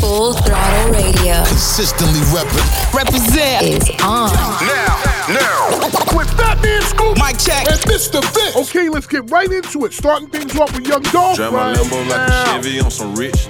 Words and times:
Full 0.00 0.32
Throttle 0.32 0.92
Radio. 0.92 1.44
Consistently 1.44 2.20
reppin'. 2.32 2.94
Represent 2.94 3.62
is 3.66 3.90
on. 4.02 4.32
Now, 4.64 4.96
now. 5.28 6.16
With 6.16 6.28
Fatman 6.36 6.80
Scoop 6.82 7.16
Mic 7.18 7.38
check. 7.38 7.68
and 7.68 7.78
Mr. 7.82 8.22
Vince. 8.34 8.56
Okay, 8.56 8.88
let's 8.88 9.06
get 9.06 9.30
right 9.30 9.50
into 9.50 9.84
it. 9.84 9.92
Starting 9.92 10.28
things 10.28 10.58
off 10.58 10.74
with 10.74 10.86
Young 10.86 11.02
Dolph 11.02 11.36
Drive 11.36 11.52
my 11.52 11.72
right 11.72 11.76
Lambo 11.76 12.08
like 12.08 12.30
a 12.30 12.46
Chevy 12.46 12.80
on 12.80 12.90
some 12.90 13.14
rich. 13.14 13.46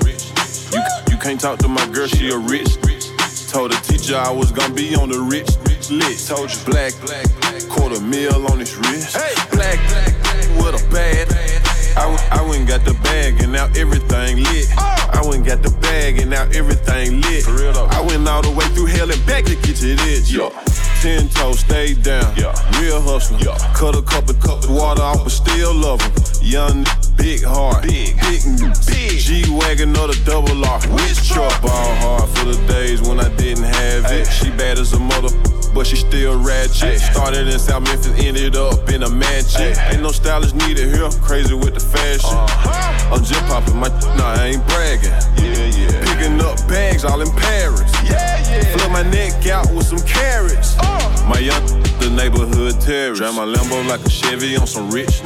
You 0.73 0.83
you 1.11 1.17
can't 1.19 1.41
talk 1.41 1.59
to 1.61 1.69
my 1.69 1.87
girl, 1.89 2.09
she 2.09 2.31
a 2.31 2.39
rich. 2.39 2.77
Told 3.49 3.73
the 3.73 3.81
teacher 3.83 4.17
I 4.17 4.31
was 4.31 4.51
gonna 4.53 4.75
be 4.75 4.95
on 4.97 5.09
the 5.09 5.21
rich 5.21 5.49
lit. 5.91 6.19
Told 6.27 6.51
you 6.53 6.65
black, 6.65 6.93
black, 7.03 7.27
quarter 7.69 8.01
mil 8.01 8.51
on 8.51 8.59
his 8.59 8.77
wrist. 8.77 9.15
Black, 9.53 9.79
black, 9.91 10.15
with 10.59 10.83
a 10.83 10.89
bad. 10.93 11.40
I, 12.01 12.07
went- 12.07 12.33
I 12.33 12.43
went 12.43 12.59
and 12.61 12.69
got 12.69 12.85
the 12.85 12.95
bag 13.03 13.43
and 13.43 13.53
now 13.53 13.67
everything 13.77 14.43
lit. 14.43 14.67
Oh. 14.79 15.11
I 15.13 15.21
went 15.23 15.37
and 15.37 15.47
got 15.47 15.63
the 15.63 15.71
bag 15.83 16.19
and 16.19 16.31
now 16.31 16.45
everything 16.55 17.21
lit. 17.21 17.47
I 17.47 18.01
went 18.01 18.27
all 18.27 18.41
the 18.41 18.51
way 18.51 18.65
through 18.73 18.87
hell 18.87 19.11
and 19.11 19.27
back 19.27 19.45
to 19.45 19.55
get 19.55 19.77
to 19.77 19.95
this. 19.97 20.33
Yeah. 20.33 20.49
Ten 21.03 21.29
toes, 21.29 21.61
stay 21.61 21.93
down. 21.95 22.35
Yeah. 22.37 22.53
Real 22.81 23.01
hustler. 23.03 23.39
Yeah. 23.39 23.57
Cut 23.75 23.97
a 23.97 24.03
couple 24.03 24.35
cup 24.35 24.65
of 24.65 24.71
water 24.71 25.03
off, 25.03 25.23
but 25.25 25.31
still 25.33 25.75
love 25.75 26.01
him. 26.01 26.13
Young, 26.41 26.87
big 27.17 27.43
heart. 27.45 27.83
Big, 27.83 28.17
big, 28.21 28.43
big. 28.87 29.19
G 29.21 29.45
wagon 29.51 29.97
or 29.97 30.09
the 30.09 30.19
double 30.25 30.65
R. 30.65 30.81
Which 30.97 31.29
truck? 31.29 31.61
Ball 31.61 31.95
hard 32.01 32.29
for 32.31 32.47
the 32.47 32.57
days 32.67 33.03
when 33.03 33.21
I 33.21 33.29
didn't 33.37 33.65
have 33.65 34.07
it. 34.11 34.25
She 34.27 34.49
bad 34.51 34.79
as 34.79 34.95
a 34.95 34.99
mother. 34.99 35.29
But 35.75 35.87
she 35.87 35.97
still 35.97 36.43
ratchet. 36.43 37.01
Started 37.01 37.49
in 37.49 37.59
South 37.59 37.85
Memphis, 37.85 38.13
ended 38.19 38.57
up 38.57 38.89
in 38.91 39.03
a 39.03 39.09
mansion. 39.09 39.73
Ain't 39.89 40.03
no 40.03 40.11
stylist 40.11 40.55
needed 40.57 40.95
here. 40.95 41.09
Crazy 41.23 41.55
with 41.55 41.75
the 41.75 41.81
fashion. 41.81 42.37
Uh-huh. 42.37 43.15
I'm 43.15 43.25
just 43.25 43.41
popping 43.47 43.77
my. 43.77 43.89
Nah, 44.17 44.35
I 44.35 44.47
ain't 44.55 44.67
bragging. 44.67 45.15
Yeah, 45.39 45.67
yeah. 45.71 46.05
Picking 46.05 46.41
up 46.41 46.57
bags 46.69 47.05
all 47.05 47.21
in 47.21 47.31
Paris. 47.33 47.91
Yeah, 48.05 48.39
yeah. 48.51 48.77
Flip 48.77 48.91
my 48.91 49.03
neck 49.03 49.47
out 49.47 49.71
with 49.73 49.87
some 49.87 50.01
carrots. 50.01 50.77
Uh. 50.79 51.27
My 51.29 51.39
young, 51.39 51.65
the 52.01 52.11
neighborhood 52.11 52.81
terrorist. 52.81 53.23
Drive 53.23 53.37
my 53.37 53.47
Lambo 53.47 53.87
like 53.89 54.05
a 54.05 54.11
Chevy 54.11 54.57
on 54.57 54.67
some 54.67 54.91
rich. 54.91 55.23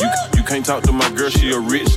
You, 0.00 0.08
you 0.36 0.42
can't 0.42 0.64
talk 0.64 0.82
to 0.84 0.92
my 0.92 1.10
girl, 1.10 1.30
she 1.30 1.52
a 1.52 1.58
rich. 1.60 1.96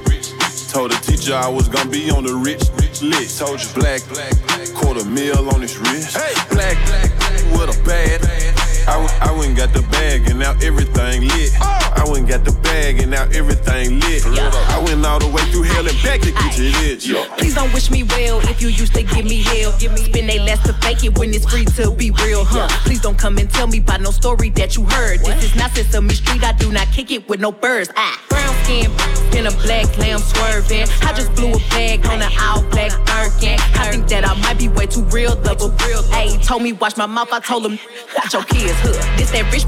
Told 0.70 0.92
the 0.92 1.00
teacher 1.02 1.34
I 1.34 1.50
was 1.50 1.68
gonna 1.68 1.90
be 1.90 2.12
on 2.12 2.24
the 2.24 2.36
rich 2.36 2.70
lit. 3.02 3.30
Told 3.38 3.62
you 3.62 3.70
black, 3.74 4.02
black, 4.10 4.34
quarter 4.76 5.04
mil 5.06 5.50
on 5.50 5.62
his 5.62 5.78
wrist. 5.78 6.16
Hey, 6.16 6.34
black, 6.54 6.78
black, 6.86 7.10
with 7.52 7.78
a 7.78 7.84
bad. 7.84 8.59
I, 8.90 8.98
went- 8.98 9.22
I 9.22 9.32
went 9.32 9.48
and 9.50 9.58
got 9.58 9.74
the 9.74 9.82
bag 9.92 10.28
and 10.30 10.40
now 10.40 10.54
everything 10.64 11.28
lit. 11.28 11.52
I 11.62 12.04
went 12.06 12.20
and 12.20 12.28
got 12.28 12.44
the 12.44 12.52
bag 12.64 13.00
and 13.00 13.12
now 13.12 13.24
everything 13.34 14.00
lit. 14.00 14.26
I 14.26 14.82
went 14.84 15.06
all 15.06 15.20
the 15.20 15.28
way 15.28 15.44
through 15.52 15.64
hell 15.64 15.88
and 15.88 15.98
back 16.04 16.22
to 16.22 16.32
get 16.32 16.52
to 16.54 16.62
this. 16.62 17.08
Yeah. 17.08 17.26
Please 17.38 17.56
don't 17.56 17.72
wish 17.74 17.92
me 17.92 18.04
well 18.04 18.40
if 18.50 18.62
you 18.62 18.70
used 18.70 18.94
to 18.96 19.04
give 19.04 19.26
me 19.26 19.44
hell. 19.44 19.74
Give 19.80 19.92
me 19.92 20.00
spend 20.06 20.30
they 20.30 20.40
last 20.40 20.66
to 20.66 20.74
fake 20.74 21.04
it 21.04 21.18
when 21.18 21.34
it's 21.34 21.46
free 21.50 21.66
to 21.66 21.92
be 21.92 22.12
real, 22.26 22.44
huh? 22.46 22.68
Please 22.84 23.02
don't 23.02 23.18
come 23.18 23.38
and 23.38 23.50
tell 23.50 23.68
me 23.68 23.78
about 23.80 24.02
no 24.02 24.12
story 24.12 24.50
that 24.52 24.76
you 24.76 24.86
heard. 24.86 25.20
This 25.20 25.44
is 25.44 25.56
not 25.56 25.72
Sesame 25.72 26.14
Street. 26.14 26.44
I 26.44 26.54
do 26.54 26.72
not 26.72 26.88
kick 26.88 27.12
it 27.12 27.28
with 27.30 27.40
no 27.40 27.52
birds. 27.52 27.92
Ah, 27.96 28.20
brown 28.30 28.54
skin 28.64 28.92
in 29.38 29.46
a 29.48 29.52
black 29.64 29.86
lamb 29.98 30.20
swerving. 30.20 30.88
I 31.02 31.14
just 31.14 31.34
blew 31.36 31.54
a 31.54 31.60
bag 31.70 32.06
on 32.08 32.22
an 32.22 32.32
all 32.42 32.64
black 32.72 32.92
Birkin. 33.06 33.60
I 33.76 33.92
think 33.92 34.08
that 34.10 34.28
I 34.28 34.34
might 34.42 34.58
be 34.58 34.68
way 34.70 34.86
too 34.86 35.04
real, 35.04 35.36
double 35.36 35.70
real. 35.86 36.04
Hey, 36.12 36.38
told 36.42 36.62
me 36.64 36.74
watch 36.74 36.98
my 36.98 37.06
mouth. 37.06 37.30
I 37.32 37.40
told 37.40 37.66
him 37.66 37.78
watch 38.18 38.34
your 38.34 38.44
kids, 38.44 38.79
huh? 38.82 39.18
This 39.18 39.32
that 39.32 39.52
rich. 39.52 39.66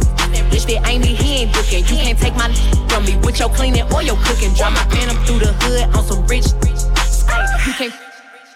Bitch, 0.51 0.65
that 0.67 0.87
ain't 0.87 1.03
me, 1.03 1.13
he 1.15 1.43
ain't 1.43 1.55
looking. 1.55 1.79
You 1.79 1.95
can't 2.01 2.17
take 2.17 2.35
my 2.35 2.51
from 2.89 3.05
me 3.05 3.17
with 3.17 3.39
your 3.39 3.49
cleaning 3.49 3.83
or 3.93 4.01
your 4.03 4.17
cooking. 4.23 4.53
Drive 4.53 4.73
my 4.73 4.83
phantom 4.85 5.17
through 5.25 5.39
the 5.39 5.53
hood 5.63 5.95
on 5.95 6.03
some 6.03 6.25
rich. 6.27 6.45
Ay, 7.27 7.63
You 7.67 7.73
can't, 7.73 7.93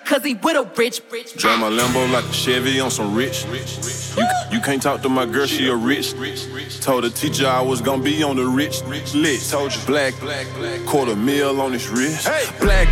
cause 0.05 0.23
he 0.23 0.33
with 0.35 0.55
a 0.57 0.63
rich, 0.77 1.01
rich. 1.11 1.35
Drive 1.35 1.59
my 1.59 1.69
Lambo 1.69 2.11
like 2.11 2.25
a 2.25 2.33
Chevy 2.33 2.79
on 2.79 2.91
some 2.91 3.15
rich. 3.15 3.45
You, 4.17 4.25
you 4.51 4.59
can't 4.61 4.81
talk 4.81 5.01
to 5.01 5.09
my 5.09 5.25
girl, 5.25 5.45
she 5.45 5.67
a 5.67 5.75
rich. 5.75 6.13
Told 6.81 7.03
the 7.03 7.09
teacher 7.09 7.47
I 7.47 7.61
was 7.61 7.81
gonna 7.81 8.03
be 8.03 8.23
on 8.23 8.35
the 8.37 8.45
rich 8.45 8.83
list. 9.13 9.51
Told 9.51 9.73
you 9.73 9.81
black, 9.85 10.13
quarter 10.85 11.15
mil 11.15 11.59
on 11.61 11.73
his 11.73 11.87
wrist. 11.89 12.25
Black, 12.59 12.87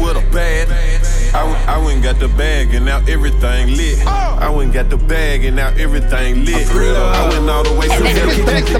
with 0.00 0.16
a 0.16 0.30
bad. 0.32 1.21
I, 1.34 1.44
went- 1.44 1.68
I 1.68 1.78
went 1.84 2.02
got 2.02 2.18
the 2.18 2.28
bag 2.28 2.74
and 2.74 2.84
now 2.84 2.98
everything 3.08 3.76
lit. 3.76 4.06
I 4.06 4.50
went 4.50 4.72
got 4.72 4.90
the 4.90 4.96
bag 4.96 5.44
and 5.44 5.56
now 5.56 5.68
everything 5.78 6.44
lit. 6.44 6.68
I 6.70 7.28
went 7.28 7.48
all 7.48 7.64
the 7.64 7.72
way 7.78 7.88
through 7.88 8.06
hell 8.06 8.30
and 8.30 8.46
back 8.46 8.64
to 8.66 8.78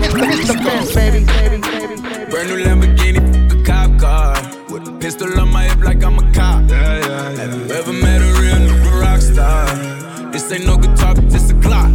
Brand 2.31 2.49
new 2.49 2.65
Lamborghini, 2.65 3.21
a 3.53 3.65
cop 3.65 3.99
car. 4.01 4.35
With 4.71 4.89
a 4.89 4.93
pistol 5.01 5.39
on 5.41 5.51
my 5.53 5.65
hip 5.65 5.81
like 5.85 6.03
I'm 6.03 6.19
a 6.19 6.33
cop. 6.33 6.69
Yeah, 6.69 6.99
yeah, 6.99 7.31
yeah. 7.31 7.31
Have 7.37 7.55
you 7.55 7.75
ever 7.75 7.93
met 7.93 8.21
a 8.23 8.41
real 8.41 8.57
nigga 8.57 9.01
rock 9.01 9.21
star? 9.21 9.67
This 10.31 10.51
ain't 10.53 10.67
no 10.67 10.77
guitar, 10.79 11.15
but 11.15 11.29
this 11.31 11.51
a 11.51 11.55
clock. 11.61 11.91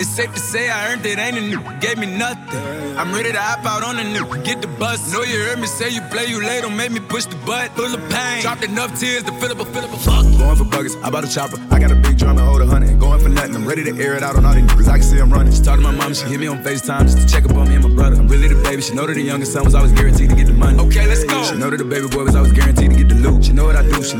It's 0.00 0.08
safe 0.08 0.32
to 0.32 0.40
say 0.40 0.70
I 0.70 0.92
earned 0.92 1.04
it, 1.04 1.18
ain't 1.18 1.36
a 1.36 1.40
nigga 1.42 1.78
gave 1.78 1.98
me 1.98 2.06
nothing. 2.06 2.58
I'm 2.96 3.12
ready 3.12 3.32
to 3.32 3.38
hop 3.38 3.66
out 3.66 3.84
on 3.84 3.98
a 3.98 4.02
nigga, 4.02 4.42
get 4.42 4.62
the 4.62 4.68
bus. 4.80 5.12
Know 5.12 5.22
you 5.22 5.38
heard 5.44 5.58
me 5.58 5.66
say 5.66 5.90
you 5.90 6.00
play, 6.10 6.24
you 6.24 6.40
late, 6.40 6.62
don't 6.62 6.74
make 6.74 6.90
me 6.90 7.00
push 7.00 7.26
the 7.26 7.36
butt. 7.44 7.70
Full 7.76 7.92
of 7.94 8.00
pain, 8.08 8.40
dropped 8.40 8.64
enough 8.64 8.98
tears 8.98 9.24
to 9.24 9.32
fill 9.32 9.52
up 9.52 9.60
a 9.60 9.66
fill 9.66 9.84
up 9.84 9.92
a 9.92 9.98
fuck. 9.98 10.24
Going 10.24 10.56
for 10.56 10.64
buggers, 10.64 10.96
I 11.04 11.10
bought 11.10 11.24
a 11.24 11.28
chopper. 11.28 11.58
I 11.70 11.78
got 11.78 11.90
a 11.90 11.94
big 11.96 12.16
drum 12.16 12.38
and 12.38 12.48
hold 12.48 12.62
a 12.62 12.66
hundred. 12.66 12.98
Going 12.98 13.20
for 13.20 13.28
nothing, 13.28 13.54
I'm 13.54 13.66
ready 13.66 13.84
to 13.84 14.02
air 14.02 14.14
it 14.14 14.22
out 14.22 14.36
on 14.36 14.46
all 14.46 14.54
these 14.54 14.64
niggas. 14.64 14.88
I 14.88 14.96
can 14.96 15.02
see 15.02 15.18
I'm 15.18 15.30
running. 15.30 15.52
She 15.52 15.60
talked 15.60 15.82
to 15.82 15.86
my 15.86 15.90
mom, 15.90 16.14
she 16.14 16.24
hit 16.24 16.40
me 16.40 16.46
on 16.46 16.64
FaceTime 16.64 17.02
just 17.02 17.18
to 17.18 17.26
check 17.26 17.44
up 17.44 17.54
on 17.54 17.68
me 17.68 17.74
and 17.74 17.86
my 17.86 17.94
brother. 17.94 18.16
I'm 18.16 18.26
really 18.26 18.48
the 18.48 18.62
baby, 18.62 18.80
she 18.80 18.94
know 18.94 19.04
that 19.06 19.12
the 19.12 19.22
youngest 19.22 19.52
son 19.52 19.64
was 19.64 19.74
always 19.74 19.92
guaranteed 19.92 20.30
to 20.30 20.34
get 20.34 20.46
the 20.46 20.54
money. 20.54 20.80
Okay, 20.80 21.06
let's 21.06 21.24
go. 21.24 21.44
She 21.44 21.58
know 21.58 21.68
that 21.68 21.76
the 21.76 21.84
baby 21.84 22.08
boy 22.08 22.24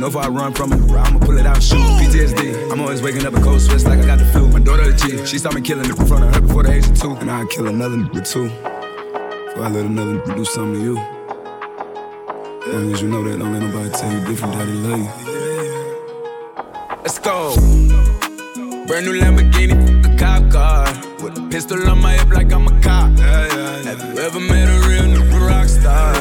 know 0.00 0.06
if 0.06 0.16
I 0.16 0.28
run 0.28 0.54
from 0.54 0.72
it, 0.72 0.80
I'ma 0.90 1.18
pull 1.18 1.36
it 1.36 1.44
out 1.44 1.56
and 1.56 1.64
shoot. 1.64 1.76
PTSD, 1.76 2.72
I'm 2.72 2.80
always 2.80 3.02
waking 3.02 3.26
up 3.26 3.34
in 3.34 3.42
cold 3.42 3.60
sweats 3.60 3.84
like 3.84 3.98
I 3.98 4.06
got 4.06 4.18
the 4.18 4.24
flu. 4.26 4.48
My 4.48 4.58
daughter 4.58 4.90
the 4.90 4.96
G, 4.96 5.26
she 5.26 5.38
saw 5.38 5.52
me 5.52 5.60
killing 5.60 5.84
in 5.84 5.94
front 5.94 6.24
of 6.24 6.34
her 6.34 6.40
before 6.40 6.62
the 6.62 6.72
age 6.72 6.88
of 6.88 6.98
two. 6.98 7.14
And 7.16 7.30
I'd 7.30 7.50
kill 7.50 7.66
another 7.68 7.96
nigga 7.96 8.26
too. 8.26 8.48
Before 8.48 9.64
I 9.64 9.68
let 9.68 9.84
another 9.84 10.18
nigga 10.18 10.36
do 10.36 10.44
something 10.46 10.80
to 10.80 10.80
you. 10.80 10.98
As 12.66 12.74
long 12.74 12.92
as 12.94 13.02
you 13.02 13.08
know 13.08 13.22
that, 13.24 13.38
don't 13.38 13.52
let 13.52 13.62
nobody 13.62 13.90
tell 13.90 14.10
you 14.10 14.24
different 14.26 14.54
that 14.54 14.64
they 14.64 14.72
love 14.72 14.98
you. 14.98 15.10
Let's 17.02 17.18
go. 17.18 17.54
Brand 18.86 19.04
new 19.04 19.20
Lamborghini, 19.20 19.74
a 20.06 20.16
cop 20.16 20.50
car. 20.50 20.86
With 21.22 21.36
a 21.36 21.48
pistol 21.50 21.86
on 21.90 22.00
my 22.00 22.14
hip 22.14 22.30
like 22.30 22.50
I'm 22.52 22.66
a 22.66 22.80
cop. 22.80 23.18
Have 23.18 24.00
you 24.00 24.18
ever 24.22 24.40
met 24.40 24.66
a 24.66 24.88
real 24.88 25.04
nigga 25.14 25.46
rock 25.46 25.68
star? 25.68 26.14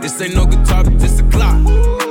This 0.00 0.20
ain't 0.20 0.34
no 0.34 0.44
guitar, 0.44 0.82
but 0.82 0.98
this 0.98 1.20
a 1.20 1.22
clock. 1.24 2.01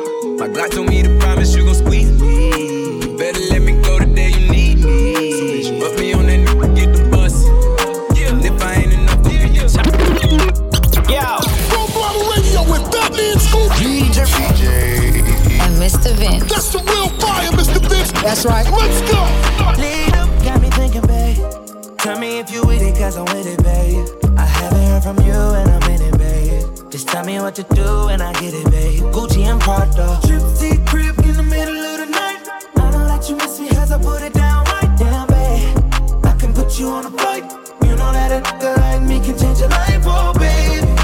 My 0.42 0.48
Glock 0.48 0.72
told 0.72 0.90
me 0.90 1.04
to 1.04 1.20
promise 1.20 1.56
you 1.56 1.64
gon' 1.66 1.76
squeeze 1.76 2.10
me. 2.20 3.16
Better 3.16 3.42
let 3.52 3.62
me 3.62 3.74
go 3.74 4.00
the 4.00 4.08
day 4.08 4.30
you 4.30 4.50
need 4.50 4.80
me. 4.84 5.14
So 5.34 5.46
bitch, 5.46 5.80
put 5.80 6.00
me 6.00 6.14
on 6.14 6.26
that 6.26 6.40
nigga, 6.40 6.76
get 6.76 6.96
the 6.98 7.08
bus. 7.12 7.46
And 8.18 8.44
if 8.44 8.60
I 8.60 8.74
ain't 8.74 8.92
enough, 8.92 9.22
go 9.22 9.30
get 9.30 9.54
the 9.54 9.70
chop. 11.06 11.46
Full 11.70 11.88
Throttle 11.94 12.26
Radio 12.34 12.64
with 12.74 12.82
Fatman 12.90 13.38
Scoop. 13.38 13.70
And 15.62 15.78
Mr. 15.78 16.12
Vince. 16.16 16.50
That's 16.50 16.74
the 16.74 16.80
real 16.90 17.10
fire, 17.22 17.52
Mr. 17.52 17.80
Vince. 17.88 18.12
That's 18.24 18.44
right. 18.44 18.66
Let's 18.66 19.02
go. 19.12 19.22
Lead 19.80 20.16
up, 20.16 20.28
got 20.44 20.60
me 20.60 20.72
thinking, 20.72 21.06
babe. 21.06 21.38
Tell 22.00 22.18
me 22.18 22.40
if 22.40 22.50
you 22.50 22.66
with 22.66 22.82
it, 22.82 22.98
cause 22.98 23.16
I'm 23.16 23.26
with 23.26 23.46
it, 23.46 23.62
babe. 23.62 24.08
I 24.36 24.46
haven't 24.46 24.82
heard 24.82 25.04
from 25.04 25.20
you 25.24 25.34
and 25.34 25.70
I'm 25.70 25.70
in 25.70 25.76
it, 25.76 25.80
babe. 25.80 25.81
Just 26.92 27.08
tell 27.08 27.24
me 27.24 27.40
what 27.40 27.56
to 27.56 27.64
do 27.74 28.10
and 28.10 28.22
I 28.22 28.34
get 28.34 28.54
it, 28.54 28.70
babe. 28.70 29.00
Gucci 29.14 29.46
and 29.46 29.62
Prada. 29.62 30.20
Trip 30.28 30.42
to 30.42 30.92
crib 30.92 31.18
in 31.20 31.38
the 31.38 31.44
middle 31.44 31.78
of 31.78 32.00
the 32.00 32.06
night. 32.08 32.46
I 32.76 32.92
don't 32.92 33.08
let 33.08 33.30
you 33.30 33.38
miss 33.38 33.62
me 33.62 33.70
cause 33.70 33.94
I 33.94 33.98
put 33.98 34.22
it 34.22 34.34
down 34.34 34.66
right 34.66 34.98
down, 35.00 35.28
babe. 35.30 36.26
I 36.26 36.36
can 36.38 36.54
put 36.54 36.78
you 36.78 36.90
on 36.90 37.06
a 37.06 37.12
flight. 37.12 37.44
You 37.84 37.96
know 37.96 38.12
that 38.12 38.32
a 38.34 38.42
nigga 38.42 38.78
like 38.78 39.04
me 39.04 39.22
can 39.22 39.40
change 39.40 39.60
your 39.60 39.70
life, 39.70 40.04
oh, 40.06 40.34
baby. 40.38 41.01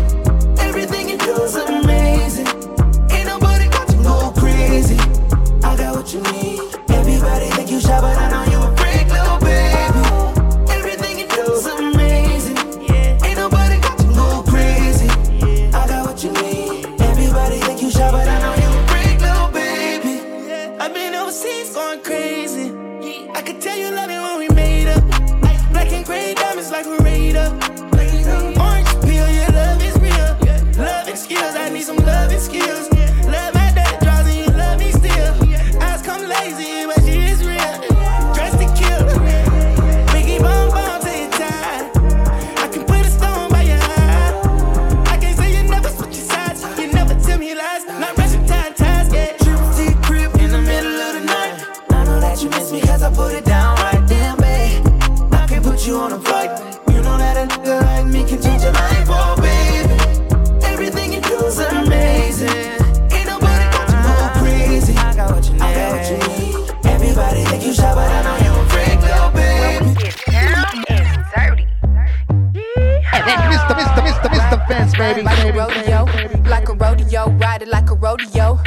Rodeo. 77.99 78.59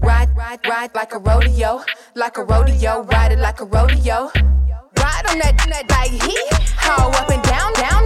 Ride, 0.00 0.36
ride, 0.36 0.60
ride 0.66 0.94
like 0.94 1.12
a 1.12 1.18
rodeo, 1.18 1.82
like 2.14 2.36
a 2.36 2.42
rodeo, 2.42 3.02
ride 3.04 3.32
it 3.32 3.38
like 3.38 3.60
a 3.60 3.64
rodeo. 3.64 4.30
Ride 4.98 5.26
on 5.30 5.38
that, 5.38 5.56
that 5.68 5.90
like 5.90 6.10
he, 6.10 6.36
how 6.76 7.08
up 7.10 7.30
and 7.30 7.42
down, 7.44 7.72
down, 7.74 8.04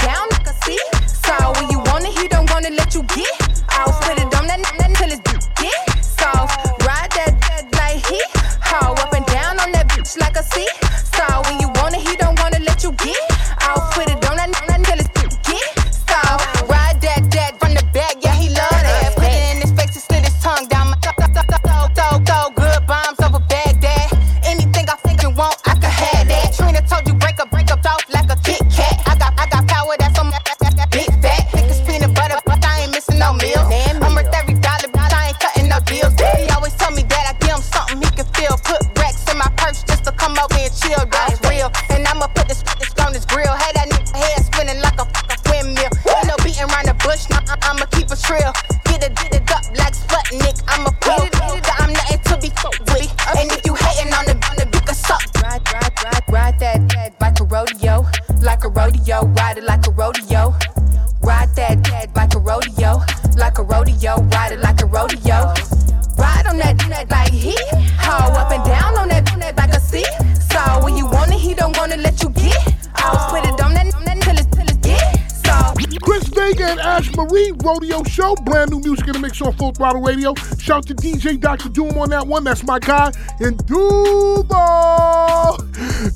Show. 78.17 78.35
Brand 78.47 78.71
new 78.71 78.81
music 78.81 79.07
in 79.09 79.13
the 79.13 79.19
mix 79.19 79.43
on 79.43 79.53
Full 79.59 79.73
Throttle 79.73 80.01
Radio. 80.01 80.33
Shout 80.59 80.87
to 80.87 80.95
DJ 80.95 81.39
Dr. 81.39 81.69
Doom 81.69 81.99
on 81.99 82.09
that 82.09 82.27
one. 82.27 82.45
That's 82.45 82.65
my 82.65 82.79
guy. 82.79 83.13
And 83.41 83.59
Duval. 83.67 85.59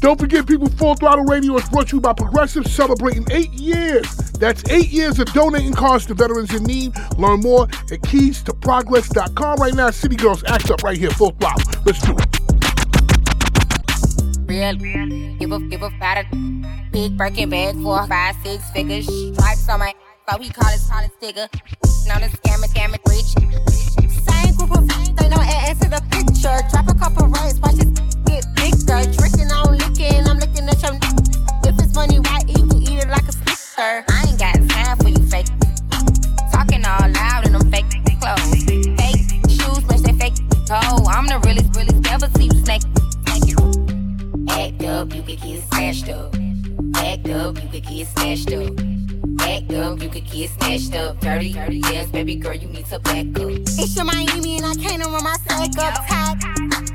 Don't 0.01 0.19
forget, 0.19 0.47
people, 0.47 0.71
Full 0.71 0.95
Throttle 0.95 1.25
Radio 1.25 1.55
is 1.59 1.69
brought 1.69 1.89
to 1.89 1.97
you 1.97 2.01
by 2.01 2.15
Progressive, 2.15 2.67
celebrating 2.69 3.27
eight 3.31 3.53
years. 3.53 4.07
That's 4.33 4.67
eight 4.71 4.89
years 4.89 5.19
of 5.19 5.31
donating 5.35 5.75
cars 5.75 6.07
to 6.07 6.15
veterans 6.15 6.55
in 6.55 6.63
need. 6.63 6.95
Learn 7.19 7.41
more 7.41 7.65
at 7.65 8.01
keystoprogress.com. 8.01 9.59
Right 9.59 9.75
now, 9.75 9.91
City 9.91 10.17
Girls 10.17 10.43
act 10.45 10.71
up 10.71 10.83
right 10.83 10.97
here, 10.97 11.11
Full 11.11 11.33
Throttle. 11.33 11.83
Let's 11.85 12.01
do 12.01 12.17
it. 12.17 12.41
Real, 14.49 14.75
give 15.39 15.53
a 15.53 15.61
give 15.69 15.83
a 15.83 15.91
it. 16.01 16.93
Big 16.93 17.19
Birkin 17.19 17.51
bag 17.51 17.75
for 17.75 18.07
five 18.07 18.37
six 18.43 18.71
figures. 18.71 19.07
Stripes 19.35 19.69
on 19.69 19.81
my 19.81 19.93
so 20.31 20.39
he 20.39 20.49
call 20.51 20.71
his 20.71 20.87
call 20.87 21.03
his 21.03 21.11
sticker. 21.19 21.49
On 22.11 22.21
the 22.21 22.27
scammer, 22.27 22.67
scammer, 22.67 22.99
rich. 23.07 23.39
Same 24.11 24.55
group 24.57 24.73
of 24.77 24.89
they 25.15 25.29
don't 25.29 25.47
add 25.47 25.79
to 25.81 25.89
the 25.89 26.03
picture. 26.11 26.59
Drop 26.71 26.89
a 26.89 26.95
couple 26.99 27.29
rights, 27.29 27.61
watch 27.61 27.79
it 27.79 27.87
get 28.27 28.43
bigger. 28.59 29.07
Drinking 29.15 29.53
on 29.55 29.79
licking, 29.79 30.27
I'm 30.27 30.39
looking 30.43 30.67
at 30.67 30.83
your. 30.83 30.99
If 31.63 31.79
it's 31.79 31.95
money 31.95 32.19
right, 32.19 32.43
you 32.49 32.67
can 32.67 32.83
eat 32.83 32.99
it 32.99 33.09
like 33.09 33.29
a 33.29 33.33
snicker. 33.33 34.03
I 34.11 34.27
ain't 34.27 34.39
got 34.41 34.59
time 34.75 34.99
for 34.99 35.09
you 35.09 35.23
fake. 35.31 35.47
Talking 36.51 36.85
all 36.85 36.99
loud 37.15 37.47
in 37.47 37.53
them 37.53 37.71
fake 37.71 37.87
clothes. 38.19 38.65
Fake 38.67 39.23
shoes, 39.47 39.87
match 39.87 40.03
they 40.03 40.13
fake. 40.19 40.35
Oh, 40.69 41.07
I'm 41.07 41.27
the 41.27 41.39
realest, 41.47 41.77
realest. 41.77 42.03
Never 42.11 42.27
see 42.35 42.51
you 42.51 42.59
snake. 42.67 42.83
You. 43.47 43.57
Act 44.51 44.83
up, 44.83 45.15
you 45.15 45.23
could 45.23 45.41
get 45.41 45.63
smashed 45.71 46.09
up. 46.09 46.35
Act 46.97 47.29
up, 47.31 47.63
you 47.63 47.69
could 47.71 47.87
get 47.87 48.09
smashed 48.09 48.53
up. 48.53 49.00
Act 49.41 49.73
up, 49.73 50.03
you 50.03 50.09
could 50.09 50.31
get 50.31 50.51
snatched 50.51 50.95
up. 50.95 51.21
Dirty, 51.21 51.53
dirty, 51.53 51.79
yes, 51.79 52.09
baby 52.11 52.37
girl, 52.37 52.55
you 52.55 52.69
need 52.69 52.87
to 52.87 52.99
back 53.01 53.27
up. 53.39 53.51
It's 53.81 53.97
your 53.97 54.05
Miami 54.05 54.59
and 54.59 54.67
I 54.67 54.75
can't 54.75 55.05
run 55.05 55.25
my 55.25 55.37
sack 55.49 55.77
up 55.79 56.07
tight. 56.07 56.37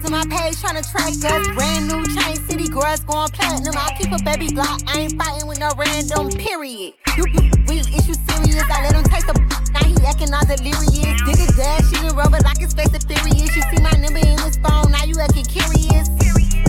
To 0.03 0.11
my 0.11 0.23
page 0.29 0.59
trying 0.61 0.81
to 0.81 0.89
track 0.89 1.09
us. 1.09 1.47
Brand 1.55 1.87
new 1.87 2.05
chain 2.15 2.35
city 2.47 2.67
girls 2.69 3.01
going 3.01 3.29
platinum. 3.29 3.73
I 3.75 3.95
keep 3.97 4.11
a 4.11 4.21
baby 4.23 4.53
block. 4.53 4.81
I 4.87 5.01
ain't 5.01 5.17
fighting 5.17 5.47
with 5.47 5.59
no 5.59 5.71
random 5.77 6.29
period. 6.29 6.93
You, 7.17 7.25
you 7.33 7.41
real 7.67 7.85
issue 7.89 8.13
serious. 8.13 8.63
I 8.69 8.83
let 8.83 8.93
him 8.93 9.03
taste 9.03 9.27
the 9.27 9.33
now 9.73 9.83
he 9.83 9.95
acting 10.05 10.33
all 10.33 10.45
delirious. 10.45 11.21
Did 11.25 11.39
it 11.39 11.55
dash, 11.57 11.89
she 11.89 11.95
done 11.95 12.15
rubber 12.15 12.39
like 12.45 12.59
his 12.59 12.73
face 12.73 12.89
the 12.89 12.99
furious. 12.99 13.55
You 13.55 13.63
see 13.63 13.81
my 13.81 13.91
number 13.97 14.19
in 14.19 14.39
his 14.39 14.57
phone, 14.57 14.91
now 14.91 15.03
you 15.03 15.19
acting 15.19 15.45
curious. 15.45 16.07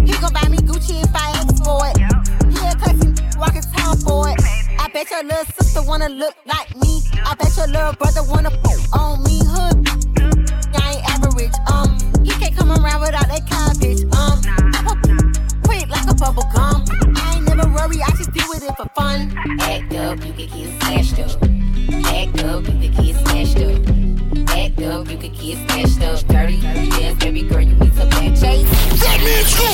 He 0.03 0.13
gon' 0.21 0.33
buy 0.33 0.49
me 0.49 0.59
Gucci 0.59 1.03
if 1.03 1.15
I 1.15 1.31
ask 1.39 1.63
for 1.63 1.87
it. 1.87 1.97
He 2.51 2.67
a 2.67 2.75
classy 2.75 3.13
walking 3.39 3.63
town 3.63 3.97
for 3.99 4.31
it. 4.31 4.56
Bet 4.97 5.11
your 5.11 5.25
little 5.25 5.45
sister 5.61 5.83
wanna 5.83 6.09
look 6.09 6.35
like 6.47 6.75
me. 6.77 7.03
I 7.23 7.35
bet 7.35 7.55
your 7.55 7.67
little 7.67 7.93
brother 7.93 8.23
wanna 8.31 8.49
fuck 8.49 8.99
on 8.99 9.23
me. 9.25 9.43
Hood, 9.45 9.87
I 10.75 10.95
ain't 10.95 11.05
average. 11.11 11.53
Um, 11.71 11.99
he 12.25 12.31
can't 12.31 12.57
come 12.57 12.71
around 12.71 13.03
without 13.03 13.29
that 13.29 13.47
cabbage. 13.47 14.05
Um, 14.17 14.41
pop 14.73 14.93
up 14.93 15.65
quick 15.65 15.87
like 15.91 16.11
a 16.11 16.15
bubble 16.15 16.49
gum. 16.55 16.87
I 17.15 17.35
ain't 17.37 17.47
never 17.47 17.69
worry, 17.75 18.01
I 18.03 18.09
just 18.13 18.33
with 18.49 18.65
it 18.65 18.75
for 18.79 18.89
fun. 18.95 19.37
Act 19.61 19.93
up, 19.97 20.25
you 20.25 20.33
could 20.33 20.51
get 20.51 20.81
smashed 20.81 21.19
up. 21.19 21.43
Act 22.07 22.43
up, 22.45 22.65
you 22.65 22.89
could 22.89 22.97
get 22.97 23.17
smashed 23.17 23.29
up. 23.29 23.36
Act 24.87 24.95
up, 24.95 25.11
you 25.11 25.19
could 25.19 25.33
get 25.39 25.59
smashed 25.69 26.03
up. 26.03 26.29
Dirty, 26.29 26.61
dirty, 26.61 26.87
yes, 27.01 27.17
baby 27.17 27.43
girl, 27.43 27.61
you 27.61 27.75
need 27.75 27.93
to 27.95 28.07
back 28.07 28.31
chase. 28.39 28.71
That 29.01 29.19
means 29.21 29.53
who? 29.59 29.67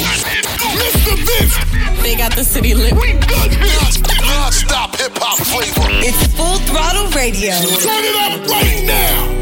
Mr. 0.81 1.17
Vince. 1.27 2.03
They 2.03 2.17
got 2.17 2.35
the 2.35 2.45
city 2.45 2.75
lit. 2.75 2.95
We 2.95 3.13
good 3.13 3.53
hits. 3.53 4.01
Non-stop 4.23 4.97
hip 4.97 5.13
hop 5.17 5.39
flavor. 5.39 5.89
It's 6.01 6.35
full 6.35 6.57
throttle 6.61 7.11
radio. 7.11 7.53
Turn 7.53 8.05
it 8.05 8.17
up 8.17 8.49
right 8.49 8.85
now. 8.87 9.42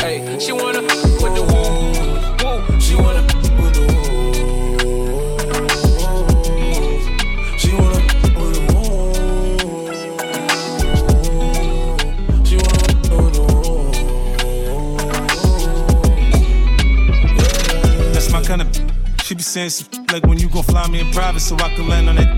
Hey, 0.00 0.38
she 0.38 0.52
wanna 0.52 0.80
with 0.80 1.34
the 1.36 1.42
woo, 1.50 1.92
woo. 2.40 2.80
She 2.80 2.94
wanna 2.96 3.22
with 3.60 3.74
the 3.74 3.82
woo. 3.92 4.32
She 7.58 7.70
wanna 7.74 8.00
with 8.40 8.52
the 8.54 8.60
woo. 8.72 8.82
She 12.44 12.56
wanna 12.56 12.82
with 13.14 13.34
the 13.34 13.42
woo. 13.52 13.92
That's 18.12 18.30
my 18.32 18.42
kind 18.42 18.62
of. 18.62 18.68
She 19.22 19.34
be 19.34 19.42
saying 19.42 19.70
some 19.70 20.06
like 20.10 20.24
when 20.26 20.38
you 20.38 20.48
gon' 20.48 20.62
fly 20.62 20.88
me 20.88 21.00
in 21.00 21.12
private 21.12 21.40
so 21.40 21.56
I 21.56 21.68
can 21.74 21.86
land 21.88 22.08
on 22.08 22.16
that. 22.16 22.28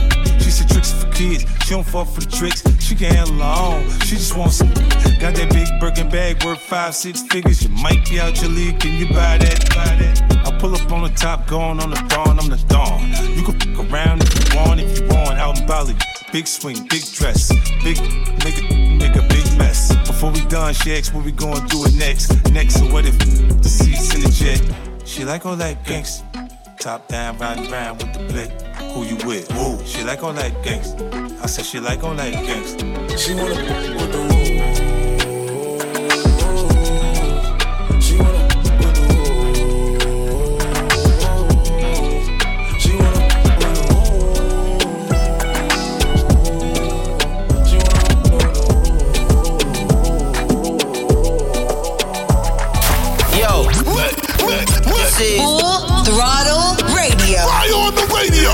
She 0.42 0.50
said 0.50 0.68
tricks 0.68 0.90
for 0.92 1.08
kids. 1.12 1.44
She 1.64 1.70
don't 1.70 1.86
fall 1.86 2.04
for 2.04 2.20
the 2.20 2.26
tricks. 2.26 2.62
She 2.92 2.98
can 2.98 3.14
handle 3.14 3.36
her. 3.38 4.00
She 4.04 4.16
just 4.16 4.36
wants 4.36 4.56
some. 4.56 4.68
Got 4.68 5.34
that 5.36 5.48
big 5.50 5.66
Birkin 5.80 6.10
bag 6.10 6.44
worth 6.44 6.60
five, 6.60 6.94
six 6.94 7.22
figures. 7.22 7.62
You 7.62 7.70
might 7.70 8.06
be 8.06 8.20
out 8.20 8.38
your 8.42 8.50
league. 8.50 8.80
Can 8.80 8.98
you 8.98 9.06
buy 9.08 9.38
that? 9.38 9.64
Buy 9.70 9.96
that? 9.96 10.46
I 10.46 10.58
pull 10.58 10.74
up 10.74 10.92
on 10.92 11.02
the 11.02 11.08
top, 11.16 11.46
going 11.46 11.80
on 11.80 11.88
the 11.88 11.96
dawn. 12.10 12.38
I'm 12.38 12.50
the 12.50 12.62
dawn. 12.68 13.08
You 13.34 13.44
can 13.44 13.58
fuck 13.58 13.90
around 13.90 14.22
if 14.22 14.28
you 14.36 14.58
want, 14.58 14.80
if 14.80 15.00
you 15.00 15.06
want. 15.06 15.38
Out 15.38 15.58
in 15.58 15.66
Bali, 15.66 15.94
big 16.32 16.46
swing, 16.46 16.86
big 16.90 17.02
dress, 17.14 17.48
big 17.82 17.96
nigga, 17.96 18.98
make 18.98 19.16
a 19.16 19.22
big 19.26 19.56
mess. 19.56 19.96
Before 20.06 20.30
we 20.30 20.44
done, 20.48 20.74
she 20.74 20.94
asks 20.94 21.14
what 21.14 21.24
we 21.24 21.32
gonna 21.32 21.66
do 21.68 21.86
it 21.86 21.94
next. 21.94 22.44
Next, 22.50 22.74
so 22.74 22.92
what 22.92 23.06
if 23.06 23.18
the 23.18 23.70
seats 23.70 24.14
in 24.14 24.20
the 24.20 24.28
jet? 24.28 24.60
She 25.08 25.24
like 25.24 25.46
all 25.46 25.56
that 25.56 25.82
gangsta. 25.86 26.28
Top 26.78 27.08
down, 27.08 27.38
riding 27.38 27.72
around 27.72 28.02
with 28.02 28.12
the 28.12 28.18
blick. 28.30 28.61
Who 28.92 29.04
you 29.04 29.16
with? 29.26 29.50
Who? 29.52 29.82
She 29.86 30.04
like 30.04 30.22
all 30.22 30.34
that 30.34 30.52
gangsta. 30.62 31.42
I 31.42 31.46
said 31.46 31.64
she 31.64 31.80
like 31.80 32.04
all 32.04 32.14
that 32.14 32.32
gangsta. 32.34 33.18
She 33.18 33.34
wanna 33.34 34.91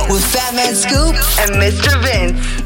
With 0.07 0.25
Fatman 0.33 0.75
Scoop 0.75 1.15
and 1.41 1.57
Mr. 1.61 2.01
Vince. 2.03 2.58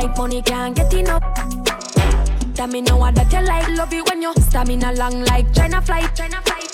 Like 0.00 0.16
money 0.16 0.42
can't 0.42 0.74
get 0.74 0.92
enough. 0.94 1.22
That 2.54 2.70
me 2.70 2.80
know 2.80 3.10
that 3.12 3.32
you 3.32 3.42
like. 3.42 3.68
Love 3.76 3.92
it 3.92 4.08
when 4.08 4.22
you 4.22 4.32
stamina 4.34 4.92
long 4.92 5.24
like 5.24 5.52
China 5.54 5.80
flight. 5.82 6.14
China 6.14 6.40
flight. 6.42 6.70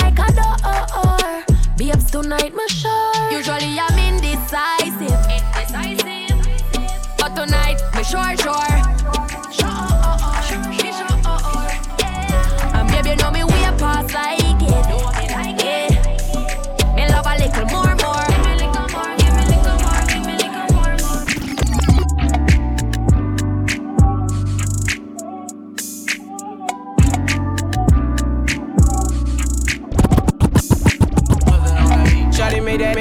Like 0.00 0.18
a 0.18 0.28
door. 0.32 1.44
Babes 1.76 2.10
tonight, 2.10 2.54
me 2.54 2.68
sure. 2.68 3.30
Usually 3.30 3.78
I'm 3.78 3.98
indecisive. 3.98 5.24
Indecisive. 5.36 6.40
But 7.18 7.34
tonight, 7.34 7.78
me 7.94 8.02
sure, 8.04 8.36
sure. 8.36 9.51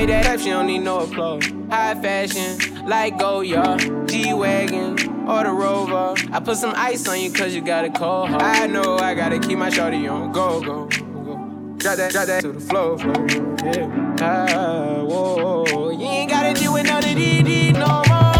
Made 0.01 0.09
that, 0.09 0.25
up, 0.25 0.39
she 0.39 0.49
don't 0.49 0.65
need 0.65 0.79
no 0.79 1.01
applause. 1.01 1.45
High 1.69 1.93
fashion, 1.93 2.87
like 2.87 3.19
Goyard, 3.19 4.09
G-Wagon, 4.09 4.97
or 5.29 5.43
the 5.43 5.51
Rover. 5.51 6.15
I 6.31 6.39
put 6.39 6.57
some 6.57 6.73
ice 6.75 7.07
on 7.07 7.21
you 7.21 7.31
cause 7.31 7.53
you 7.53 7.61
got 7.61 7.85
a 7.85 7.91
cold 7.91 8.29
heart. 8.29 8.41
I 8.41 8.65
know 8.65 8.97
I 8.97 9.13
gotta 9.13 9.37
keep 9.37 9.59
my 9.59 9.69
shawty 9.69 10.11
on 10.11 10.31
go, 10.31 10.59
go, 10.59 10.87
go. 10.87 11.77
Drop 11.77 11.97
that, 11.97 12.13
drop 12.13 12.25
that 12.25 12.41
to 12.41 12.51
the 12.51 12.59
floor, 12.59 12.97
floor, 12.97 13.27
yeah. 13.63 14.15
Ah, 14.21 15.03
whoa, 15.03 15.91
you 15.91 16.07
ain't 16.07 16.31
gotta 16.31 16.59
deal 16.59 16.73
with 16.73 16.87
none 16.87 17.03
of 17.07 17.15
these, 17.15 17.73
no 17.73 18.01
more. 18.09 18.33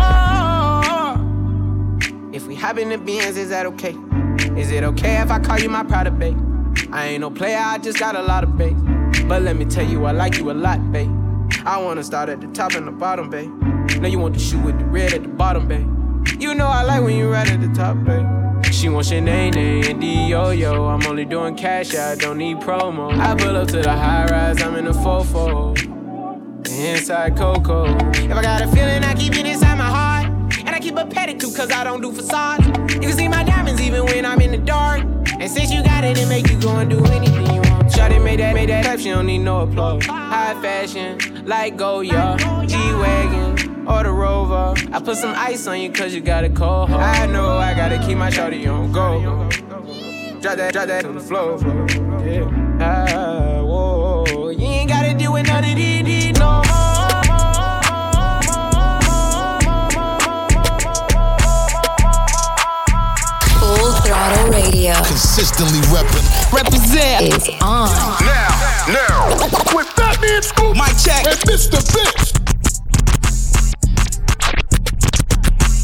If 2.34 2.48
we 2.48 2.56
hop 2.56 2.80
in 2.80 2.90
the 2.90 2.98
Benz, 2.98 3.38
is 3.38 3.50
that 3.50 3.68
okay? 3.68 3.96
Is 4.60 4.72
it 4.72 4.84
okay 4.84 5.22
if 5.22 5.30
I 5.30 5.38
call 5.38 5.60
you 5.60 5.70
my 5.70 5.84
pride 5.84 6.18
babe? 6.18 6.40
I 6.92 7.10
ain't 7.10 7.22
no 7.22 7.30
player, 7.30 7.60
I 7.60 7.78
just 7.78 8.00
got 8.00 8.16
a 8.16 8.24
lot 8.24 8.44
of 8.44 8.58
babe. 8.58 8.80
But 9.28 9.44
let 9.44 9.56
me 9.58 9.66
tell 9.66 9.86
you, 9.86 10.06
I 10.06 10.12
like 10.12 10.40
you 10.40 10.50
a 10.50 10.54
lot, 10.54 10.92
babe. 10.92 11.22
I 11.64 11.80
wanna 11.80 12.04
start 12.04 12.28
at 12.30 12.42
the 12.42 12.48
top 12.48 12.74
and 12.74 12.88
the 12.88 12.92
bottom, 12.92 13.30
babe. 13.30 13.52
Now 14.00 14.08
you 14.08 14.18
want 14.18 14.34
the 14.34 14.40
shoe 14.40 14.60
with 14.60 14.80
the 14.80 14.86
red 14.86 15.14
at 15.14 15.22
the 15.22 15.30
bottom, 15.30 15.68
babe. 15.68 15.88
You 16.40 16.56
know 16.56 16.66
I 16.66 16.82
like 16.82 17.04
when 17.04 17.16
you 17.16 17.30
right 17.30 17.48
at 17.48 17.62
the 17.62 17.68
top, 17.68 18.04
babe. 18.04 18.26
She 18.74 18.90
wants 18.90 19.12
your 19.12 19.22
name, 19.22 19.54
and 19.56 20.04
yo 20.04 20.50
yo. 20.50 20.86
I'm 20.86 21.06
only 21.06 21.26
doing 21.26 21.56
cash, 21.56 21.94
I 21.94 22.16
don't 22.16 22.40
need 22.40 22.58
promo. 22.58 23.16
I 23.16 23.36
pull 23.36 23.56
up 23.56 23.68
to 23.68 23.82
the 23.82 23.92
high 23.92 24.26
rise, 24.26 24.62
I'm 24.64 24.76
in 24.76 24.86
the 24.86 24.92
fofo. 24.92 25.78
Inside 26.68 27.38
Coco. 27.38 27.86
If 28.14 28.32
I 28.32 28.42
got 28.42 28.62
a 28.62 28.68
feeling, 28.68 29.04
I 29.04 29.14
keep 29.14 29.34
it 29.34 29.46
inside 29.46 29.78
my 29.78 29.84
heart. 29.84 30.28
And 30.66 30.70
I 30.70 30.80
keep 30.80 30.96
a 30.96 31.06
pedicure, 31.06 31.56
cause 31.56 31.72
I 31.72 31.84
don't 31.84 32.02
do 32.02 32.12
facades. 32.12 32.66
You 32.96 33.02
can 33.02 33.14
see 33.14 33.28
my 33.28 33.44
diamonds 33.44 33.82
even 33.82 34.06
when 34.06 34.26
I'm 34.26 34.42
in 34.42 34.52
the 34.52 34.58
dark. 34.58 35.02
And 35.40 35.50
since 35.50 35.72
you 35.72 35.84
got 35.84 36.04
it, 36.04 36.18
it 36.18 36.28
make 36.28 36.50
you 36.50 36.60
go 36.60 36.76
and 36.78 36.90
do 36.90 37.04
anything 37.06 37.46
you 37.46 37.62
want. 37.62 37.88
Shawty 37.92 38.24
made 38.24 38.40
that, 38.40 38.54
made 38.56 38.70
that 38.70 38.86
up, 38.88 39.00
she 39.00 39.10
don't 39.10 39.26
need 39.26 39.40
no 39.40 39.62
applause. 39.62 40.06
High 40.06 40.60
fashion, 40.62 41.18
like 41.46 41.78
go 41.78 42.02
Goyard, 42.02 42.40
G-Wagon, 42.68 43.88
or 43.88 44.04
the 44.04 44.12
Rover. 44.12 44.74
I 44.92 45.00
put 45.00 45.18
some 45.18 45.34
ice 45.36 45.68
on 45.68 45.80
you 45.80 45.92
cause 45.92 46.14
you 46.14 46.22
got 46.22 46.44
a 46.44 46.50
cold 46.50 46.90
heart. 46.90 47.02
I 47.02 47.26
know 47.26 47.58
I 47.58 47.74
gotta 47.74 47.98
keep 48.00 48.18
my 48.18 48.30
shawty 48.30 48.72
on 48.72 48.92
go. 48.92 49.50
Drop 50.42 50.58
that, 50.58 50.74
drop 50.74 50.88
that 50.88 51.04
to 51.04 51.12
the 51.12 51.20
floor, 51.20 51.58
floor. 51.58 51.88
Yeah. 52.26 52.78
Ah, 52.80 53.62
whoa, 53.62 54.50
you 54.50 54.66
ain't 54.66 54.90
gotta 54.90 55.14
deal 55.14 55.34
with 55.34 55.48
none 55.48 55.64
of 55.64 55.76
these, 55.76 56.04
these 56.04 56.40
no 56.40 56.62
Full 63.60 63.92
Throttle 64.02 64.52
Radio 64.52 64.94
Consistently 65.04 65.80
reppin'. 65.90 66.54
Represent 66.54 67.34
is 67.34 67.50
on. 67.62 67.90
Now, 68.26 68.88
now. 68.88 70.01
With 70.22 70.30
Fat 70.30 70.30
Man 70.30 70.42
Scoop. 70.42 70.76
Mic 70.76 70.98
check. 70.98 71.26
And 71.26 71.40
Mr. 71.50 71.82
Vince. 71.82 72.32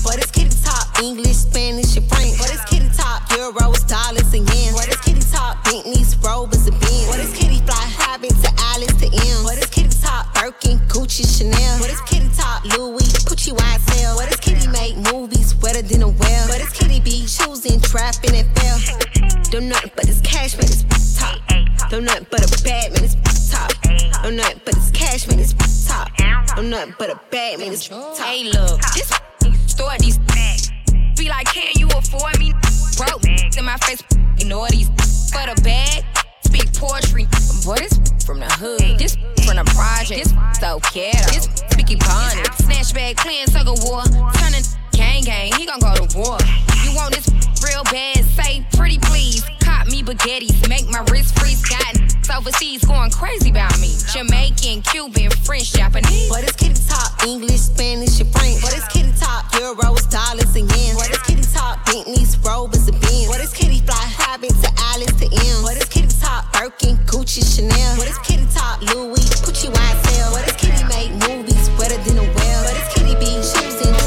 But 0.04 0.18
it's 0.18 0.32
kitty 0.32 0.56
top, 0.64 1.02
English, 1.02 1.38
Spanish, 1.38 1.98
and 1.98 2.08
French. 2.10 2.38
But 2.38 2.54
it's 2.54 2.66
kitty 2.66 2.90
top, 2.96 3.24
euros, 3.30 3.88
dollars, 3.88 4.34
and 4.34 4.48
yen. 4.50 4.74
But 4.74 4.88
it's 4.88 5.02
kitty 5.02 5.22
top, 5.22 5.64
Bentleys, 5.66 6.16
Rovers, 6.18 6.68
and 6.68 6.80
Benz. 6.80 7.08
But 7.08 7.20
it's 7.20 7.38
kitty 7.38 7.60
fly, 7.66 7.94
private 7.98 8.30
to 8.30 8.52
Alice 8.74 8.94
to 9.02 9.08
M. 9.08 9.44
But 9.44 9.58
it's 9.58 9.68
kitty 9.68 9.90
top, 10.02 10.34
Birkin, 10.34 10.80
Gucci, 10.88 11.26
Chanel. 11.26 11.80
But 11.80 11.90
it's 11.92 12.02
kitty 12.02 12.30
top, 12.36 12.64
Louis, 12.78 13.08
Gucci, 13.26 13.52
YSL. 13.54 14.18
But 14.18 14.28
it's 14.28 14.40
kitty 14.40 14.68
make 14.70 14.96
movies 15.12 15.56
wetter 15.56 15.82
than 15.82 16.04
a 16.04 16.10
well. 16.10 16.48
But 16.48 16.62
it's 16.62 16.74
kitty 16.74 17.00
be 17.00 17.26
choosing, 17.28 17.82
trapping, 17.82 18.36
and 18.36 18.48
fell. 18.58 18.80
Don't 19.52 19.70
nothing 19.70 19.92
but 19.96 20.08
it's 20.08 20.22
cash, 20.22 20.56
man, 20.58 20.66
it's 20.66 20.84
top. 21.18 21.42
Don't 21.90 22.04
nothing 22.04 22.28
but 22.30 22.44
a 22.44 22.64
bad 22.64 22.92
man, 22.94 23.07
Nothing 26.68 26.96
but 27.00 27.10
a 27.10 27.20
bad 27.32 27.60
man, 27.60 27.72
it's. 27.72 27.88
Hey, 27.88 28.44
look, 28.44 28.82
this 28.94 29.10
store 29.68 29.92
these 30.00 30.18
bags. 30.18 30.70
be 31.18 31.30
like, 31.30 31.48
can 31.48 31.72
you 31.76 31.88
afford 31.88 32.38
me? 32.40 32.52
Broke 32.98 33.24
in 33.58 33.64
my 33.64 33.78
face, 33.78 34.04
ignore 34.38 34.68
these 34.68 34.90
for 35.32 35.48
the 35.48 35.56
bag. 35.64 36.04
Speak 36.44 36.74
poetry. 36.74 37.24
Boy, 37.64 37.76
this 37.78 37.98
from 38.26 38.42
the 38.42 38.52
hood, 38.60 39.00
this 39.00 39.16
from 39.46 39.56
the 39.56 39.64
project, 39.76 40.28
this 40.28 40.60
so 40.60 40.82
ghetto, 40.92 41.32
this 41.32 41.48
Vicky 41.74 41.96
Bond, 41.96 42.36
snatch 42.60 42.94
bag, 42.94 43.16
clean 43.16 43.46
tug 43.46 43.70
of 43.70 43.82
war, 43.88 44.04
turning 44.36 44.64
gang 44.92 45.24
gang, 45.24 45.54
he 45.54 45.66
gon' 45.66 45.80
go 45.80 45.96
to 45.96 46.18
war. 46.18 46.38
You 46.84 46.92
want 46.96 47.16
this 47.16 47.32
real 47.64 47.84
bad? 47.86 48.26
Say 48.36 48.68
pretty 48.74 49.00
please, 49.00 49.42
me 49.88 50.04
spaghettis, 50.04 50.68
make 50.70 50.90
my 50.90 51.04
wrist 51.12 51.38
freeze. 51.40 51.62
Got 51.64 51.96
overseas 52.38 52.84
going 52.84 53.12
crazy 53.12 53.50
about 53.50 53.80
me. 53.80 53.96
Jamaican, 54.14 54.82
Cuban, 54.84 55.32
French, 55.44 55.74
Japanese. 55.74 56.30
But 56.30 56.44
it's 56.44 56.56
kitty 56.56 56.76
talk, 56.88 57.26
English, 57.26 57.62
Spanish, 57.72 58.20
and 58.20 58.32
French. 58.32 58.62
But 58.62 58.76
it's 58.76 58.88
kitty 58.88 59.12
talk, 59.18 59.52
euros, 59.54 60.10
dollars, 60.10 60.56
and 60.56 60.70
yen. 60.76 60.96
But 60.96 61.10
it's 61.10 61.24
kitty 61.24 61.44
talk, 61.54 61.86
Bentleys, 61.86 62.38
Rovers, 62.40 62.88
and 62.88 63.00
Benz. 63.02 63.28
But 63.28 63.42
it's 63.42 63.54
kitty 63.54 63.80
fly, 63.82 64.04
private 64.16 64.56
to 64.62 64.72
Alice 64.94 65.14
to 65.24 65.26
M. 65.26 65.64
But 65.64 65.78
it's 65.78 65.90
kitty 65.90 66.12
talk, 66.20 66.52
Birkin, 66.54 66.98
Gucci, 67.08 67.44
Chanel. 67.44 67.98
But 67.98 68.08
it's 68.08 68.20
kitty 68.20 68.46
talk, 68.54 68.82
Louis, 68.94 69.24
Gucci, 69.44 69.72
YSL. 69.72 70.32
But 70.34 70.48
it's 70.48 70.58
kitty 70.60 70.84
make 70.92 71.12
movies 71.28 71.70
wetter 71.80 71.98
than 72.04 72.18
a 72.20 72.28
well. 72.28 72.62
But 72.64 72.76
it's 72.76 72.94
kitty 72.94 73.16
be 73.16 73.40
and 73.40 73.88
and 73.88 74.07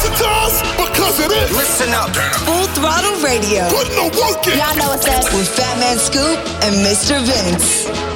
Why 0.00 0.08
listen 0.08 0.24
to 0.24 0.32
us? 0.32 0.62
Because 0.76 1.20
it 1.20 1.30
is. 1.30 1.50
Listen 1.54 1.92
up. 1.92 2.08
Full 2.46 2.66
Throttle 2.68 3.20
Radio. 3.22 3.68
Put 3.68 3.88
no 3.96 4.04
work 4.18 4.46
in. 4.46 4.56
Y'all 4.56 4.74
know 4.76 4.88
what's 4.88 5.06
up. 5.06 5.24
With 5.34 5.48
Fatman 5.54 5.98
Scoop 5.98 6.38
and 6.64 6.74
Mr. 6.76 7.20
Vince. 7.20 8.09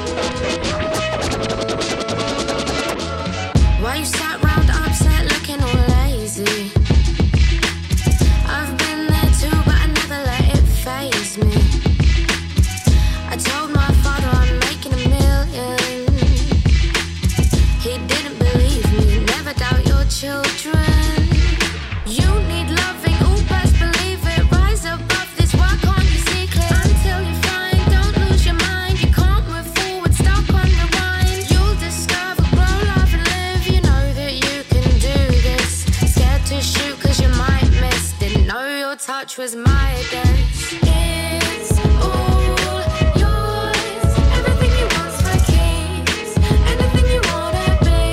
Touch 39.35 39.41
was 39.41 39.55
Midas. 39.55 40.73
It's 40.81 41.79
all 42.01 42.41
yours. 42.41 44.13
Everything 44.37 44.73
you 44.79 44.87
want's 44.95 45.19
for 45.21 45.37
keeps. 45.51 46.31
Anything 46.71 47.07
you 47.11 47.21
wanna 47.31 47.67
be. 47.83 48.03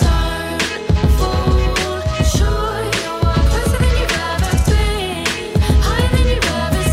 Don't 0.00 0.62
fall 1.18 1.54
short. 2.34 2.86
You're 3.02 3.38
closer 3.50 3.78
than 3.82 3.94
you've 4.00 4.18
ever 4.26 4.54
been. 4.66 5.26
Higher 5.86 6.08
than 6.14 6.26
you've 6.26 6.50
ever 6.58 6.84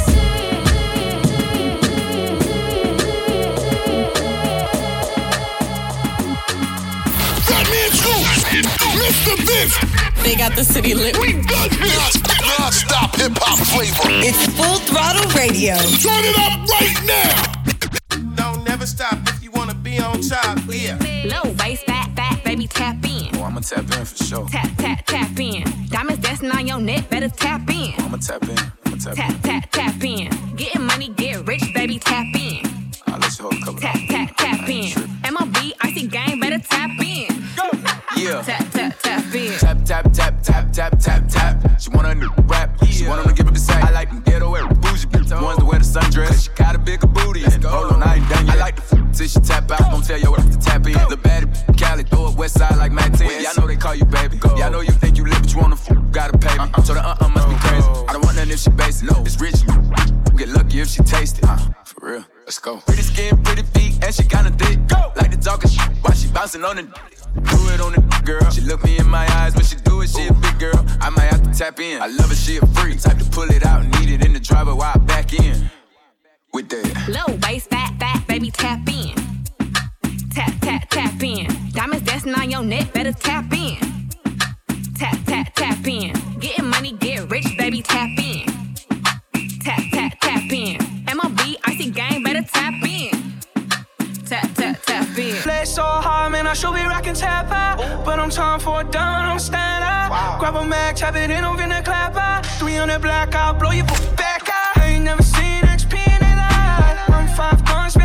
Fatman 7.47 7.91
Scoop. 7.97 8.65
Mr. 9.01 9.33
Vince. 9.47 9.75
They 10.23 10.35
got 10.35 10.55
the 10.55 10.63
city 10.63 10.93
lit. 10.93 11.17
We 11.17 11.33
got 11.33 11.71
this. 11.71 12.18
Non-stop 12.79 13.15
hip 13.17 13.33
hop 13.35 13.59
flavor. 13.67 14.23
It's 14.23 14.45
Full 14.55 14.79
Throttle 14.87 15.27
Radio. 15.35 15.75
Turn 15.99 16.23
it 16.23 16.37
up 16.39 16.63
right 16.79 16.95
now. 17.03 18.35
Don't 18.35 18.63
never 18.63 18.85
stop 18.85 19.17
if 19.27 19.43
you 19.43 19.51
wanna 19.51 19.73
be 19.73 19.99
on 19.99 20.21
top. 20.21 20.59
Yeah. 20.69 20.97
Low 21.25 21.51
waist, 21.59 21.83
fat, 21.85 22.09
fat, 22.15 22.41
baby, 22.45 22.67
tap 22.67 23.03
in. 23.03 23.35
Oh, 23.35 23.43
I'ma 23.43 23.59
tap 23.59 23.79
in 23.83 24.05
for 24.05 24.23
sure. 24.23 24.47
Tap, 24.47 24.69
tap, 24.77 25.05
tap 25.05 25.37
in. 25.37 25.63
Diamonds 25.89 26.21
dancing 26.21 26.51
on 26.51 26.67
your 26.67 26.79
neck, 26.79 27.09
better 27.09 27.27
tap 27.27 27.69
in. 27.69 27.93
I'ma 27.97 28.15
tap 28.17 28.43
in. 28.47 28.57
I'ma 28.85 28.95
tap, 28.97 29.15
Tap, 29.15 29.29
in. 29.29 29.39
tap, 29.41 29.71
tap 29.71 30.03
in. 30.03 30.29
Tap, 85.39 85.53
tap, 85.55 85.77
tap 85.77 85.87
in. 85.87 86.13
Getting 86.39 86.65
money, 86.65 86.91
get 86.91 87.31
rich, 87.31 87.47
baby, 87.57 87.81
tap 87.81 88.09
in. 88.19 88.45
Tap, 89.63 89.81
tap, 89.93 90.19
tap 90.19 90.51
in. 90.51 90.77
MLB, 91.05 91.55
icy 91.63 91.91
gang, 91.91 92.21
better 92.23 92.41
tap 92.41 92.73
in. 92.83 93.39
Tap, 94.25 94.53
tap, 94.55 94.81
tap 94.83 95.17
in. 95.17 95.35
Play 95.37 95.63
so 95.63 95.83
hard, 95.83 96.33
man, 96.33 96.45
I 96.45 96.51
should 96.51 96.73
be 96.73 96.81
rocking 96.81 97.13
tap 97.13 97.49
out. 97.51 97.77
But 98.03 98.19
I'm 98.19 98.29
time 98.29 98.59
for 98.59 98.81
a 98.81 98.83
down, 98.83 99.29
I'm 99.29 99.39
stand 99.39 99.81
out. 99.81 100.39
Grab 100.41 100.55
a 100.55 100.65
mag, 100.65 100.97
tap 100.97 101.15
it 101.15 101.31
in, 101.31 101.45
I'm 101.45 101.55
finna 101.55 101.85
clap 101.85 102.17
out. 102.17 102.45
300 102.45 102.99
black, 102.99 103.33
I'll 103.33 103.53
blow 103.53 103.71
you 103.71 103.83
back 104.17 104.49
out. 104.49 104.77
I 104.77 104.87
ain't 104.87 105.05
never 105.05 105.23
seen 105.23 105.61
XP 105.61 105.93
in 105.93 106.19
their 106.19 106.35
life. 106.35 107.09
I'm 107.11 107.29
five 107.29 107.63
guns, 107.63 107.95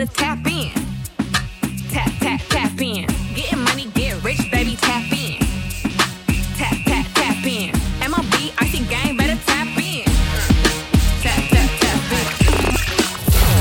better 0.00 0.12
tap 0.12 0.46
in. 0.46 0.72
Tap, 1.90 2.10
tap, 2.20 2.40
tap 2.48 2.80
in. 2.80 3.06
Getting 3.34 3.60
money, 3.60 3.86
get 3.94 4.22
rich, 4.24 4.40
baby, 4.50 4.76
tap 4.76 5.04
in. 5.12 5.36
Tap, 6.56 6.76
tap, 6.86 7.06
tap 7.12 7.44
in. 7.44 7.72
MLB, 8.00 8.52
icy 8.58 8.84
gang, 8.88 9.16
better 9.16 9.38
tap 9.44 9.68
in. 9.76 10.04
Tap, 11.20 11.42
tap, 11.52 11.70
tap 11.80 12.12
in. 12.16 12.26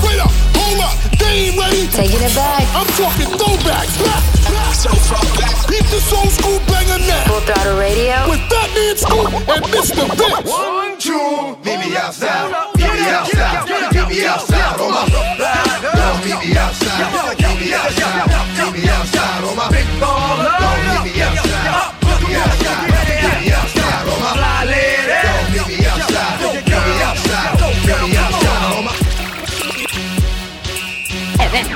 Wait 0.05 0.19
up, 0.19 0.31
hold 0.55 0.79
up, 0.79 0.95
they 1.19 1.51
ain't 1.51 1.57
ready. 1.59 1.87
Taking 1.91 2.23
it 2.23 2.35
back. 2.35 2.63
I'm 2.71 2.87
talking 2.95 3.27
throwbacks. 3.35 3.99
Back, 3.99 4.23
back, 4.47 4.73
so 4.75 4.89
far 5.11 5.25
back. 5.35 5.67
Beat 5.67 5.83
this 5.91 6.13
old 6.13 6.29
school 6.29 6.59
banger 6.71 7.03
now. 7.03 7.23
Full 7.27 7.41
Throttle 7.41 7.77
Radio. 7.77 8.15
With 8.29 8.39
Fatman 8.47 8.95
Scoop 8.95 9.33
and 9.49 9.65
Mr. 9.75 10.07
Vince. 10.15 10.49
One, 10.49 10.97
two, 10.99 11.57
meet 11.65 11.79
me 11.83 11.97
outside. 11.97 12.47
Meet 12.77 12.93
me 12.93 13.09
outside. 13.09 13.93
Meet 13.93 14.07
me 14.07 14.25
outside 14.25 14.79
on 14.79 14.91
my. 14.91 15.08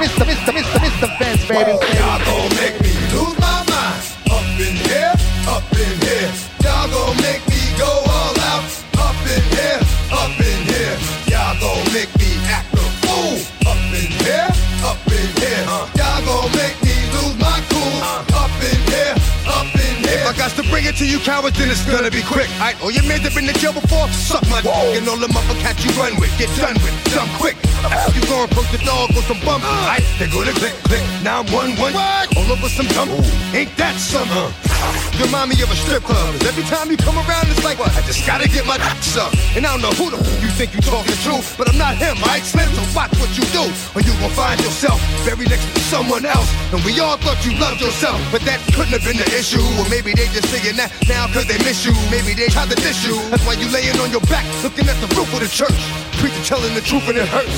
Mr. 0.04 0.28
Mr. 0.28 0.52
Mr. 0.52 0.80
Mr. 0.84 1.08
Vince, 1.18 1.48
baby. 1.48 1.72
Y'all 1.96 2.20
gon' 2.28 2.52
make 2.60 2.76
me 2.84 2.92
lose 3.16 3.40
my 3.40 3.64
mind. 3.72 4.04
Up 4.36 4.44
in 4.60 4.76
here, 4.84 5.16
up 5.48 5.64
in 5.72 5.96
here. 6.04 6.28
Y'all 6.60 6.92
gon' 6.92 7.16
make 7.24 7.40
me 7.48 7.64
go 7.80 7.88
all 7.88 8.36
out. 8.52 8.68
Up 9.00 9.16
in 9.32 9.44
here, 9.56 9.80
up 10.12 10.36
in 10.44 10.60
here. 10.68 11.00
Y'all 11.32 11.56
gon' 11.56 11.88
make 11.96 12.12
me 12.20 12.36
act 12.52 12.68
a 12.76 12.84
fool. 13.00 13.40
Up 13.64 13.80
in 13.96 14.12
here, 14.28 14.52
up 14.84 15.00
in 15.08 15.30
here. 15.40 15.64
Y'all 15.96 16.20
gon' 16.28 16.52
make 16.52 16.76
me 16.84 16.96
lose 17.16 17.40
my 17.40 17.64
cool. 17.72 17.96
Up 18.36 18.52
in 18.60 18.76
here. 18.92 19.16
Up 19.48 19.72
in 19.72 20.04
here. 20.04 20.20
If 20.20 20.28
I 20.28 20.36
got 20.36 20.52
to 20.60 20.68
bring 20.68 20.84
it 20.84 21.00
to 21.00 21.08
you 21.08 21.20
cowards, 21.24 21.58
then 21.58 21.72
it's 21.72 21.88
gonna 21.88 22.12
be 22.12 22.24
quick. 22.28 22.52
Alright, 22.60 22.76
oh, 22.84 22.86
all 22.86 22.92
your 22.92 23.08
men 23.08 23.22
have 23.24 23.36
been 23.36 23.48
to 23.48 23.56
jail 23.56 23.72
before, 23.72 24.12
suck 24.12 24.44
my 24.52 24.60
dick 24.60 25.00
and 25.00 25.08
all 25.08 25.16
the 25.16 25.32
motherfuckers 25.32 25.88
you 25.88 25.96
run 25.96 26.20
with, 26.20 26.36
get 26.38 26.52
done 26.60 26.76
with, 26.84 26.92
dumb 27.16 27.32
quick. 27.40 27.56
You 27.84 28.22
go 28.28 28.44
and 28.44 28.52
approach 28.52 28.72
the 28.72 28.78
dog 28.86 29.10
with 29.10 29.26
some 29.26 29.40
bump, 29.42 29.64
uh. 29.64 29.68
alright, 29.68 30.04
they 30.18 30.28
go 30.28 30.44
to 30.44 30.52
click, 30.54 30.74
click, 30.88 31.04
now 31.22 31.42
I'm 31.42 31.52
one, 31.52 31.76
one, 31.76 31.94
all 32.38 32.52
over 32.52 32.70
some 32.70 32.88
dump. 32.88 33.12
Ain't 33.54 33.76
that 33.78 33.96
summer? 34.00 34.73
Remind 35.22 35.50
me 35.54 35.62
of 35.62 35.70
a 35.70 35.76
strip 35.78 36.02
club. 36.04 36.34
Every 36.42 36.64
time 36.66 36.90
you 36.90 36.98
come 36.98 37.18
around, 37.18 37.46
it's 37.46 37.64
like, 37.64 37.78
what? 37.78 37.94
I 37.94 38.02
just 38.02 38.26
gotta 38.26 38.50
get 38.50 38.66
my 38.66 38.78
dick 38.78 38.98
sucked. 39.06 39.38
And 39.56 39.66
I 39.66 39.70
don't 39.72 39.82
know 39.86 39.94
who 39.94 40.10
the 40.10 40.18
f- 40.18 40.42
you 40.42 40.50
think 40.50 40.74
you 40.74 40.82
talking 40.82 41.14
to, 41.14 41.34
but 41.58 41.70
I'm 41.70 41.78
not 41.78 41.98
him, 41.98 42.18
alright? 42.18 42.42
Slim, 42.42 42.66
so 42.74 42.82
watch 42.98 43.14
what 43.22 43.30
you 43.38 43.46
do, 43.54 43.62
or 43.94 44.02
you 44.02 44.14
gon' 44.18 44.34
find 44.34 44.58
yourself 44.62 44.98
buried 45.26 45.50
next 45.54 45.70
to 45.70 45.82
someone 45.94 46.26
else. 46.26 46.50
And 46.74 46.82
we 46.84 46.98
all 47.00 47.18
thought 47.22 47.38
you 47.46 47.54
loved 47.62 47.82
yourself, 47.82 48.18
but 48.34 48.42
that 48.50 48.58
couldn't 48.74 48.94
have 48.98 49.06
been 49.06 49.18
the 49.22 49.30
issue. 49.38 49.62
Or 49.78 49.86
maybe 49.90 50.18
they 50.18 50.26
just 50.34 50.50
saying 50.50 50.78
that 50.82 50.90
now 51.08 51.30
cause 51.30 51.46
they 51.46 51.62
miss 51.62 51.86
you. 51.86 51.94
Maybe 52.10 52.34
they 52.34 52.50
tried 52.50 52.74
to 52.74 52.78
diss 52.82 53.06
you. 53.06 53.14
That's 53.30 53.46
why 53.46 53.54
you 53.54 53.70
laying 53.70 53.98
on 54.02 54.10
your 54.10 54.26
back, 54.34 54.46
looking 54.66 54.90
at 54.90 54.98
the 54.98 55.10
roof 55.14 55.30
of 55.30 55.46
the 55.46 55.50
church. 55.50 55.78
Preacher 56.18 56.44
telling 56.58 56.74
the 56.74 56.82
truth 56.82 57.06
and 57.08 57.22
it 57.22 57.30
hurts. 57.30 57.54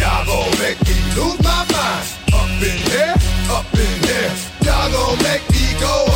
Y'all 0.00 0.24
gon' 0.24 0.50
make 0.56 0.80
me 0.88 0.96
lose 1.12 1.36
my 1.44 1.62
mind. 1.68 2.04
Up 2.32 2.48
in 2.64 2.78
here, 2.88 3.14
up 3.52 3.68
in 3.76 3.92
here. 4.08 4.32
Y'all 4.64 4.88
gon' 4.88 5.18
make 5.20 5.44
me 5.52 5.64
go. 5.78 5.92
Up 6.08 6.13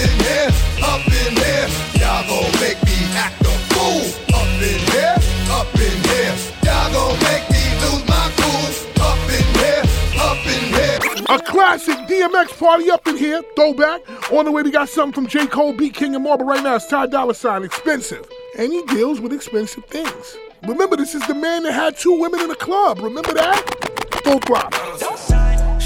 in 0.00 0.10
here, 0.24 0.50
up 0.82 1.04
in 1.06 1.32
here. 1.36 1.68
Y'all 2.00 2.24
gon' 2.26 2.52
make 2.60 2.80
me 2.84 2.96
act 3.14 3.40
a 3.42 3.52
fool. 3.70 4.00
Up 4.32 4.48
in 4.64 4.80
here, 4.92 5.16
up 5.52 5.68
in 5.74 5.96
here. 6.08 6.34
Y'all 6.64 6.88
gon' 6.92 7.16
make 7.28 7.44
me 7.52 7.62
lose 7.82 8.04
my 8.08 8.26
cool. 8.40 8.68
Up 9.04 9.20
in 9.28 9.46
here, 9.60 9.82
up 10.18 10.40
in 10.46 10.64
here. 10.72 10.98
A 11.28 11.38
classic 11.42 11.96
DMX 12.08 12.58
party 12.58 12.90
up 12.90 13.06
in 13.06 13.16
here, 13.16 13.42
throwback. 13.54 14.00
On 14.32 14.44
the 14.44 14.52
way, 14.52 14.62
we 14.62 14.70
got 14.70 14.88
something 14.88 15.12
from 15.12 15.26
J. 15.26 15.46
Cole, 15.46 15.74
BeatKing, 15.74 16.14
and 16.14 16.24
Marble 16.24 16.46
right 16.46 16.62
now. 16.62 16.76
It's 16.76 16.86
Ty 16.86 17.06
Dolla 17.06 17.34
Sign, 17.34 17.62
expensive. 17.62 18.26
And 18.58 18.72
he 18.72 18.82
deals 18.86 19.20
with 19.20 19.32
expensive 19.32 19.84
things. 19.84 20.36
Remember, 20.66 20.96
this 20.96 21.14
is 21.14 21.26
the 21.26 21.34
man 21.34 21.62
that 21.64 21.72
had 21.72 21.96
two 21.96 22.18
women 22.18 22.40
in 22.40 22.48
the 22.48 22.56
club. 22.56 22.98
Remember 23.00 23.32
that? 23.34 24.22
Full 24.24 24.40
throttle. 24.40 25.39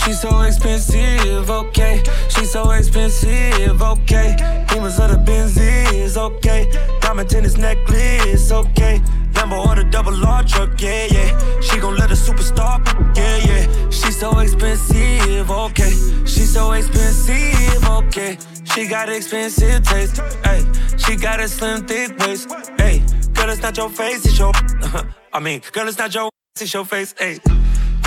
She's 0.05 0.21
so 0.21 0.43
expensive, 0.43 1.49
okay. 1.51 2.03
She's 2.29 2.53
so 2.53 2.71
expensive, 2.73 3.81
okay. 3.81 4.37
Demons 4.69 4.99
of 5.01 5.11
the 5.11 5.17
Benzies, 5.17 6.19
okay. 6.19 6.71
Diamond 7.01 7.31
tennis 7.31 7.57
necklace, 7.57 8.53
okay. 8.53 9.01
Lambo 9.33 9.67
or 9.67 9.77
the 9.77 9.85
double 9.85 10.15
R 10.27 10.43
truck, 10.45 10.79
yeah, 10.79 11.07
yeah. 11.11 11.61
She 11.61 11.79
gon' 11.79 11.97
let 11.97 12.11
a 12.11 12.15
superstar, 12.15 12.85
yeah, 13.17 13.39
yeah. 13.49 13.91
She's 13.91 14.19
so 14.19 14.39
expensive, 14.41 15.51
okay. 15.51 15.91
She's 16.27 16.53
so 16.53 16.73
expensive, 16.73 17.89
okay. 17.89 18.37
She 18.75 18.87
got 18.87 19.09
expensive 19.09 19.83
taste, 19.85 20.21
hey. 20.45 20.67
She 20.99 21.17
got 21.17 21.41
a 21.41 21.49
slim, 21.49 21.87
thick 21.87 22.19
waist, 22.19 22.51
hey. 22.77 23.03
Girl, 23.33 23.49
it's 23.49 23.63
not 23.63 23.75
your 23.77 23.89
face, 23.89 24.27
it's 24.27 24.39
your. 24.39 24.53
I 25.33 25.41
mean, 25.41 25.63
girl, 25.73 25.89
it's 25.89 25.99
not 25.99 26.15
your. 26.15 26.29
It's 26.61 26.73
your 26.73 26.85
face, 26.85 27.17
hey. 27.19 27.41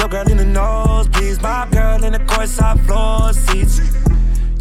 Your 0.07 0.23
girl 0.23 0.31
in 0.31 0.37
the 0.37 0.45
nosebleeds, 0.45 1.41
my 1.41 1.67
girl 1.69 2.01
in 2.01 2.13
the 2.13 2.19
courtside 2.19 2.79
floor 2.85 3.33
seats. 3.33 3.81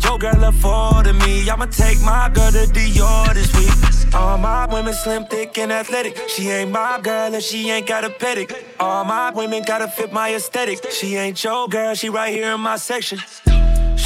Your 0.02 0.18
girl 0.18 0.42
afforded 0.42 1.12
me, 1.24 1.48
I'ma 1.48 1.66
take 1.66 2.02
my 2.02 2.28
girl 2.34 2.50
to 2.50 2.66
Dior 2.66 3.32
this 3.32 3.54
week. 3.54 4.12
All 4.12 4.38
my 4.38 4.66
women 4.66 4.92
slim, 4.92 5.24
thick, 5.26 5.56
and 5.58 5.70
athletic. 5.70 6.20
She 6.28 6.48
ain't 6.50 6.72
my 6.72 6.98
girl 7.00 7.32
and 7.32 7.40
she 7.40 7.70
ain't 7.70 7.86
got 7.86 8.04
a 8.04 8.08
pedic. 8.08 8.60
All 8.80 9.04
my 9.04 9.30
women 9.30 9.62
gotta 9.64 9.86
fit 9.86 10.12
my 10.12 10.34
aesthetic. 10.34 10.90
She 10.90 11.14
ain't 11.14 11.44
your 11.44 11.68
girl, 11.68 11.94
she 11.94 12.08
right 12.08 12.34
here 12.34 12.52
in 12.52 12.60
my 12.60 12.74
section. 12.74 13.20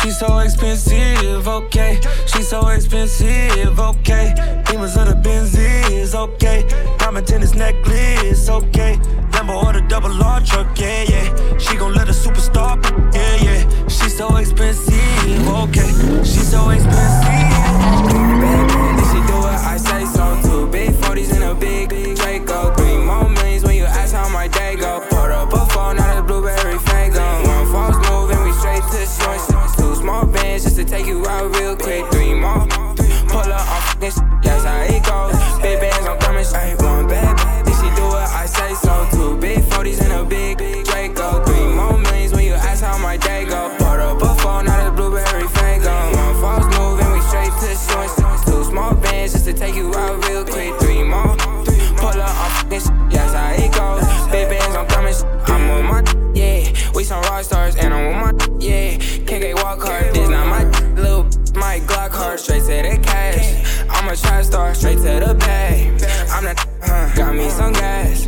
She's 0.03 0.19
so 0.19 0.39
expensive, 0.39 1.47
okay. 1.47 2.01
She's 2.27 2.49
so 2.49 2.69
expensive, 2.69 3.79
okay. 3.79 4.35
Demons 4.65 4.97
of 4.97 5.09
the 5.09 5.15
Benzies, 5.15 6.15
okay. 6.15 6.65
Diamond 6.99 7.27
tennis 7.27 7.55
necklace, 7.55 8.49
okay. 8.49 8.97
Lambo 9.33 9.63
or 9.63 9.73
the 9.75 9.83
double 9.89 10.13
R 10.23 10.41
truck, 10.41 10.79
yeah, 10.79 11.03
yeah. 11.03 11.59
She 11.59 11.77
gon' 11.77 11.93
let 11.95 12.09
a 12.09 12.13
superstar, 12.13 12.83
yeah, 13.15 13.37
yeah. 13.45 13.89
She's 13.89 14.17
so 14.17 14.35
expensive, 14.37 15.49
okay. 15.49 15.91
She's 16.25 16.51
so 16.51 16.71
expensive. 16.71 18.30
I'm 64.11 64.15
a 64.15 64.19
trap 64.19 64.45
star, 64.45 64.75
straight 64.75 64.97
to 64.97 65.25
the 65.25 65.37
bag. 65.39 66.03
I'm 66.33 66.43
the 66.43 66.67
huh, 66.83 67.15
got 67.15 67.33
me 67.33 67.49
some 67.49 67.73
gas, 67.73 68.27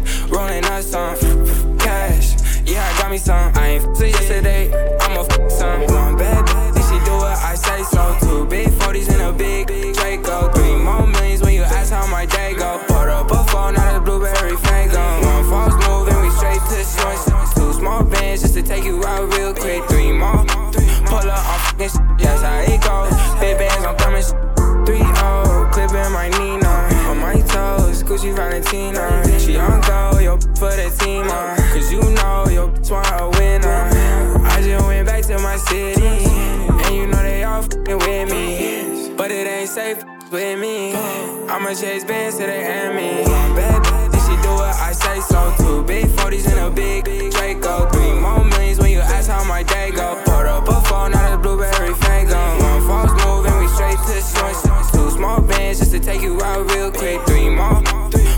I'ma 41.73 41.81
chase 41.81 42.05
bands 42.05 42.37
till 42.37 42.47
they 42.49 42.65
end 42.65 42.97
me. 42.97 43.25
Bad 43.57 43.83
bitch, 43.83 44.21
she 44.29 44.37
do 44.43 44.53
what 44.61 44.77
I 44.77 44.93
say 44.93 45.21
so. 45.21 45.55
Two 45.57 45.83
big 45.83 46.05
40s 46.05 46.53
in 46.53 46.59
a 46.59 46.71
big 46.71 47.05
Draco. 47.33 47.89
Three 47.89 48.13
more 48.13 48.45
millions 48.45 48.79
when 48.79 48.91
you 48.91 49.01
ask 49.01 49.31
how 49.31 49.43
my 49.45 49.63
day 49.63 49.91
go. 49.91 50.21
Put 50.27 50.45
up 50.45 50.69
a 50.69 50.81
phone, 50.83 51.13
not 51.13 51.33
a 51.33 51.39
blueberry 51.39 51.95
fango. 51.95 52.37
One 52.37 52.87
false 52.87 53.13
move 53.25 53.47
and 53.47 53.59
we 53.59 53.69
straight 53.69 53.97
to 53.97 54.21
joints. 54.37 54.91
Two 54.93 55.11
small 55.13 55.41
bands 55.41 55.79
just 55.79 55.93
to 55.93 56.01
take 56.01 56.21
you 56.21 56.39
out 56.43 56.71
real 56.73 56.93
quick. 56.93 57.25
Three 57.25 57.49
more. 57.49 57.81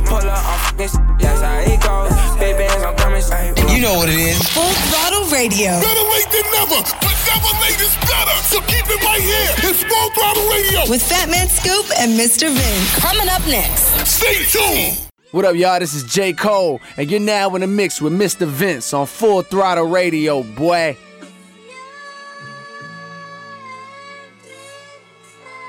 Pull 0.07 0.31
up 0.31 0.44
on 0.47 0.59
fucking 0.70 0.88
shit, 0.94 1.18
that's 1.18 1.40
how 1.40 1.59
it 1.59 1.81
goes. 1.83 2.14
Big 2.38 2.57
bands, 2.57 2.85
I'm 2.85 2.94
coming 2.94 3.20
straight. 3.20 3.59
You 3.75 3.81
know 3.83 3.94
what 3.94 4.11
it 4.11 4.14
is. 4.14 4.38
Full 4.55 4.62
throttle 4.62 5.13
radio. 5.35 5.81
Better 5.83 6.07
late 6.14 6.31
than 6.31 6.47
never, 6.55 6.81
but 7.03 7.16
never 7.27 7.51
late 7.59 7.81
is 7.83 7.94
better. 8.07 8.38
So 8.47 8.61
keep 8.70 8.87
it 8.87 9.03
right 9.03 9.20
here. 9.20 9.68
It's 9.68 9.83
Full 9.83 10.11
Throttle 10.14 10.49
Radio. 10.49 10.88
With 10.88 11.03
Fatman 11.03 11.49
Scoop 11.49 11.87
and 11.99 12.12
Mr. 12.18 12.49
Vince. 12.49 12.97
Coming 13.01 13.29
up 13.29 13.44
next. 13.49 13.83
Stay 14.07 14.44
tuned. 14.44 15.11
What 15.33 15.44
up, 15.44 15.57
y'all? 15.57 15.81
This 15.81 15.94
is 15.94 16.05
J. 16.05 16.33
Cole, 16.33 16.81
and 16.97 17.11
you're 17.11 17.18
now 17.18 17.53
in 17.57 17.62
the 17.62 17.66
mix 17.66 18.01
with 18.01 18.12
Mr. 18.12 18.47
Vince 18.47 18.94
on 18.94 19.07
Full 19.07 19.42
Throttle 19.42 19.88
Radio, 19.88 20.44
boy. 20.44 20.97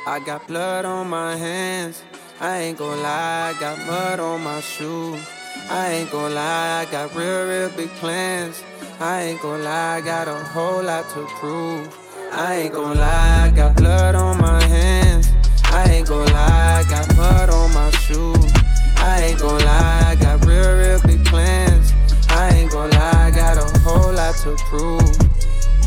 I 0.05 0.19
got 0.19 0.47
blood 0.47 0.85
on 0.85 1.09
my 1.09 1.35
hands. 1.35 2.03
I 2.39 2.59
ain't 2.59 2.77
gon' 2.77 3.01
lie, 3.01 3.53
I 3.55 3.59
got 3.59 3.79
mud 3.87 4.19
on 4.19 4.43
my 4.43 4.61
shoes. 4.61 5.19
I 5.71 5.93
ain't 5.93 6.11
gon' 6.11 6.35
lie, 6.35 6.85
I 6.85 6.91
got 6.91 7.15
real, 7.15 7.47
real 7.47 7.69
big 7.69 7.89
plans. 8.01 8.61
I 8.99 9.23
ain't 9.23 9.41
gon' 9.41 9.61
lie, 9.61 9.97
I 9.97 10.01
got 10.01 10.29
a 10.29 10.35
whole 10.35 10.81
lot 10.81 11.03
to 11.09 11.25
prove. 11.39 11.93
I 12.31 12.55
ain't 12.55 12.73
gon' 12.73 12.97
lie, 12.97 13.47
I 13.47 13.49
got 13.53 13.75
blood 13.75 14.15
on 14.15 14.37
my 14.37 14.63
hands. 14.63 15.29
I 15.65 15.83
ain't 15.91 16.07
gon' 16.07 16.27
lie, 16.27 16.81
I 16.81 16.89
got 16.89 17.13
mud 17.17 17.49
on 17.49 17.73
my 17.73 17.91
shoes. 17.91 18.51
I 18.95 19.21
ain't 19.23 19.39
gon' 19.39 19.59
lie, 19.59 20.03
I 20.07 20.15
got 20.15 20.45
real, 20.45 20.77
real 20.77 21.01
big 21.01 21.25
plans. 21.25 21.91
I 22.29 22.49
ain't 22.55 22.71
gon' 22.71 22.89
lie, 22.91 23.27
I 23.27 23.31
got 23.31 23.57
a 23.57 23.79
whole 23.79 24.13
lot 24.13 24.33
to 24.43 24.55
prove. 24.69 25.01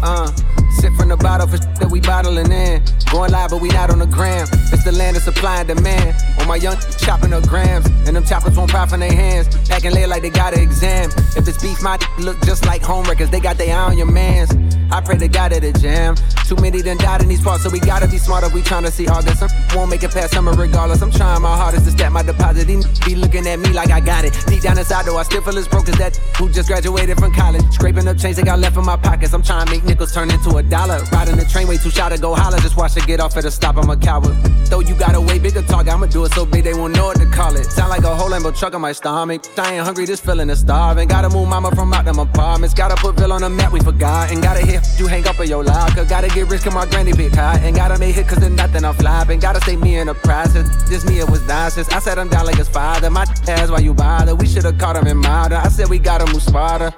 Uh, 0.02 0.30
sip 0.78 0.92
from 0.92 1.08
the 1.08 1.16
bottle 1.16 1.46
for 1.46 1.56
that 1.56 1.88
we 1.90 2.00
bottling 2.00 2.52
in. 2.52 2.82
Going 3.10 3.32
live, 3.32 3.50
but 3.50 3.62
we 3.62 3.68
not 3.70 3.90
on 3.90 4.00
the 4.00 4.06
gram. 4.06 4.46
It's 4.70 4.84
the 4.84 4.92
land 4.92 5.16
of 5.16 5.22
supply 5.22 5.60
and 5.60 5.68
demand. 5.68 6.14
My 6.48 6.56
young 6.56 6.78
chopping 6.96 7.34
up 7.34 7.46
grams, 7.46 7.84
and 8.06 8.16
them 8.16 8.24
choppers 8.24 8.56
won't 8.56 8.70
pop 8.70 8.94
in 8.94 9.00
their 9.00 9.12
hands. 9.12 9.48
Packing 9.68 9.92
late 9.92 10.08
like 10.08 10.22
they 10.22 10.30
got 10.30 10.54
an 10.54 10.60
exam. 10.60 11.10
If 11.36 11.46
it's 11.46 11.62
beef, 11.62 11.82
my 11.82 11.98
look 12.18 12.40
just 12.40 12.64
like 12.64 12.80
home 12.80 13.04
records. 13.04 13.30
They 13.30 13.38
got 13.38 13.58
their 13.58 13.76
eye 13.76 13.90
on 13.90 13.98
your 13.98 14.10
mans. 14.10 14.50
I 14.90 15.02
pray 15.02 15.18
to 15.18 15.28
God 15.28 15.52
at 15.52 15.60
the 15.60 15.72
jam. 15.72 16.16
Too 16.46 16.56
many 16.56 16.80
done 16.80 16.96
died 16.96 17.20
in 17.20 17.28
these 17.28 17.42
parts, 17.42 17.64
so 17.64 17.68
we 17.68 17.78
gotta 17.78 18.08
be 18.08 18.16
smarter. 18.16 18.48
We 18.48 18.62
tryna 18.62 18.90
see 18.90 19.06
August. 19.06 19.40
Some 19.40 19.50
won't 19.74 19.90
make 19.90 20.02
it 20.02 20.10
past 20.10 20.32
summer 20.32 20.52
regardless. 20.52 21.02
I'm 21.02 21.10
trying 21.10 21.42
my 21.42 21.54
hardest 21.54 21.84
to 21.84 21.90
stack 21.90 22.10
my 22.12 22.22
deposit. 22.22 22.66
These 22.66 22.86
be 23.00 23.14
looking 23.14 23.46
at 23.46 23.58
me 23.58 23.70
like 23.74 23.90
I 23.90 24.00
got 24.00 24.24
it. 24.24 24.32
Deep 24.46 24.62
down 24.62 24.78
inside, 24.78 25.04
though, 25.04 25.18
I 25.18 25.24
still 25.24 25.42
feel 25.42 25.58
as 25.58 25.68
broke 25.68 25.90
as 25.90 25.98
that 25.98 26.16
who 26.38 26.48
just 26.48 26.68
graduated 26.68 27.18
from 27.18 27.34
college. 27.34 27.62
Scraping 27.72 28.08
up 28.08 28.16
change 28.16 28.36
they 28.36 28.42
got 28.42 28.58
left 28.58 28.78
in 28.78 28.86
my 28.86 28.96
pockets. 28.96 29.34
I'm 29.34 29.42
trying 29.42 29.66
to 29.66 29.70
make 29.70 29.84
nickels 29.84 30.14
turn 30.14 30.30
into 30.30 30.56
a 30.56 30.62
dollar. 30.62 31.00
Riding 31.12 31.36
the 31.36 31.44
train 31.44 31.68
way 31.68 31.76
too 31.76 31.90
shy 31.90 32.08
to 32.08 32.16
go 32.16 32.34
holler. 32.34 32.58
Just 32.58 32.78
watch 32.78 32.96
it 32.96 33.06
get 33.06 33.20
off 33.20 33.36
at 33.36 33.44
a 33.44 33.50
stop. 33.50 33.76
I'm 33.76 33.90
a 33.90 33.96
coward. 33.98 34.34
Though 34.70 34.80
you 34.80 34.94
got 34.94 35.14
a 35.14 35.20
way 35.20 35.38
bigger 35.38 35.62
target, 35.62 35.92
I'ma 35.92 36.06
do 36.06 36.24
it 36.24 36.32
so 36.38 36.46
big 36.46 36.62
they 36.62 36.74
won't 36.74 36.94
know 36.94 37.06
what 37.06 37.18
to 37.18 37.26
call 37.26 37.56
it. 37.56 37.64
Sound 37.64 37.90
like 37.90 38.04
a 38.04 38.14
whole 38.14 38.30
Lambo 38.30 38.56
truck 38.56 38.72
on 38.72 38.80
my 38.80 38.92
stomach. 38.92 39.42
I 39.58 39.74
ain't 39.74 39.84
hungry, 39.84 40.06
this 40.06 40.20
feeling 40.20 40.50
is 40.50 40.60
starving. 40.60 41.08
Gotta 41.08 41.28
move 41.30 41.48
mama 41.48 41.70
from 41.74 41.92
out 41.92 42.04
them 42.04 42.20
apartments. 42.20 42.74
Gotta 42.74 42.94
put 42.94 43.16
Bill 43.16 43.32
on 43.32 43.40
the 43.40 43.50
map, 43.50 43.72
we 43.72 43.80
forgot. 43.80 44.30
And 44.30 44.40
gotta 44.40 44.64
hit, 44.64 44.86
you 44.98 45.08
hang 45.08 45.26
up 45.26 45.40
in 45.40 45.48
your 45.48 45.64
locker. 45.64 46.04
Gotta 46.04 46.28
get 46.28 46.48
rich, 46.48 46.62
cause 46.62 46.74
my 46.74 46.86
granny 46.86 47.12
big 47.12 47.34
high. 47.34 47.58
And 47.64 47.74
gotta 47.74 47.98
make 47.98 48.14
hit 48.14 48.28
cause 48.28 48.38
there's 48.38 48.52
nothing 48.52 48.84
I'm 48.84 48.94
flopping. 48.94 49.40
Gotta 49.40 49.60
stay 49.62 49.76
me 49.76 49.96
in 49.98 50.06
the 50.06 50.14
process. 50.14 50.66
This 50.88 51.04
me, 51.04 51.18
it 51.18 51.28
was 51.28 51.44
nonsense. 51.48 51.88
I 51.88 51.98
said 51.98 52.18
I'm 52.18 52.28
down 52.28 52.46
like 52.46 52.58
his 52.58 52.68
father. 52.68 53.10
My 53.10 53.24
ass, 53.48 53.70
why 53.70 53.80
you 53.80 53.92
bother? 53.92 54.36
We 54.36 54.46
should've 54.46 54.78
caught 54.78 54.96
him 54.96 55.08
in 55.08 55.16
murder. 55.16 55.56
I 55.56 55.68
said 55.68 55.88
we 55.88 55.98
gotta 55.98 56.32
move 56.32 56.42
smarter. 56.42 56.94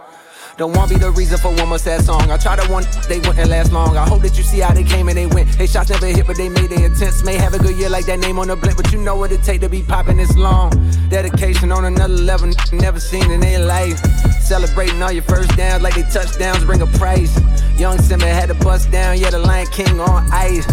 Don't 0.61 0.77
want 0.77 0.91
be 0.91 0.99
the 0.99 1.11
reason 1.13 1.39
for 1.39 1.49
one 1.55 1.71
more 1.71 1.79
sad 1.79 2.05
song. 2.05 2.31
I 2.31 2.37
try 2.37 2.55
to 2.55 2.71
one, 2.71 2.85
they 3.09 3.19
wouldn't 3.19 3.49
last 3.49 3.73
long. 3.73 3.97
I 3.97 4.07
hope 4.07 4.21
that 4.21 4.37
you 4.37 4.43
see 4.43 4.61
how 4.61 4.75
they 4.75 4.85
came 4.85 5.09
and 5.09 5.17
they 5.17 5.25
went. 5.25 5.49
They 5.57 5.67
shots 5.67 5.89
never 5.89 6.05
hit, 6.05 6.27
but 6.27 6.37
they 6.37 6.51
made 6.51 6.69
their 6.69 6.93
attempts. 6.93 7.25
May 7.25 7.37
have 7.37 7.55
a 7.55 7.59
good 7.59 7.79
year 7.79 7.89
like 7.89 8.05
that 8.05 8.19
name 8.19 8.39
on 8.39 8.49
the 8.49 8.57
blimp, 8.57 8.77
but 8.77 8.93
you 8.93 8.99
know 9.01 9.17
what 9.17 9.33
it 9.33 9.43
take 9.43 9.63
to 9.63 9.71
be 9.71 9.81
popping 9.83 10.19
this 10.19 10.37
long. 10.37 10.71
Dedication 11.09 11.73
on 11.73 11.87
another 11.87 12.13
level, 12.13 12.53
never 12.75 13.01
seen 13.01 13.31
in 13.31 13.41
their 13.41 13.65
life. 13.65 13.97
Celebrating 14.43 15.03
all 15.03 15.11
your 15.11 15.23
first 15.23 15.57
downs 15.57 15.83
like 15.83 15.95
they 15.95 16.03
touchdowns 16.03 16.63
bring 16.67 16.83
a 16.83 16.87
price. 16.99 17.41
Young 17.79 17.97
Simba 17.97 18.27
had 18.27 18.49
to 18.49 18.55
bust 18.55 18.91
down, 18.91 19.19
yeah, 19.19 19.31
the 19.31 19.39
Lion 19.39 19.67
King 19.69 19.99
on 19.99 20.31
ice. 20.31 20.67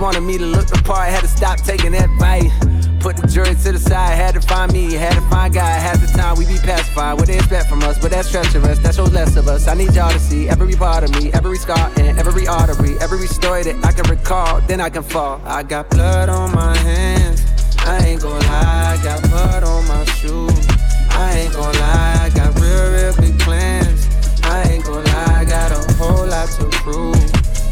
Wanted 0.00 0.22
me 0.22 0.38
to 0.38 0.46
look 0.46 0.66
the 0.66 0.80
part, 0.82 1.10
had 1.10 1.20
to 1.20 1.28
stop 1.28 1.60
taking 1.60 1.94
advice. 1.94 2.69
Put 3.00 3.16
the 3.16 3.26
jury 3.26 3.54
to 3.54 3.72
the 3.72 3.78
side, 3.78 4.14
had 4.14 4.34
to 4.34 4.42
find 4.42 4.70
me, 4.72 4.92
had 4.92 5.14
to 5.14 5.22
find 5.22 5.54
God. 5.54 5.80
Half 5.80 6.02
the 6.02 6.06
time 6.06 6.36
we 6.36 6.44
be 6.44 6.58
pacified, 6.58 7.14
what 7.14 7.28
they 7.28 7.36
expect 7.36 7.68
from 7.70 7.82
us, 7.82 7.98
but 7.98 8.10
that's 8.10 8.30
treacherous, 8.30 8.78
that 8.80 8.94
shows 8.94 9.10
less 9.10 9.36
of 9.36 9.48
us. 9.48 9.66
I 9.68 9.74
need 9.74 9.94
y'all 9.94 10.12
to 10.12 10.18
see 10.20 10.50
every 10.50 10.74
part 10.74 11.04
of 11.04 11.10
me, 11.16 11.32
every 11.32 11.56
scar 11.56 11.90
and 11.96 12.18
every 12.18 12.46
artery, 12.46 12.98
every 13.00 13.26
story 13.26 13.62
that 13.62 13.82
I 13.82 13.92
can 13.92 14.04
recall, 14.10 14.60
then 14.68 14.82
I 14.82 14.90
can 14.90 15.02
fall. 15.02 15.40
I 15.46 15.62
got 15.62 15.88
blood 15.88 16.28
on 16.28 16.54
my 16.54 16.76
hands, 16.76 17.42
I 17.78 18.04
ain't 18.04 18.20
gon' 18.20 18.38
lie, 18.38 18.98
I 18.98 19.02
got 19.02 19.22
blood 19.30 19.64
on 19.64 19.88
my 19.88 20.04
shoes. 20.04 20.66
I 21.10 21.38
ain't 21.38 21.54
gon' 21.54 21.74
lie, 21.74 22.18
I 22.20 22.30
got 22.34 22.54
real, 22.60 22.92
real 22.92 23.16
big 23.16 23.38
plans. 23.40 24.08
I 24.44 24.62
ain't 24.72 24.84
gon' 24.84 25.04
lie, 25.04 25.40
I 25.40 25.44
got 25.46 25.72
a 25.72 25.92
whole 25.94 26.26
lot 26.26 26.48
to 26.58 26.68
prove. 26.84 27.16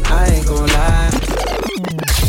I 0.05 0.25
ain't 0.25 0.47
gon' 0.47 0.67
lie. 0.67 1.58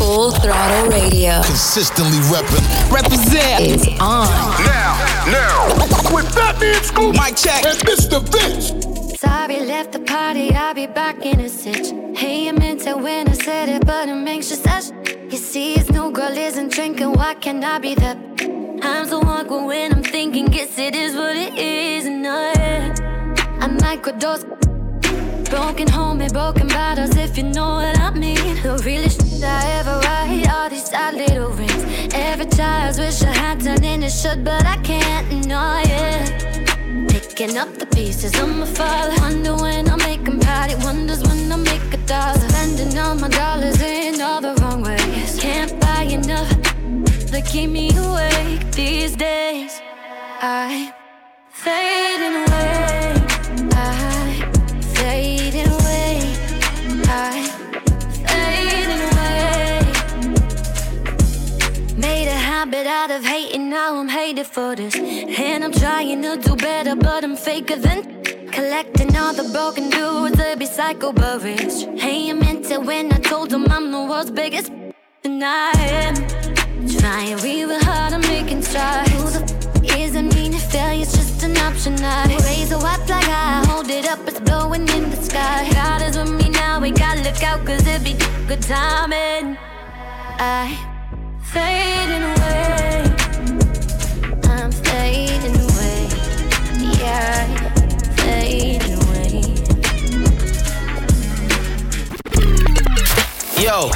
Full 0.01 0.31
Throttle 0.31 0.89
Radio. 0.89 1.43
Consistently 1.43 2.17
reppin'. 2.33 2.91
Represent 2.91 3.61
is 3.61 3.87
on. 3.99 4.25
Now, 4.65 4.97
now, 5.27 5.67
with 6.11 6.25
Fatman 6.33 6.81
Scoop, 6.81 7.15
Mike 7.15 7.37
check, 7.37 7.63
and 7.63 7.77
Mr. 7.87 8.19
Vince. 8.31 9.19
Sorry, 9.19 9.59
left 9.59 9.91
the 9.91 9.99
party, 9.99 10.55
I'll 10.55 10.73
be 10.73 10.87
back 10.87 11.23
in 11.23 11.39
a 11.41 11.47
stitch. 11.47 11.91
Hey, 12.17 12.49
I 12.49 12.51
meant 12.51 12.87
it 12.87 12.97
when 12.97 13.27
I 13.27 13.33
said 13.33 13.69
it, 13.69 13.85
but 13.85 14.09
I'm 14.09 14.27
anxious 14.27 14.65
as 14.65 14.91
You 15.29 15.37
see, 15.37 15.75
it's 15.75 15.91
no 15.91 16.09
girl 16.09 16.35
isn't 16.35 16.71
drinking, 16.73 17.13
why 17.13 17.35
can't 17.35 17.63
I 17.63 17.77
be 17.77 17.93
that? 17.93 18.17
I'm 18.81 19.05
so 19.07 19.21
awkward 19.21 19.67
when 19.67 19.93
I'm 19.93 20.03
thinking, 20.03 20.45
guess 20.45 20.79
it 20.79 20.95
is 20.95 21.13
what 21.15 21.35
it 21.35 21.53
is, 21.59 22.07
and 22.07 22.25
I, 22.25 22.89
I 23.63 23.67
microdose. 23.67 24.60
Broken 25.51 25.89
home 25.89 26.21
and 26.21 26.31
broken 26.31 26.69
bottles, 26.69 27.17
if 27.17 27.37
you 27.37 27.43
know 27.43 27.73
what 27.73 27.99
I 27.99 28.09
mean. 28.11 28.37
The 28.63 28.81
realest 28.85 29.19
shit 29.19 29.43
I 29.43 29.69
ever 29.79 29.99
write, 29.99 30.47
all 30.49 30.69
these 30.69 30.85
sad 30.85 31.15
little 31.15 31.49
rings. 31.49 31.83
Every 32.13 32.45
child's 32.45 32.97
wish 32.97 33.21
I 33.21 33.33
had 33.33 33.59
done 33.59 33.83
in 33.83 34.01
it 34.01 34.13
should, 34.13 34.45
but 34.45 34.65
I 34.65 34.77
can't, 34.77 35.27
no, 35.45 35.81
yeah. 35.85 37.05
Picking 37.09 37.57
up 37.57 37.77
the 37.77 37.85
pieces 37.85 38.33
of 38.39 38.47
my 38.47 38.65
father. 38.65 39.13
Wonder 39.19 39.55
when 39.55 39.89
I'll 39.89 39.97
make 39.97 40.25
him 40.25 40.39
proud. 40.39 40.69
He 40.69 40.77
wonders 40.85 41.21
when 41.21 41.51
I'll 41.51 41.57
make 41.57 41.93
a 41.93 41.97
dollar. 42.07 42.39
Spending 42.47 42.97
all 42.97 43.15
my 43.15 43.27
dollars 43.27 43.81
in 43.81 44.21
all 44.21 44.39
the 44.39 44.53
wrong 44.61 44.81
ways. 44.83 45.37
Can't 45.37 45.77
buy 45.81 46.03
enough 46.03 46.49
to 47.31 47.41
keep 47.41 47.69
me 47.69 47.89
awake 47.97 48.71
these 48.71 49.17
days. 49.17 49.81
I 50.41 50.93
fading 51.49 52.35
away. 52.35 52.50
Habit 62.71 62.87
out 62.87 63.11
of 63.11 63.25
hating, 63.25 63.69
now 63.69 63.97
I'm 63.97 64.07
hated 64.07 64.47
for 64.47 64.77
this. 64.77 64.95
And 64.95 65.61
I'm 65.61 65.73
trying 65.73 66.21
to 66.21 66.37
do 66.37 66.55
better, 66.55 66.95
but 66.95 67.21
I'm 67.21 67.35
faker 67.35 67.75
than. 67.75 68.23
Collecting 68.49 69.13
all 69.17 69.33
the 69.33 69.43
broken 69.51 69.89
dudes 69.89 70.37
to 70.37 70.55
be 70.57 70.65
psycho 70.65 71.11
but 71.11 71.43
rich. 71.43 71.83
Hey, 71.99 72.29
I 72.29 72.33
meant 72.33 72.71
it 72.71 72.81
when 72.81 73.11
I 73.11 73.17
told 73.17 73.49
them 73.49 73.65
I'm 73.69 73.91
the 73.91 74.05
world's 74.05 74.31
biggest. 74.31 74.71
And 75.25 75.43
I 75.43 75.71
am 75.75 76.15
trying 76.87 77.35
real 77.39 77.77
hard, 77.83 78.13
I'm 78.13 78.21
making 78.21 78.61
strides. 78.61 79.11
Who 79.11 79.29
the 79.31 79.43
f 79.43 79.97
isn't 79.99 80.33
mean 80.33 80.53
if 80.53 80.63
failure's 80.71 81.11
just 81.11 81.43
an 81.43 81.57
option? 81.57 81.95
I 82.01 82.27
raise 82.47 82.71
a 82.71 82.79
white 82.79 83.01
flag, 83.05 83.25
I 83.27 83.65
hold 83.67 83.89
it 83.89 84.07
up, 84.07 84.25
it's 84.29 84.39
blowing 84.39 84.87
in 84.87 85.09
the 85.09 85.17
sky. 85.17 85.69
God 85.73 86.01
is 86.03 86.17
with 86.17 86.31
me 86.31 86.47
now, 86.49 86.79
we 86.79 86.91
gotta 86.91 87.21
look 87.21 87.43
out, 87.43 87.65
cause 87.65 87.85
it 87.85 88.01
be 88.01 88.13
good 88.47 88.61
timing. 88.61 89.57
I 90.39 90.90
fading 91.53 92.23
away. 92.23 93.03
I'm 94.47 94.71
fading 94.71 95.57
away. 95.67 96.07
Yeah, 96.97 97.47
fading 98.15 98.95
away. 99.03 99.43
Yo, 103.59 103.89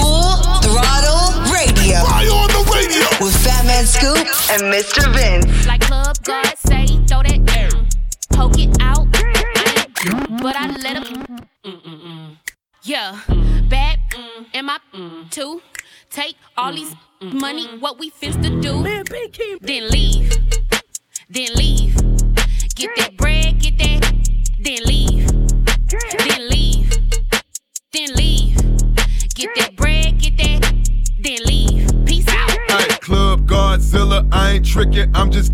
Full 0.00 0.32
Throttle 0.64 1.30
Radio. 1.52 2.00
Fire 2.00 2.32
on 2.32 2.48
the 2.48 2.62
radio. 2.72 3.06
With 3.20 3.36
Fatman 3.44 3.84
Scoop 3.84 4.26
and 4.52 4.62
Mr. 4.72 5.12
Vince. 5.14 5.66
Like 5.66 5.82
Club 5.82 6.16
God 6.22 6.54
say, 6.58 6.86
throw 7.06 7.22
that 7.22 7.44
mm, 7.44 7.86
poke 8.32 8.58
it 8.58 8.74
out. 8.80 9.06
I 9.12 10.26
but 10.42 10.56
I 10.56 10.66
let 10.78 11.06
him. 11.06 11.26
Mm, 11.64 11.82
mm, 11.82 12.00
mm. 12.00 12.36
Yeah, 12.82 13.20
bad 13.68 13.98
am 14.54 14.70
I 14.70 14.78
too? 15.30 15.60
Take 16.14 16.36
all 16.56 16.70
mm. 16.70 16.76
these 16.76 16.94
mm. 17.20 17.40
money, 17.40 17.66
mm. 17.66 17.80
what 17.80 17.98
we 17.98 18.08
finna 18.08 18.62
do? 18.62 18.84
Then 19.60 19.88
leave, 19.88 20.30
then 21.28 21.48
leave. 21.56 21.96
Get 22.76 22.94
that 22.98 23.16
bread, 23.16 23.58
get 23.58 23.78
that, 23.78 24.14
then 24.60 24.78
leave, 24.84 25.26
then 25.88 26.48
leave, 26.48 26.88
then 27.92 28.14
leave. 28.14 28.54
Get 29.34 29.56
that 29.56 29.74
bread, 29.74 30.20
get 30.20 30.38
that, 30.38 30.72
then 31.18 31.38
leave. 31.46 32.06
Peace 32.06 32.28
out. 32.28 32.50
Hey, 32.68 32.96
Club 33.00 33.48
Godzilla, 33.48 34.24
I 34.30 34.52
ain't 34.52 34.64
tricking, 34.64 35.10
I'm 35.16 35.32
just 35.32 35.52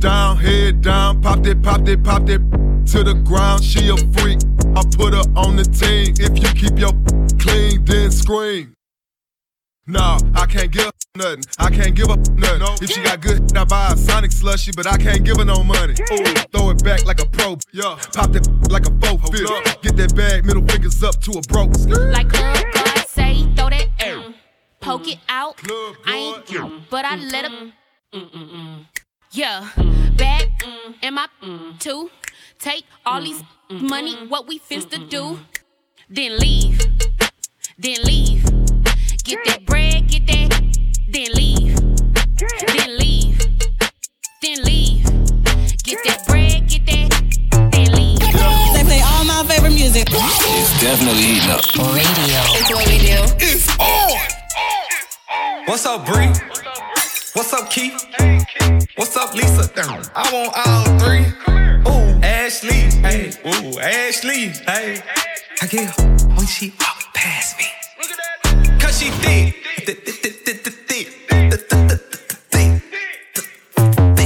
down, 0.00 0.38
head 0.38 0.80
down, 0.80 1.22
popped 1.22 1.46
it, 1.46 1.62
popped 1.62 1.88
it, 1.88 2.02
popped 2.02 2.30
it 2.30 2.40
to 2.86 3.04
the 3.04 3.14
ground. 3.24 3.62
She 3.62 3.88
a 3.90 3.96
freak, 4.18 4.40
I 4.74 4.82
put 4.96 5.14
her 5.14 5.22
on 5.36 5.54
the 5.54 5.62
team. 5.62 6.16
If 6.18 6.36
you 6.36 6.68
keep 6.68 6.80
your 6.80 6.94
clean, 7.38 7.84
then 7.84 8.10
scream. 8.10 8.74
Nah, 9.90 10.18
I 10.34 10.44
can't 10.44 10.70
give 10.70 10.84
her 10.84 10.92
nothing. 11.16 11.44
I 11.58 11.70
can't 11.70 11.94
give 11.94 12.08
her 12.08 12.16
nothing. 12.36 12.84
If 12.84 12.90
she 12.90 13.02
got 13.02 13.22
good, 13.22 13.56
I 13.56 13.64
buy 13.64 13.92
a 13.92 13.96
Sonic 13.96 14.32
slushy, 14.32 14.70
but 14.76 14.86
I 14.86 14.98
can't 14.98 15.24
give 15.24 15.38
her 15.38 15.46
no 15.46 15.64
money. 15.64 15.94
Ooh, 16.12 16.24
throw 16.52 16.68
it 16.70 16.84
back 16.84 17.06
like 17.06 17.22
a 17.22 17.26
pro. 17.26 17.56
Yeah, 17.72 17.98
pop 18.12 18.32
that 18.32 18.46
like 18.70 18.86
a 18.86 18.92
faux 19.00 19.30
fit. 19.30 19.48
Get 19.82 19.96
that 19.96 20.14
bag, 20.14 20.44
middle 20.44 20.62
fingers 20.66 21.02
up 21.02 21.18
to 21.22 21.38
a 21.38 21.40
broke. 21.48 21.72
Like 21.88 22.28
Club 22.28 22.64
God 22.74 23.06
say, 23.06 23.42
throw 23.56 23.70
that 23.70 23.88
mm, 23.98 24.34
poke 24.80 25.08
it 25.08 25.20
out. 25.26 25.58
I 26.04 26.42
ain't, 26.50 26.90
but 26.90 27.06
I 27.06 27.16
let 27.16 27.46
him. 27.46 27.72
Mm, 28.12 28.30
mm, 28.30 28.50
mm, 28.50 28.86
yeah, 29.30 29.70
bad 30.18 30.48
am 31.02 31.18
I 31.18 31.28
too? 31.78 32.10
Take 32.58 32.84
all 33.06 33.22
these 33.22 33.42
money, 33.70 34.16
what 34.28 34.46
we 34.46 34.58
finna 34.58 35.08
do? 35.08 35.38
Then 36.10 36.38
leave, 36.38 36.78
then 37.78 38.02
leave. 38.02 38.57
Get 39.28 39.44
that 39.44 39.66
bread, 39.66 40.08
get 40.08 40.26
that, 40.26 40.48
then 41.12 41.32
leave. 41.34 41.76
Then 42.38 42.96
leave. 42.96 43.38
Then 44.40 44.64
leave. 44.64 45.04
Get 45.84 45.98
that 46.06 46.24
bread, 46.26 46.66
get 46.66 46.86
that, 46.86 47.70
then 47.70 47.92
leave. 47.92 48.20
They 48.20 48.84
play 48.84 49.02
all 49.04 49.24
my 49.24 49.44
favorite 49.46 49.74
music. 49.74 50.08
It's 50.08 50.80
definitely 50.80 51.24
heating 51.24 51.50
up. 51.50 51.60
Radio. 51.76 52.40
It's 52.56 52.70
what 52.72 52.86
we 52.88 52.96
do. 53.04 53.20
It's 53.44 53.68
on. 53.78 54.16
What's 55.66 55.84
up, 55.84 56.06
Bree? 56.06 56.32
What's 57.34 57.52
up, 57.52 57.68
Keith? 57.68 58.02
What's 58.96 59.14
up, 59.14 59.34
Lisa? 59.34 59.70
I 60.16 60.32
want 60.32 60.56
all 60.56 60.98
three. 61.00 61.26
Ooh, 61.84 62.18
Ashley. 62.24 62.88
Hey, 63.04 63.32
ooh, 63.44 63.78
Ashley. 63.78 64.54
Hey, 64.64 65.02
I 65.60 65.66
get 65.66 65.94
when 66.34 66.46
she 66.46 66.72
walk 66.80 67.12
past 67.12 67.58
me. 67.58 67.66
She 68.98 69.10
thick. 69.10 69.54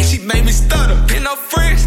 She 0.09 0.19
made 0.25 0.45
me 0.47 0.53
stutter. 0.53 0.97
Pin 1.07 1.25
no 1.25 1.37
friends. 1.37 1.87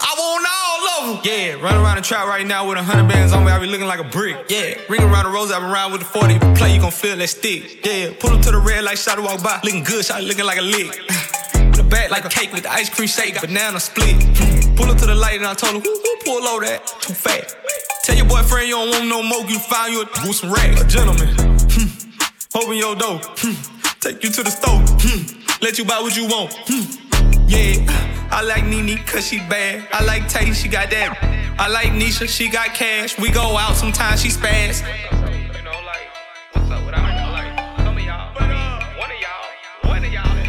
I 0.00 0.14
want 0.16 0.46
all 0.46 1.16
of. 1.16 1.26
Yeah, 1.26 1.54
run 1.54 1.74
around 1.74 1.96
the 1.96 2.02
trap 2.02 2.28
right 2.28 2.46
now 2.46 2.68
with 2.68 2.78
a 2.78 2.84
hundred 2.84 3.08
bands 3.08 3.32
on 3.32 3.44
me. 3.44 3.50
I 3.50 3.58
be 3.58 3.66
looking 3.66 3.88
like 3.88 3.98
a 3.98 4.04
brick. 4.04 4.36
Yeah, 4.48 4.74
ring 4.88 5.02
around 5.02 5.24
the 5.24 5.32
rose, 5.32 5.50
I 5.50 5.58
been 5.58 5.68
around 5.68 5.90
with 5.90 6.02
the 6.02 6.06
40. 6.06 6.38
Play, 6.54 6.74
you 6.74 6.80
gon' 6.80 6.92
feel 6.92 7.16
that 7.16 7.26
stick. 7.26 7.84
Yeah, 7.84 8.12
pull 8.20 8.30
up 8.30 8.42
to 8.42 8.52
the 8.52 8.60
red 8.60 8.84
light, 8.84 8.98
shot 8.98 9.18
walk 9.18 9.42
by. 9.42 9.58
Looking 9.64 9.82
good, 9.82 10.04
shot 10.04 10.22
looking 10.22 10.44
like 10.44 10.58
a 10.58 10.62
lick. 10.62 10.96
The 11.74 11.82
back 11.84 12.10
like 12.10 12.24
a 12.24 12.28
cake 12.28 12.52
with 12.52 12.62
the 12.62 12.70
ice 12.70 12.90
cream 12.90 13.08
shake, 13.08 13.40
banana 13.40 13.80
split. 13.80 14.16
Pull 14.76 14.90
up 14.90 14.98
to 14.98 15.06
the 15.06 15.14
light 15.14 15.36
and 15.36 15.46
I 15.46 15.54
told 15.54 15.76
him, 15.76 15.82
who, 15.82 15.90
who 15.90 16.16
pull 16.24 16.46
over 16.46 16.64
that? 16.64 16.86
Too 17.00 17.14
fat. 17.14 17.54
Boyfriend 18.30 18.68
you 18.68 18.76
don't 18.76 18.90
want 18.90 19.08
no 19.08 19.22
more, 19.24 19.44
you 19.50 19.58
find 19.58 19.92
you 19.92 20.02
a 20.02 20.04
with 20.24 20.36
some 20.36 20.52
racks. 20.52 20.80
A 20.80 20.86
gentleman. 20.86 21.34
Hmm. 21.74 21.90
Open 22.56 22.76
your 22.76 22.94
door. 22.94 23.18
Hmm. 23.42 23.54
Take 23.98 24.22
you 24.22 24.30
to 24.30 24.44
the 24.44 24.50
store. 24.50 24.78
Hmm. 25.02 25.40
Let 25.60 25.78
you 25.78 25.84
buy 25.84 25.98
what 25.98 26.16
you 26.16 26.26
want. 26.28 26.54
Hmm. 26.68 26.86
Yeah. 27.48 27.84
I 28.30 28.42
like 28.42 28.64
Nene 28.64 28.98
cause 29.04 29.26
she 29.26 29.38
bad. 29.38 29.88
I 29.92 30.04
like 30.04 30.28
Tay, 30.28 30.52
she 30.52 30.68
got 30.68 30.90
that. 30.90 31.18
I 31.58 31.66
like 31.68 31.88
Nisha, 31.88 32.28
she 32.28 32.48
got 32.48 32.68
cash. 32.68 33.18
We 33.18 33.32
go 33.32 33.56
out 33.58 33.74
sometimes, 33.74 34.22
she 34.22 34.28
spaz. 34.28 34.84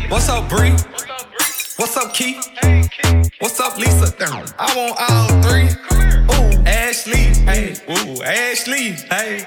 What's 0.07 0.29
up, 0.29 0.47
Brie? 0.49 0.71
What's 0.71 1.09
up, 1.09 1.29
Bree? 1.31 1.51
What's 1.77 1.97
up, 1.97 2.13
Keith? 2.13 2.47
What's 3.39 3.59
up, 3.59 3.77
Lisa? 3.77 4.13
I 4.59 4.75
want 4.77 4.95
all 5.09 5.41
three. 5.41 5.69
Ooh, 6.35 6.50
Ashley. 6.65 7.34
Hey, 7.45 7.76
ooh, 7.89 8.24
Ashley. 8.24 8.91
Hey. 9.10 9.45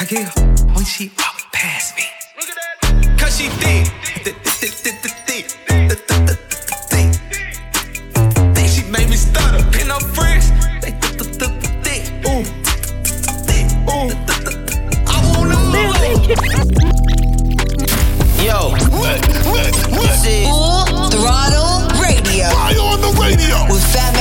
I 0.00 0.04
get 0.04 0.28
her 0.28 0.42
when 0.74 0.84
she 0.84 1.10
walk 1.16 1.52
past 1.52 1.96
me. 1.96 2.04
Look 2.38 2.48
at 2.48 2.56
that. 2.82 3.18
Cause 3.18 3.38
she 3.38 3.48
thick. 3.48 5.25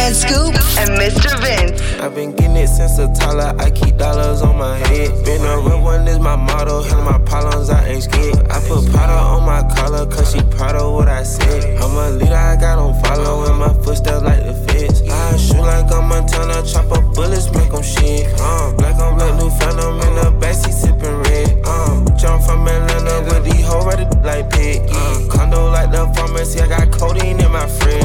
Man 0.05 0.13
Scoop 0.13 0.53
and 0.77 0.91
Mr. 1.01 1.33
Vince. 1.41 1.81
I've 1.99 2.13
been 2.13 2.35
getting 2.35 2.57
it 2.57 2.67
since 2.67 2.99
a 2.99 3.11
toddler. 3.15 3.55
I 3.57 3.71
keep 3.71 3.97
dollars 3.97 4.43
on 4.43 4.55
my 4.55 4.77
head. 4.77 5.09
Been 5.25 5.41
a 5.41 5.57
real 5.57 5.81
one 5.81 6.07
is 6.07 6.19
my 6.19 6.35
motto. 6.35 6.83
Hell, 6.83 7.01
my 7.01 7.17
problems, 7.25 7.71
I 7.71 7.87
ain't 7.87 8.03
scared. 8.03 8.37
I 8.51 8.59
put 8.67 8.85
powder 8.93 9.17
on 9.17 9.43
my 9.47 9.63
collar, 9.73 10.05
cause 10.05 10.31
she 10.31 10.43
proud 10.43 10.75
of 10.75 10.93
what 10.93 11.07
I 11.07 11.23
said. 11.23 11.81
I'm 11.81 11.97
a 11.97 12.11
leader, 12.19 12.35
I 12.35 12.55
got 12.55 12.77
on 12.77 12.93
follow, 13.01 13.51
my 13.57 13.73
footsteps 13.83 14.21
like 14.21 14.43
the 14.45 14.53
feds. 14.53 15.01
I 15.09 15.37
shoot 15.37 15.57
like 15.57 15.91
I'm 15.91 16.07
Montana, 16.07 16.61
chop 16.67 16.91
up 16.91 17.15
bullets, 17.15 17.51
make 17.51 17.71
them 17.71 17.81
shit. 17.81 18.29
Uh, 18.37 18.73
black 18.77 19.01
on 19.01 19.17
black, 19.17 19.33
new 19.41 19.49
phantom 19.57 19.99
in 20.05 20.13
the 20.21 20.29
backseat, 20.37 20.85
sipping 20.85 21.17
red. 21.25 21.49
Uh, 21.65 22.05
jump 22.15 22.43
from 22.43 22.67
Atlanta 22.67 23.25
with 23.25 23.43
these 23.45 23.65
hoes 23.65 23.87
ready 23.87 24.05
like 24.21 24.51
pig. 24.51 24.85
Uh, 24.87 25.27
condo 25.31 25.71
like 25.71 25.89
the 25.89 26.05
pharmacy, 26.13 26.61
I 26.61 26.67
got 26.67 26.91
codeine 26.91 27.41
in 27.41 27.51
my 27.51 27.65
fridge. 27.65 28.04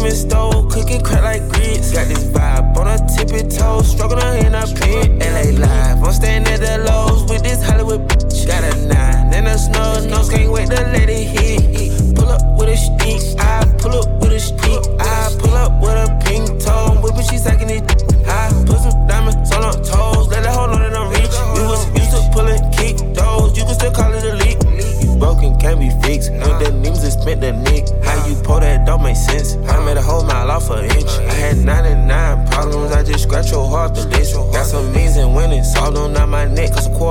On 0.00 0.10
stove, 0.10 0.70
cooking 0.70 1.02
crack 1.02 1.22
like 1.22 1.48
grits. 1.50 1.92
Got 1.92 2.08
this 2.08 2.24
vibe 2.24 2.74
on 2.78 2.88
a 2.88 2.98
tippy 3.14 3.46
toe, 3.48 3.82
struggling 3.82 4.09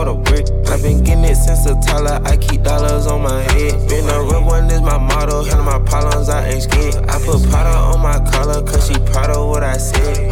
brick. 0.05 0.47
I've 0.67 0.81
been 0.81 1.03
getting 1.03 1.25
it 1.25 1.35
since 1.35 1.65
a 1.65 1.75
toddler, 1.81 2.21
I 2.23 2.37
keep 2.37 2.63
dollars 2.63 3.05
on 3.07 3.21
my 3.21 3.41
head. 3.41 3.89
Been 3.89 4.07
a 4.09 4.21
real 4.23 4.45
one 4.45 4.69
is 4.71 4.81
my 4.81 4.97
motto, 4.97 5.43
handle 5.43 5.65
my 5.65 5.79
problems, 5.79 6.29
I 6.29 6.47
ain't 6.47 6.63
scared. 6.63 6.95
I 7.09 7.19
put 7.19 7.43
powder 7.51 7.77
on 7.77 7.99
my 8.01 8.19
collar, 8.31 8.63
cause 8.63 8.87
she 8.87 8.93
proud 9.11 9.31
of 9.31 9.49
what 9.49 9.63
I 9.63 9.77
said. 9.77 10.28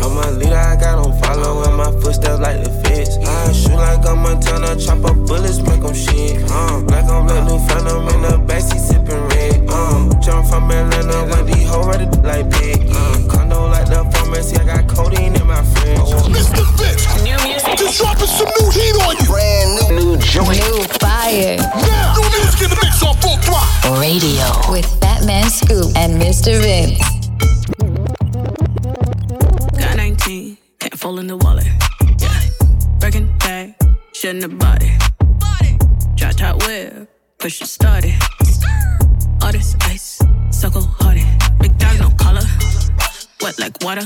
Like 43.60 43.76
water. 43.82 44.04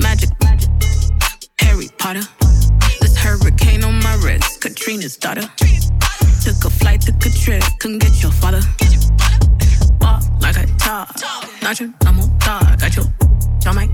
Magic, 0.00 0.30
Harry 1.60 1.88
Potter. 1.98 2.22
This 3.00 3.16
hurricane 3.16 3.84
on 3.84 4.02
my 4.02 4.14
wrist, 4.22 4.60
Katrina's 4.60 5.16
daughter. 5.16 5.42
Took 6.42 6.64
a 6.64 6.70
flight, 6.70 7.02
took 7.02 7.24
a 7.24 7.30
trip, 7.30 7.62
couldn't 7.80 7.98
get 7.98 8.22
your 8.22 8.32
father. 8.32 8.60
Walk 10.00 10.22
like 10.40 10.56
a 10.56 10.66
dog, 10.78 11.08
not 11.62 11.78
your 11.80 11.92
normal 12.04 12.26
dog. 12.38 12.80
Got 12.80 12.96
your 12.96 13.06
jaw 13.60 13.72
mic, 13.72 13.90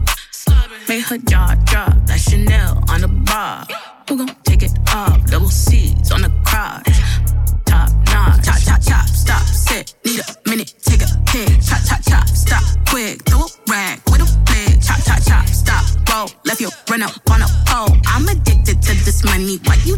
made 0.89 1.03
her 1.03 1.19
jaw 1.19 1.55
drop. 1.65 1.95
That 2.07 2.21
Chanel 2.21 2.83
on 2.89 3.01
the 3.01 3.09
bar. 3.09 3.67
Who 4.09 4.19
gon' 4.19 4.37
take 4.45 4.63
it 4.63 4.73
off? 4.95 5.25
Double 5.27 5.49
C's 5.49 6.11
on 6.13 6.23
the 6.23 6.33
crotch. 6.45 7.04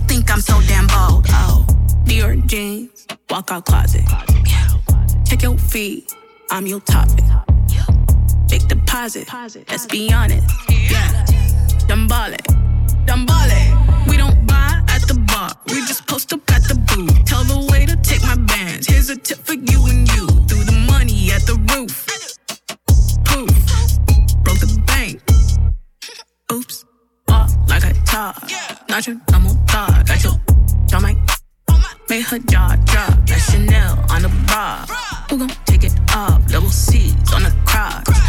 Think 0.06 0.30
I'm 0.30 0.40
so 0.40 0.60
damn 0.62 0.86
bold? 0.86 1.26
Oh, 1.30 1.66
Dior 2.04 2.44
jeans, 2.46 3.06
walk 3.30 3.50
out 3.50 3.64
closet. 3.64 4.04
Check 5.26 5.42
your 5.42 5.58
feet, 5.58 6.12
I'm 6.50 6.66
your 6.66 6.80
topic. 6.80 7.24
Big 8.48 8.66
deposit, 8.68 9.28
let's 9.68 9.86
be 9.86 10.12
honest. 10.12 10.46
Yeah, 10.68 11.24
dumb 11.88 12.06
ballin', 12.06 12.38
dumb 13.04 13.26
ballin'. 13.26 14.06
We 14.06 14.16
don't 14.16 14.46
buy 14.46 14.82
at 14.88 15.02
the 15.02 15.18
bar, 15.26 15.50
we 15.68 15.74
just 15.86 16.06
post 16.06 16.32
up 16.32 16.40
at 16.52 16.62
the 16.62 16.74
booth. 16.74 17.24
Tell 17.24 17.44
the 17.44 17.66
waiter 17.70 17.96
take 17.96 18.22
my 18.22 18.36
bands. 18.36 18.86
Here's 18.86 19.10
a 19.10 19.16
tip 19.16 19.38
for 19.38 19.54
you 19.54 19.86
and 19.86 20.08
you. 20.14 20.26
Threw 20.48 20.62
the 20.64 20.84
money 20.86 21.30
at 21.32 21.42
the 21.42 21.56
roof. 21.74 22.06
Poof, 23.24 24.05
dog, 28.16 28.34
not 28.88 29.06
your 29.06 29.16
normal 29.30 29.54
dog. 29.66 30.06
Got 30.06 30.24
your 30.24 30.32
jaw 30.86 31.00
mic, 31.00 31.18
made 32.08 32.22
her 32.22 32.38
jaw 32.38 32.74
drop. 32.86 33.12
That 33.28 33.40
Chanel 33.50 33.92
on 34.10 34.22
the 34.22 34.32
bar. 34.48 34.86
Who 35.28 35.36
gon' 35.38 35.52
take 35.66 35.84
it 35.84 35.92
off? 36.14 36.40
Double 36.46 36.70
C's 36.70 37.32
on 37.34 37.42
the 37.42 37.54
crotch. 37.66 38.25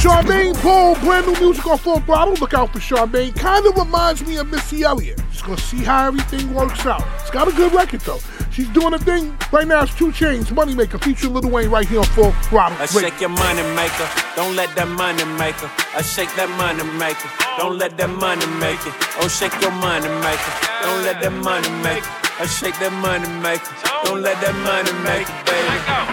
Charmaine 0.00 0.54
Paul, 0.62 0.94
brand 1.00 1.26
new 1.26 1.38
music 1.38 1.66
on 1.66 1.76
Full 1.76 2.00
Throttle. 2.00 2.32
Look 2.36 2.54
out 2.54 2.72
for 2.72 2.78
Charmaine. 2.78 3.36
Kind 3.36 3.66
of 3.66 3.76
reminds 3.76 4.24
me 4.26 4.38
of 4.38 4.48
Missy 4.50 4.82
Elliott. 4.82 5.20
Just 5.30 5.44
gonna 5.44 5.60
see 5.60 5.84
how 5.84 6.06
everything 6.06 6.54
works 6.54 6.86
out. 6.86 7.04
It's 7.20 7.30
got 7.30 7.48
a 7.48 7.52
good 7.52 7.74
record 7.74 8.00
though. 8.00 8.18
She's 8.50 8.68
doing 8.70 8.94
a 8.94 8.98
thing 8.98 9.36
right 9.52 9.66
now. 9.66 9.82
It's 9.82 9.94
2 9.96 10.06
Chainz, 10.06 10.46
Moneymaker, 10.46 11.04
featuring 11.04 11.34
Lil 11.34 11.50
Wayne 11.50 11.68
right 11.68 11.86
here 11.86 11.98
on 11.98 12.06
Full 12.06 12.32
Throttle. 12.48 12.78
I 12.80 12.86
shake 12.86 13.20
your 13.20 13.28
money 13.28 13.62
maker. 13.76 14.08
Don't 14.36 14.56
let 14.56 14.74
that 14.74 14.88
money 14.88 15.22
maker. 15.36 15.70
I 15.94 16.00
shake 16.00 16.34
that 16.36 16.48
money 16.56 16.82
maker. 16.98 17.28
Don't 17.58 17.76
let 17.76 17.98
that 17.98 18.08
money 18.08 18.46
make 18.56 18.80
it. 18.86 18.94
Oh, 19.20 19.28
shake 19.28 19.52
your 19.60 19.70
money 19.70 20.08
maker. 20.24 20.52
Don't 20.80 21.04
let 21.04 21.20
that 21.20 21.32
money 21.44 21.68
make 21.84 22.02
it. 22.02 22.40
I 22.40 22.46
shake 22.46 22.78
that 22.80 22.92
money 23.04 23.28
maker. 23.42 23.68
Don't 24.04 24.22
let 24.22 24.40
that 24.40 24.56
money 24.64 24.92
make 25.04 25.28
it, 25.28 25.44
baby. 25.44 26.09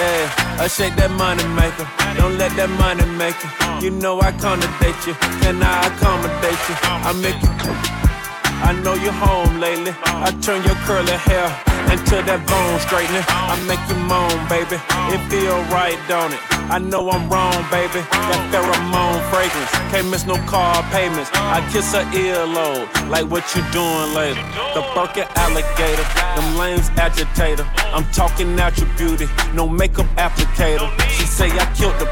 Yeah, 0.00 0.64
I 0.64 0.66
shake 0.66 0.96
that 0.96 1.12
money 1.12 1.44
maker. 1.60 1.84
Don't 2.16 2.38
let 2.40 2.56
that 2.56 2.72
money 2.80 3.04
make 3.20 3.36
it. 3.36 3.52
You 3.84 3.90
know 3.90 4.16
I 4.20 4.32
accommodate 4.32 4.96
you. 5.04 5.12
Can 5.44 5.60
I 5.60 5.76
accommodate 5.92 6.62
you? 6.68 6.76
I 7.04 7.12
make 7.20 7.36
you. 7.44 7.52
I 8.64 8.72
know 8.80 8.94
you're 8.96 9.12
home 9.12 9.60
lately. 9.60 9.92
I 10.26 10.32
turn 10.40 10.64
your 10.64 10.78
curly 10.88 11.16
hair 11.28 11.48
into 11.92 12.16
that 12.24 12.40
bone 12.48 12.80
straightening. 12.80 13.24
I 13.28 13.60
make 13.68 13.82
you 13.92 13.98
moan, 14.08 14.32
baby. 14.48 14.80
It 15.12 15.20
feel 15.28 15.60
right, 15.68 16.00
don't 16.08 16.32
it? 16.32 16.59
I 16.70 16.78
know 16.78 17.10
I'm 17.10 17.28
wrong, 17.28 17.66
baby. 17.68 17.98
That 18.30 18.40
pheromone 18.54 19.18
fragrance. 19.28 19.70
Can't 19.90 20.08
miss 20.08 20.24
no 20.24 20.36
car 20.46 20.84
payments. 20.94 21.28
I 21.34 21.66
kiss 21.72 21.92
her 21.94 22.04
earlobe. 22.14 22.86
Like 23.10 23.28
what 23.28 23.42
you 23.56 23.62
doing 23.74 24.14
later? 24.14 24.40
The 24.74 24.86
Birkin 24.94 25.26
alligator. 25.34 26.06
Them 26.38 26.56
lames 26.56 26.88
agitator. 26.90 27.66
I'm 27.90 28.04
talking 28.12 28.54
natural 28.54 28.88
beauty. 28.96 29.26
No 29.52 29.68
makeup 29.68 30.06
applicator. 30.14 30.88
She 31.10 31.26
say 31.26 31.50
I 31.50 31.66
killed 31.74 31.98
the. 31.98 32.06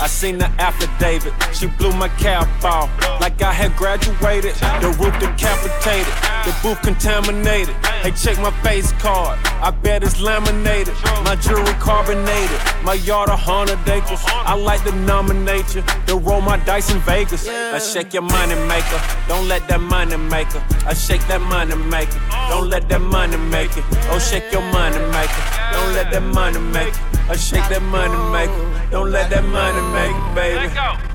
I 0.00 0.06
seen 0.06 0.38
the 0.38 0.46
affidavit. 0.62 1.34
She 1.52 1.66
blew 1.66 1.92
my 1.92 2.08
cap 2.10 2.48
off 2.64 2.88
like 3.20 3.42
I 3.42 3.52
had 3.52 3.76
graduated. 3.76 4.54
The 4.80 4.88
roof 4.96 5.12
decapitated, 5.20 6.14
the 6.46 6.56
booth 6.62 6.80
contaminated. 6.80 7.76
Hey, 8.02 8.12
check 8.12 8.38
my 8.38 8.50
face 8.62 8.92
card. 8.92 9.38
I 9.60 9.70
bet 9.70 10.02
it's 10.02 10.22
laminated. 10.22 10.94
My 11.22 11.36
jewelry 11.36 11.74
carbonated. 11.74 12.58
My 12.82 12.94
yard 12.94 13.28
a 13.28 13.36
hundred 13.36 13.78
acres. 13.86 14.22
I 14.26 14.54
like 14.54 14.82
to 14.84 14.92
nominate 15.04 15.74
you. 15.74 15.82
To 16.06 16.16
roll 16.16 16.40
my 16.40 16.56
dice 16.64 16.90
in 16.90 16.98
Vegas. 17.00 17.46
I 17.46 17.78
shake 17.78 18.14
your 18.14 18.22
money 18.22 18.54
maker. 18.66 19.00
Don't 19.28 19.46
let 19.48 19.68
that 19.68 19.80
money 19.80 20.16
maker. 20.16 20.64
I 20.86 20.94
shake 20.94 21.26
that 21.28 21.42
money 21.42 21.76
maker. 21.76 22.18
Don't 22.48 22.70
let 22.70 22.88
that 22.88 23.02
money 23.02 23.36
make 23.36 23.76
it. 23.76 23.84
Oh, 24.10 24.18
shake 24.18 24.50
your 24.50 24.62
money 24.72 24.98
maker. 25.12 25.44
Don't 25.72 25.92
let 25.92 26.10
that 26.10 26.22
money 26.22 26.58
make 26.58 26.94
it. 26.94 27.00
I 27.28 27.36
shake 27.36 27.68
that 27.68 27.82
money 27.82 28.16
maker. 28.32 28.88
Don't 28.90 29.10
let 29.10 29.28
that 29.28 29.44
money 29.44 29.82
make 29.92 30.16
it, 30.16 30.34
baby. 30.34 31.09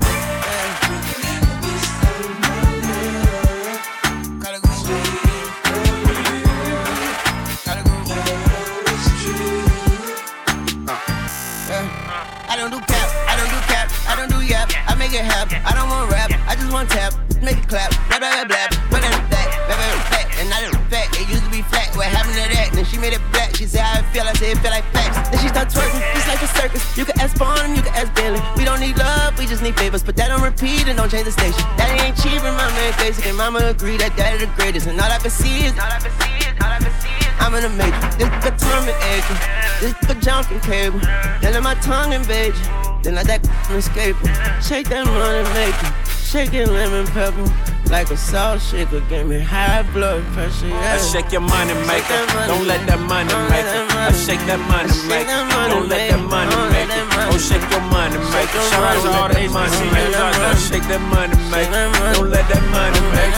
Make. 15.50 15.64
I 15.64 15.74
don't 15.74 15.88
want 15.88 16.10
rap, 16.10 16.30
I 16.46 16.54
just 16.54 16.72
want 16.72 16.90
tap. 16.90 17.14
Make 17.42 17.58
it 17.58 17.68
clap, 17.68 17.92
blah 18.08 18.18
blah 18.18 18.32
blah 18.32 18.48
blah. 18.48 18.66
But 18.90 19.00
then 19.04 19.12
that, 19.30 19.48
blah 19.68 19.76
blah 19.76 19.96
fat, 20.08 20.26
and 20.40 20.48
not 20.48 20.64
a 20.64 20.70
fat. 20.88 21.06
It 21.20 21.28
used 21.28 21.44
to 21.44 21.50
be 21.50 21.62
flat. 21.62 21.94
What 21.94 22.06
happened 22.06 22.34
to 22.40 22.48
that? 22.56 22.72
Then 22.72 22.84
she 22.84 22.96
made 22.98 23.12
it 23.12 23.20
black. 23.30 23.54
She 23.54 23.66
said 23.66 23.84
how 23.84 24.00
it 24.00 24.06
feel. 24.12 24.24
I 24.24 24.32
said 24.34 24.56
it 24.56 24.58
feel 24.58 24.70
like 24.72 24.84
facts. 24.92 25.28
Then 25.28 25.38
she 25.40 25.48
start 25.48 25.68
twerking, 25.68 26.00
just 26.16 26.28
like 26.28 26.40
a 26.42 26.48
circus. 26.48 26.82
You 26.96 27.04
can 27.04 27.20
ask 27.20 27.36
Bonham, 27.38 27.76
you 27.76 27.82
can 27.82 27.92
ask 27.94 28.12
Billy. 28.16 28.40
We 28.56 28.64
don't 28.64 28.80
need 28.80 28.96
love, 28.96 29.38
we 29.38 29.46
just 29.46 29.62
need 29.62 29.76
favors. 29.76 30.02
Put 30.02 30.16
that 30.16 30.30
on 30.30 30.40
repeat 30.42 30.88
and 30.88 30.96
don't 30.96 31.10
change 31.10 31.28
the 31.28 31.32
station. 31.32 31.60
Daddy 31.76 32.00
ain't 32.02 32.16
cheap, 32.16 32.40
and 32.40 32.56
mama 32.56 32.72
ain't 32.80 32.96
basic, 32.96 33.26
and 33.26 33.36
mama 33.36 33.60
agree 33.68 33.96
that 33.98 34.16
daddy 34.16 34.44
the 34.44 34.50
greatest. 34.56 34.86
And 34.86 35.00
all 35.00 35.10
I 35.10 35.18
can 35.18 35.30
see 35.30 35.68
is, 35.68 35.72
all 35.76 35.92
I 35.92 36.00
can 36.00 36.12
see 36.20 36.34
is, 36.40 36.54
all 36.64 36.72
I 36.72 36.80
can 36.80 36.92
see 37.04 37.12
is. 37.20 37.32
I'm 37.38 37.52
in 37.54 37.62
the 37.62 37.72
matrix. 37.76 38.16
This 38.16 38.28
time 38.64 38.88
and 38.88 38.96
acre. 39.12 39.36
This 39.80 39.94
the 40.08 40.16
jumping 40.24 40.60
cable. 40.60 41.00
Let 41.44 41.62
my 41.62 41.74
tongue 41.84 42.12
invade 42.12 42.56
you. 42.56 42.85
Then 43.06 43.14
let 43.14 43.26
that 43.28 43.38
escape. 43.70 44.16
Shake 44.58 44.88
that 44.90 45.06
money 45.06 45.46
maker. 45.54 45.94
Shake 46.26 46.52
it 46.54 46.66
lemon 46.66 47.06
pepper. 47.14 47.46
Like 47.86 48.10
a 48.10 48.16
salt 48.16 48.60
shaker. 48.60 48.98
Give 49.08 49.28
me 49.28 49.38
high 49.38 49.86
blood 49.94 50.24
pressure. 50.34 50.66
Yeah. 50.66 50.98
I 50.98 50.98
shake 50.98 51.30
your 51.30 51.40
money 51.40 51.74
maker. 51.86 52.18
Don't 52.50 52.66
let 52.66 52.82
that 52.90 52.98
money 52.98 53.30
make 53.46 53.62
it. 53.62 53.94
I 53.94 54.10
shake 54.10 54.42
that 54.50 54.58
money 54.66 54.90
maker. 55.06 55.38
Don't 55.70 55.86
let 55.88 56.10
that 56.10 56.18
money 56.18 56.50
make 56.74 56.90
it. 56.90 56.95
Shake 57.36 57.60
your 57.70 57.84
money 57.92 58.16
maker. 58.32 58.64
Shout 58.72 58.80
out 58.80 59.02
to 59.04 59.10
all 59.12 59.28
the 59.28 59.48
money 59.52 59.76
makers 59.92 60.16
out 60.16 60.32
there. 60.40 60.56
Shake 60.56 60.88
that 60.88 61.04
money 61.12 61.36
maker. 61.52 61.92
Don't 62.16 62.30
let 62.30 62.48
that 62.48 62.64
money 62.72 62.96
make. 63.12 63.34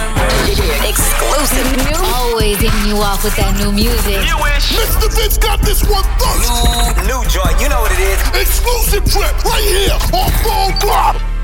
Exclusive 0.86 1.66
new. 1.82 1.98
Always 2.14 2.58
hitting 2.62 2.86
you 2.86 3.02
off 3.02 3.24
with 3.24 3.34
that 3.36 3.58
new 3.58 3.72
music. 3.72 4.22
Mr. 4.22 5.10
Vince 5.14 5.36
got 5.38 5.60
this 5.62 5.82
one 5.82 6.06
first. 6.22 6.46
New, 6.46 7.10
new 7.10 7.20
joint, 7.26 7.58
you 7.60 7.68
know 7.68 7.82
what 7.82 7.90
it 7.90 7.98
is. 7.98 8.18
Exclusive 8.38 9.04
trip 9.10 9.34
right 9.44 9.66
here 9.66 9.98
on 10.14 10.30
Full 10.46 10.70
Throttle. 10.78 11.37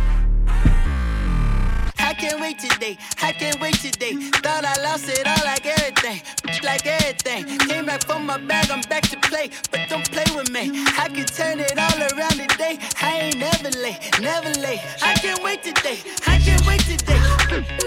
I 2.25 2.29
can't 2.29 2.41
wait 2.41 2.59
today. 2.59 2.97
I 3.21 3.33
can't 3.33 3.61
wait 3.61 3.75
today. 3.75 4.15
Thought 4.41 4.65
I 4.65 4.81
lost 4.83 5.11
it 5.11 5.27
all 5.29 5.45
like 5.45 5.67
everything. 5.67 6.23
Like 6.65 6.87
everything. 6.87 7.45
Came 7.69 7.85
back 7.85 8.03
from 8.07 8.25
my 8.25 8.39
bag, 8.39 8.71
I'm 8.71 8.81
back 8.89 9.03
to 9.11 9.19
play. 9.29 9.51
But 9.71 9.91
don't 9.91 10.11
play 10.11 10.25
with 10.35 10.49
me. 10.51 10.73
I 10.97 11.09
can 11.13 11.27
turn 11.27 11.61
it 11.61 11.77
all 11.79 12.01
around 12.01 12.41
today. 12.41 12.79
I 13.03 13.29
ain't 13.29 13.37
never 13.37 13.69
late, 13.77 14.01
never 14.23 14.49
late. 14.65 14.81
I 15.03 15.13
can't 15.21 15.45
wait 15.45 15.63
today. 15.63 15.99
I 16.27 16.39
can't 16.39 16.65
wait 16.67 16.81
today. 16.89 17.21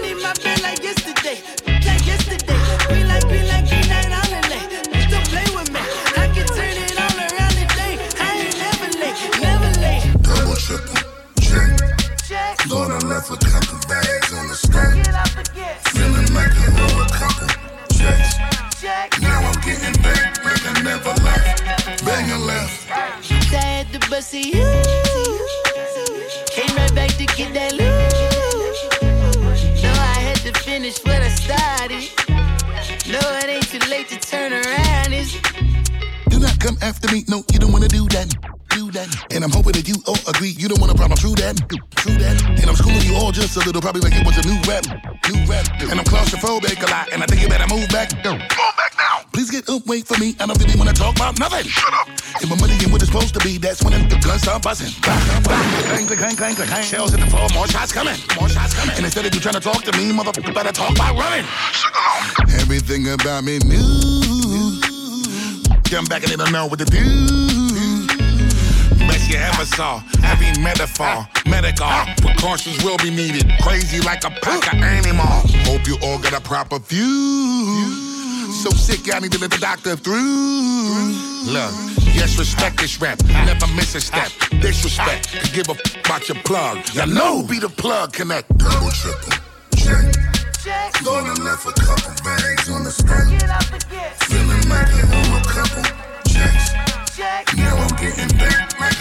Need 0.06 0.22
my 0.22 0.32
bed 0.44 0.62
like 0.62 0.84
yesterday. 0.86 1.42
Like 1.66 2.06
yesterday. 2.06 2.58
Green 2.86 3.08
like 3.08 3.26
green 3.26 3.48
like 3.48 3.66
green 3.66 3.88
night 3.90 4.14
on 4.14 4.28
the 4.30 4.40
lake. 4.54 5.10
Don't 5.10 5.26
play 5.34 5.50
with 5.50 5.66
me. 5.74 5.82
I 6.14 6.30
can 6.30 6.46
turn 6.46 6.78
it 6.78 6.94
all 6.94 7.18
around 7.26 7.58
today. 7.58 7.98
I 8.22 8.38
ain't 8.46 8.54
never 8.54 8.86
late, 9.02 9.18
never 9.42 9.70
late. 9.82 10.06
Double 10.22 10.54
triple 10.54 10.94
check. 11.42 12.58
Gonna 12.68 12.98
left 13.06 13.30
a 13.30 13.36
couple 13.38 13.78
bags 13.88 14.27
I'm 19.48 19.60
getting 19.62 20.02
back 20.02 20.28
it, 24.34 24.46
you. 24.46 24.64
Came 26.50 26.76
right 26.76 26.94
back 26.94 27.10
to 27.16 27.26
get 27.36 27.54
that 27.54 27.72
loot. 27.72 28.18
I 29.90 30.20
had 30.20 30.36
to 30.38 30.52
finish 30.60 30.98
what 31.04 31.22
I 31.22 31.28
started. 31.28 32.04
No, 33.08 33.18
it 33.38 33.48
ain't 33.48 33.68
too 33.68 33.78
late 33.90 34.08
to 34.08 34.18
turn 34.18 34.52
around. 34.52 35.12
Do 36.28 36.38
not 36.38 36.58
come 36.60 36.76
after 36.82 37.12
me. 37.12 37.24
No, 37.28 37.44
you 37.52 37.58
don't 37.58 37.72
wanna 37.72 37.88
do 37.88 38.06
that. 38.08 38.57
That. 38.98 39.30
And 39.30 39.46
I'm 39.46 39.54
hoping 39.54 39.78
that 39.78 39.86
you 39.86 39.94
all 40.10 40.18
agree. 40.26 40.58
You 40.58 40.66
don't 40.66 40.82
want 40.82 40.90
a 40.90 40.98
problem. 40.98 41.14
True 41.14 41.38
that. 41.38 41.54
True 42.02 42.18
that. 42.18 42.34
And 42.58 42.66
I'm 42.66 42.74
schooling 42.74 43.06
you 43.06 43.14
all 43.14 43.30
just 43.30 43.54
a 43.54 43.62
little, 43.62 43.78
probably 43.78 44.02
like 44.02 44.10
it 44.10 44.26
was 44.26 44.34
a 44.34 44.42
new 44.42 44.58
rap. 44.66 44.82
New 45.30 45.38
rap. 45.46 45.70
And 45.86 46.02
I'm 46.02 46.06
claustrophobic 46.08 46.82
a 46.82 46.90
lot. 46.90 47.06
And 47.14 47.22
I 47.22 47.26
think 47.30 47.38
you 47.38 47.46
better 47.46 47.70
move 47.70 47.86
back. 47.94 48.10
Move 48.26 48.42
back 48.42 48.98
now. 48.98 49.22
Please 49.30 49.54
get 49.54 49.70
up, 49.70 49.86
wait 49.86 50.02
for 50.02 50.18
me. 50.18 50.34
I 50.42 50.50
don't 50.50 50.58
really 50.58 50.74
wanna 50.74 50.98
talk 50.98 51.14
about 51.14 51.38
nothing. 51.38 51.70
Shut 51.70 51.94
up. 51.94 52.10
If 52.42 52.50
my 52.50 52.58
money 52.58 52.74
ain't 52.74 52.90
what 52.90 52.98
it's 52.98 53.06
supposed 53.14 53.38
to 53.38 53.40
be, 53.46 53.54
that's 53.54 53.86
when 53.86 53.94
the 54.10 54.18
guns 54.18 54.42
start 54.42 54.66
buzzing. 54.66 54.90
Bang, 55.06 56.10
clang, 56.10 56.34
clang, 56.34 56.34
clang, 56.34 56.54
clang. 56.58 56.82
Shells 56.82 57.14
hit 57.14 57.22
the 57.22 57.30
floor, 57.30 57.46
more 57.54 57.70
shots 57.70 57.94
coming. 57.94 58.18
More 58.34 58.50
shots 58.50 58.74
coming. 58.74 58.98
And 58.98 59.06
instead 59.06 59.22
of 59.22 59.30
you 59.30 59.38
trying 59.38 59.54
to 59.54 59.62
talk 59.62 59.86
to 59.86 59.94
me, 59.94 60.10
motherfucker, 60.10 60.50
better 60.50 60.74
talk 60.74 60.98
by 60.98 61.14
running. 61.14 61.46
Everything 62.58 63.14
about 63.14 63.46
me 63.46 63.62
new. 63.62 64.82
Come 65.86 66.10
back 66.10 66.26
and 66.26 66.34
they 66.34 66.36
don't 66.36 66.50
know 66.50 66.66
what 66.66 66.80
to 66.80 66.84
do. 66.84 67.57
Best 69.08 69.30
you 69.30 69.36
ever 69.38 69.64
saw. 69.64 70.02
Every 70.24 70.52
metaphor, 70.62 71.26
medical 71.46 71.88
precautions 72.22 72.82
will 72.84 72.98
be 72.98 73.10
needed. 73.10 73.50
Crazy 73.62 74.00
like 74.00 74.24
a 74.24 74.30
pack 74.30 74.72
of 74.72 74.80
animal. 74.82 75.26
Hope 75.66 75.86
you 75.86 75.96
all 76.02 76.18
got 76.18 76.34
a 76.34 76.40
proper 76.40 76.78
view. 76.78 78.06
So 78.62 78.70
sick, 78.70 79.14
I 79.14 79.18
need 79.20 79.32
to 79.32 79.38
let 79.38 79.50
the 79.50 79.58
doctor 79.58 79.96
through. 79.96 81.12
Look, 81.46 81.72
yes, 82.14 82.38
respect 82.38 82.80
this 82.80 83.00
rap. 83.00 83.22
Never 83.24 83.66
miss 83.74 83.94
a 83.94 84.00
step. 84.00 84.30
Disrespect. 84.60 85.52
Give 85.54 85.68
a 85.68 85.72
f- 85.72 86.04
about 86.04 86.28
your 86.28 86.38
plug. 86.42 86.78
You 86.94 87.06
know, 87.06 87.42
be 87.42 87.58
the 87.58 87.68
plug 87.68 88.12
connect. 88.12 88.48
Double 88.58 88.90
triple 88.90 89.32
check. 89.76 90.14
Gonna 91.04 91.34
left 91.44 91.66
a 91.66 91.72
couple 91.72 92.12
bags 92.24 92.68
on 92.70 92.84
the 92.84 92.90
stand. 92.90 93.30
Feeling 94.24 94.68
like 94.68 94.88
a 94.88 95.42
couple 95.48 95.82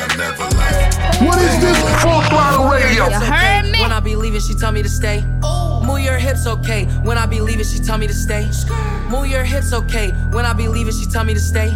What 0.07 1.41
is 1.41 1.59
this? 1.59 1.77
Full 2.01 2.21
Throttle 2.29 2.69
Radio. 2.69 3.05
You 3.05 3.19
heard 3.19 3.71
me? 3.71 3.81
When 3.81 3.91
I 3.91 3.99
be 3.99 4.15
leaving, 4.15 4.41
she 4.41 4.53
tell 4.55 4.71
me 4.71 4.81
to 4.83 4.89
stay. 4.89 5.23
Move 5.83 5.99
your 5.99 6.17
hips, 6.17 6.47
okay. 6.47 6.85
When 7.03 7.17
I 7.17 7.25
be 7.25 7.41
leaving, 7.41 7.65
she 7.65 7.79
tell 7.79 7.97
me 7.97 8.07
to 8.07 8.13
stay. 8.13 8.45
Move 9.09 9.27
your 9.27 9.43
hips, 9.43 9.73
okay. 9.73 10.11
When 10.31 10.45
I 10.45 10.53
be 10.53 10.67
leaving, 10.67 10.93
she 10.93 11.05
tell 11.05 11.23
me 11.23 11.33
to 11.33 11.39
stay. 11.39 11.71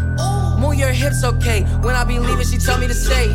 Move 0.60 0.76
your 0.76 0.92
hips, 0.92 1.24
okay. 1.24 1.64
When 1.82 1.96
I 1.96 2.04
be 2.04 2.20
leaving, 2.20 2.46
she 2.46 2.58
tell 2.58 2.78
me 2.78 2.88
to 2.88 2.94
stay. 2.94 3.28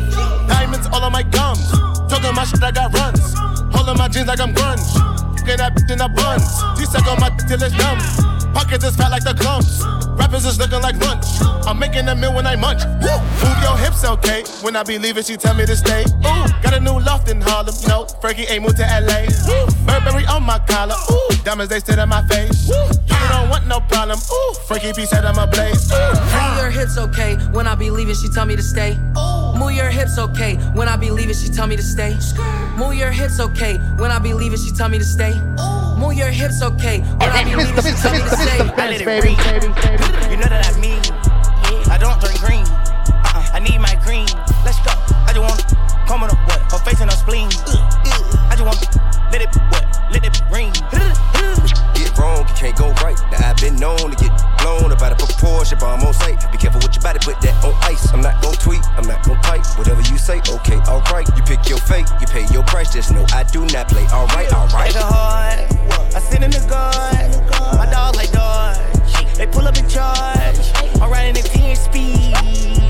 Diamonds 0.47 0.87
all 0.87 1.03
on 1.03 1.11
my 1.11 1.23
gums. 1.23 1.69
Talking 2.09 2.33
my 2.33 2.45
shit, 2.45 2.63
I 2.63 2.71
got 2.71 2.93
runs. 2.93 3.33
Holding 3.75 3.97
my 3.97 4.07
jeans 4.07 4.27
like 4.27 4.39
I'm 4.39 4.53
grunge. 4.53 5.45
Get 5.45 5.59
that 5.59 5.75
bitch 5.75 5.91
in 5.91 5.97
the 5.99 6.07
buns. 6.09 6.79
She 6.79 6.85
suck 6.85 7.07
on 7.07 7.19
my 7.19 7.29
till 7.47 7.61
it's 7.61 7.75
dumb. 7.75 8.36
Pockets 8.57 8.85
is 8.85 8.95
fat 8.95 9.11
like 9.11 9.23
the 9.23 9.35
clumps. 9.35 9.85
Rappers 10.17 10.43
is 10.43 10.57
looking 10.57 10.81
like 10.81 10.97
lunch. 10.97 11.25
I'm 11.67 11.77
making 11.77 12.07
a 12.07 12.15
meal 12.15 12.33
when 12.33 12.47
I 12.47 12.55
munch. 12.55 12.81
Woo! 13.05 13.13
Move 13.45 13.59
your 13.61 13.77
hips, 13.77 14.03
okay? 14.03 14.41
When 14.63 14.75
I 14.75 14.81
be 14.81 14.97
leaving, 14.97 15.21
she 15.21 15.37
tell 15.37 15.53
me 15.53 15.67
to 15.67 15.75
stay. 15.75 16.01
Ooh, 16.25 16.49
got 16.65 16.73
a 16.73 16.79
new 16.79 16.99
loft 16.99 17.29
in 17.29 17.39
Harlem. 17.39 17.75
Know, 17.87 18.05
Fergie 18.17 18.49
ain't 18.49 18.63
moved 18.63 18.77
to 18.77 18.83
LA. 18.83 19.29
Woo! 19.45 19.69
Burberry 19.85 20.25
on 20.25 20.41
my 20.41 20.57
collar. 20.65 20.95
Ooh, 21.11 21.29
diamonds 21.43 21.69
they 21.69 21.79
sit 21.79 21.99
in 21.99 22.09
my 22.09 22.25
face. 22.25 22.67
Woo! 22.67 22.73
You 23.05 23.27
don't 23.29 23.47
want 23.47 23.67
no 23.67 23.79
problem. 23.79 24.17
Ooh, 24.17 24.53
Frankie 24.65 24.91
P 24.91 25.05
said 25.05 25.23
I'm 25.23 25.37
a 25.37 25.45
blaze. 25.45 25.91
Move 25.91 26.57
your 26.57 26.71
hips, 26.71 26.97
okay? 26.97 27.35
When 27.53 27.67
I 27.67 27.75
be 27.75 27.91
leaving, 27.91 28.15
she 28.15 28.27
tell 28.27 28.47
me 28.47 28.55
to 28.55 28.63
stay. 28.63 28.97
Move 29.53 29.73
your 29.73 29.91
hips, 29.91 30.17
okay? 30.17 30.55
When 30.73 30.87
I 30.87 30.95
be 30.95 31.11
leaving, 31.11 31.35
she 31.35 31.49
tell 31.49 31.67
me 31.67 31.75
to 31.75 31.83
stay. 31.83 32.17
Move 32.75 32.95
your 32.95 33.11
hips, 33.11 33.39
okay? 33.39 33.77
When 33.99 34.09
I 34.09 34.17
be 34.17 34.33
leaving, 34.33 34.57
she 34.57 34.71
tell 34.71 34.89
me 34.89 34.97
to 34.97 35.05
stay. 35.05 35.39
Move 35.97 36.13
your 36.13 36.29
hips, 36.29 36.61
okay? 36.61 37.01
When 37.01 37.29
I 37.29 37.43
be 37.43 37.55
leaving, 37.55 37.75
she 37.83 37.93
tell 37.97 38.13
me 38.13 38.19
to 38.19 38.37
stay. 38.37 38.59
I 38.61 38.89
let 38.89 39.01
it 39.01 39.05
ring. 39.05 39.35
You 40.29 40.37
know 40.37 40.47
that 40.47 40.69
I 40.69 40.79
mean. 40.79 41.01
I 41.89 41.97
don't 41.97 42.19
drink 42.21 42.39
green. 42.39 42.65
Uh-uh. 42.65 43.49
I 43.53 43.59
need 43.59 43.79
my 43.79 43.95
green. 44.03 44.27
Let's 44.63 44.77
go. 44.85 44.91
I 45.25 45.33
just 45.33 45.41
want 45.41 45.65
come 46.07 46.23
on 46.23 46.29
up 46.29 46.37
what? 46.47 46.61
Her 46.71 46.79
face 46.79 47.01
and 47.01 47.09
her 47.09 47.17
spleen. 47.17 47.49
Uh, 47.65 47.81
uh. 47.81 48.47
I 48.49 48.55
just 48.55 48.65
want 48.65 48.77
let 49.31 49.41
it 49.41 49.55
what? 49.71 49.85
Let 50.11 50.23
it 50.23 50.41
ring. 50.51 51.36
Can't 52.67 52.79
go 52.79 52.91
right. 53.01 53.17
Now 53.31 53.51
I've 53.51 53.55
been 53.55 53.77
known 53.77 54.11
to 54.11 54.17
get 54.17 54.31
blown 54.59 54.91
about 54.91 55.13
a 55.13 55.15
proportion, 55.15 55.77
but 55.79 55.87
I'm 55.87 56.03
on 56.05 56.13
sight. 56.13 56.35
Be 56.51 56.57
careful 56.57 56.81
with 56.83 56.93
your 56.93 57.01
body, 57.01 57.19
put 57.21 57.39
that 57.39 57.63
on 57.63 57.73
ice. 57.83 58.11
I'm 58.11 58.19
not 58.19 58.41
gon' 58.41 58.55
tweet, 58.55 58.83
I'm 58.97 59.07
not 59.07 59.23
gon' 59.23 59.41
type. 59.41 59.63
Whatever 59.77 60.01
you 60.01 60.17
say, 60.17 60.39
okay, 60.39 60.75
alright. 60.83 61.25
You 61.37 61.43
pick 61.43 61.69
your 61.69 61.79
fate, 61.79 62.09
you 62.19 62.27
pay 62.27 62.45
your 62.51 62.63
price. 62.63 62.91
Just 62.91 63.13
know 63.13 63.25
I 63.31 63.43
do 63.43 63.65
not 63.67 63.87
play. 63.87 64.03
Alright, 64.11 64.51
alright. 64.51 64.93
Heart, 64.93 66.13
I 66.13 66.19
sit 66.19 66.43
in 66.43 66.51
the 66.51 66.59
guard. 66.67 67.77
My 67.77 67.89
dog 67.89 68.17
like 68.17 68.33
Dodge. 68.33 68.96
They 69.37 69.45
pull 69.45 69.67
up 69.67 69.77
in 69.77 69.87
charge. 69.87 70.57
I'm 70.99 71.11
riding 71.11 71.37
at 71.37 71.45
10 71.45 71.75
speed. 71.75 72.33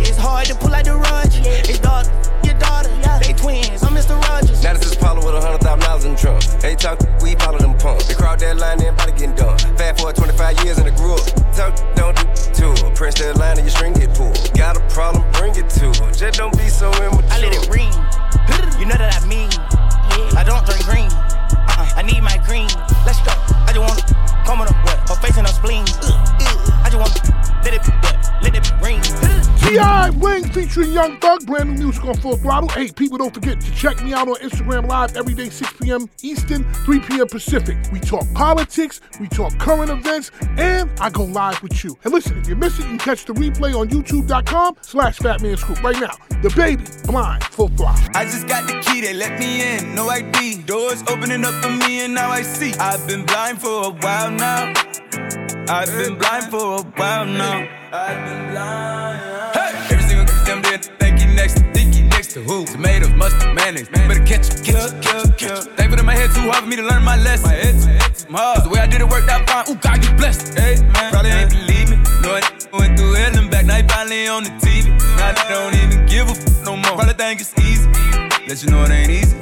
It's 0.08 0.18
hard 0.18 0.46
to 0.48 0.56
pull 0.56 0.74
out 0.74 0.86
the 0.86 0.96
rudge. 0.96 1.42
It's 1.44 1.78
daughter, 1.80 2.10
your 2.42 2.58
daughter. 2.58 2.88
They 3.22 3.34
twins. 3.34 3.84
I'm 3.84 3.94
Mr. 3.94 4.16
Rogers. 4.30 4.64
Now 4.64 4.72
this 4.72 4.86
is 4.86 4.96
Paulo 4.96 5.26
with 5.26 5.36
a 5.36 5.42
hundred 5.42 5.60
thousand 5.60 5.82
dollars 5.82 6.06
in 6.06 6.14
the 6.14 6.18
trunk. 6.18 6.44
Hey, 6.64 6.76
talk, 6.76 7.00
we 7.22 7.36
follow 7.36 7.60
them 7.60 7.78
pumps. 7.78 8.08
They 8.08 8.14
crowd 8.14 8.40
that 8.40 8.56
line, 8.56 8.82
everybody 8.82 9.12
getting 9.12 9.36
done. 9.36 9.60
Fast 9.76 10.00
forward 10.00 10.16
25 10.16 10.64
years 10.64 10.78
and 10.78 10.88
I 10.88 10.96
grew 10.96 11.16
up. 11.16 11.28
Talk, 11.52 11.76
don't 11.96 12.16
do 12.16 12.24
to 12.24 12.86
her. 12.86 12.96
Press 12.96 13.20
that 13.20 13.36
line 13.36 13.58
and 13.60 13.68
your 13.68 13.76
string 13.76 13.92
get 13.92 14.16
pulled. 14.16 14.40
Got 14.56 14.78
a 14.78 14.84
problem, 14.88 15.30
bring 15.34 15.52
it 15.52 15.70
to 15.84 15.92
her. 16.00 16.12
Just 16.14 16.40
don't 16.40 16.56
be 16.58 16.70
so 16.70 16.88
immature. 17.04 17.37
Young 30.98 31.20
Thug, 31.20 31.46
brand 31.46 31.70
new 31.70 31.84
music 31.84 32.04
on 32.06 32.18
Full 32.18 32.38
Throttle. 32.38 32.70
Hey, 32.70 32.92
people, 32.92 33.20
don't 33.20 33.32
forget 33.32 33.62
to 33.62 33.72
check 33.76 34.04
me 34.04 34.14
out 34.14 34.28
on 34.28 34.34
Instagram 34.38 34.88
Live 34.88 35.16
every 35.16 35.36
day, 35.36 35.48
6 35.48 35.74
p.m. 35.74 36.10
Eastern, 36.24 36.64
3 36.74 37.00
p.m. 37.02 37.28
Pacific. 37.28 37.78
We 37.92 38.00
talk 38.00 38.26
politics, 38.34 39.00
we 39.20 39.28
talk 39.28 39.56
current 39.60 39.92
events, 39.92 40.32
and 40.58 40.90
I 41.00 41.12
go 41.12 41.26
live 41.26 41.62
with 41.62 41.84
you. 41.84 41.96
And 42.04 42.12
listen, 42.12 42.40
if 42.40 42.50
you 42.50 42.56
miss 42.56 42.80
it, 42.80 42.82
you 42.82 42.88
can 42.88 42.98
catch 42.98 43.26
the 43.26 43.34
replay 43.34 43.80
on 43.80 43.90
youtube.com 43.90 44.78
slash 44.82 45.20
Fatman 45.20 45.60
Scoop. 45.60 45.84
Right 45.84 46.00
now, 46.00 46.16
DaBaby, 46.42 47.06
blind, 47.06 47.44
full 47.44 47.68
throttle. 47.68 48.04
I 48.16 48.24
just 48.26 48.48
got 48.48 48.66
the 48.66 48.82
key, 48.82 49.02
they 49.02 49.14
let 49.14 49.40
me 49.40 49.78
in, 49.78 49.94
no 49.94 50.10
ID. 50.10 50.64
Doors 50.64 51.04
opening 51.08 51.46
up 51.46 51.54
for 51.64 51.70
me 51.70 52.06
and 52.06 52.16
now 52.16 52.32
I 52.32 52.42
see. 52.42 52.74
I've 52.74 53.08
been 53.08 53.24
blind 53.24 53.62
for 53.62 53.86
a 53.86 53.90
while 53.92 54.32
now. 54.32 54.74
I've 55.70 55.96
been 55.96 56.18
blind 56.18 56.46
for 56.46 56.80
a 56.80 56.82
while 56.82 57.26
now. 57.28 57.70
I've 57.94 58.26
been 58.26 58.52
blind. 58.52 59.37
Next 62.38 62.52
who? 62.52 62.66
Tomatoes, 62.66 63.14
mustard, 63.14 63.56
mayonnaise. 63.56 63.90
Better 63.90 64.24
catch 64.26 64.50
it, 64.50 64.64
catch 64.64 64.92
it, 64.92 65.02
catch 65.02 65.26
it, 65.26 65.38
catch 65.38 65.66
it. 65.66 65.78
Thankful 65.78 65.98
that 65.98 66.06
my 66.06 66.16
head 66.16 66.30
too 66.32 66.42
hard 66.42 66.64
for 66.64 66.70
me 66.70 66.76
to 66.76 66.84
learn 66.84 67.04
my 67.04 67.18
lesson. 67.18 67.50
My 67.50 67.56
head 67.56 67.76
too 68.16 68.34
hard. 68.34 68.64
The 68.64 68.70
way 68.70 68.80
I 68.80 68.88
did 68.88 69.02
it 69.02 69.10
worked 69.10 69.30
out 69.30 69.50
fine. 69.50 69.66
Ooh, 69.70 69.80
God, 69.80 70.04
you 70.04 70.12
blessed. 70.16 70.58
Hey, 70.58 70.82
man, 70.94 71.12
probably 71.12 71.32
ain't 71.32 71.50
believe 71.50 71.90
me. 71.90 71.98
No, 72.22 72.36
I 72.36 72.42
went 72.78 72.98
through 72.98 73.14
hell 73.14 73.38
and 73.38 73.50
back. 73.50 73.66
Now 73.66 73.78
he 73.78 73.84
finally 73.88 74.28
on 74.28 74.44
the 74.44 74.50
TV. 74.62 74.90
Now 75.18 75.34
they 75.34 75.54
don't 75.54 75.76
even 75.76 76.06
give 76.06 76.28
a 76.28 76.32
f 76.32 76.66
no 76.66 76.76
more. 76.76 76.98
Probably 76.98 77.14
think 77.14 77.42
it's 77.42 77.54
easy. 77.60 77.88
Let 78.48 78.64
you 78.64 78.70
know 78.70 78.84
it 78.84 78.92
ain't 78.92 79.12
easy. 79.12 79.38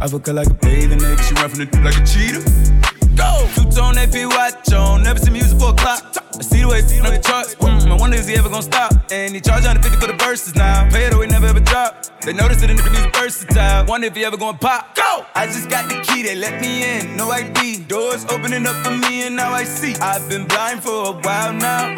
I 0.00 0.06
fuck 0.08 0.26
her 0.26 0.32
like 0.32 0.48
a 0.48 0.54
bathing 0.54 0.98
nigga. 0.98 1.22
She 1.22 1.34
run 1.34 1.50
from 1.50 1.64
the 1.64 1.80
like 1.82 1.96
a 1.96 2.04
cheetah. 2.04 2.97
Go! 3.18 3.50
Two 3.56 3.68
tone 3.70 3.98
AP 3.98 4.14
watch 4.30 4.72
on. 4.72 5.02
Never 5.02 5.18
see 5.18 5.30
me 5.30 5.40
use 5.40 5.52
it 5.52 5.58
for 5.58 5.70
a 5.70 5.74
clock. 5.74 6.04
I 6.38 6.42
see 6.42 6.60
the 6.62 6.68
way 6.68 6.78
it's 6.78 6.92
on 7.00 7.12
the 7.12 7.18
charts. 7.18 7.56
Mm, 7.56 7.90
I 7.90 7.96
wonder 7.96 8.16
is 8.16 8.28
he 8.28 8.36
ever 8.36 8.48
gonna 8.48 8.62
stop? 8.62 8.92
And 9.10 9.34
he 9.34 9.40
charge 9.40 9.64
150 9.64 9.98
for 9.98 10.06
the 10.06 10.16
verses 10.24 10.54
now. 10.54 10.88
Pay 10.88 11.06
it 11.06 11.14
away, 11.14 11.26
never 11.26 11.46
ever 11.46 11.58
drop. 11.58 12.06
They 12.22 12.32
notice 12.32 12.62
it 12.62 12.70
in 12.70 12.76
the 12.76 12.88
music 12.90 13.14
versatile. 13.16 13.86
Wonder 13.86 14.06
if 14.06 14.14
he 14.14 14.24
ever 14.24 14.36
gonna 14.36 14.56
pop. 14.56 14.94
Go! 14.94 15.26
I 15.34 15.46
just 15.46 15.68
got 15.68 15.88
the 15.88 16.00
key, 16.06 16.22
they 16.22 16.36
let 16.36 16.60
me 16.60 16.84
in. 16.84 17.16
No 17.16 17.30
ID. 17.30 17.84
Doors 17.88 18.24
opening 18.26 18.66
up 18.66 18.76
for 18.84 18.92
me 18.92 19.26
and 19.26 19.34
now 19.34 19.50
I 19.50 19.64
see. 19.64 19.96
I've 19.96 20.28
been 20.28 20.46
blind 20.46 20.84
for 20.84 21.08
a 21.08 21.12
while 21.12 21.52
now. 21.52 21.94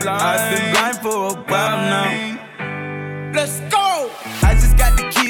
Blind. 0.00 0.08
I've 0.08 0.56
been 0.56 0.72
blind 0.72 0.96
for 0.98 1.16
a 1.28 1.34
while 1.50 1.78
now. 1.92 3.32
Let's 3.34 3.60
go! 3.70 4.10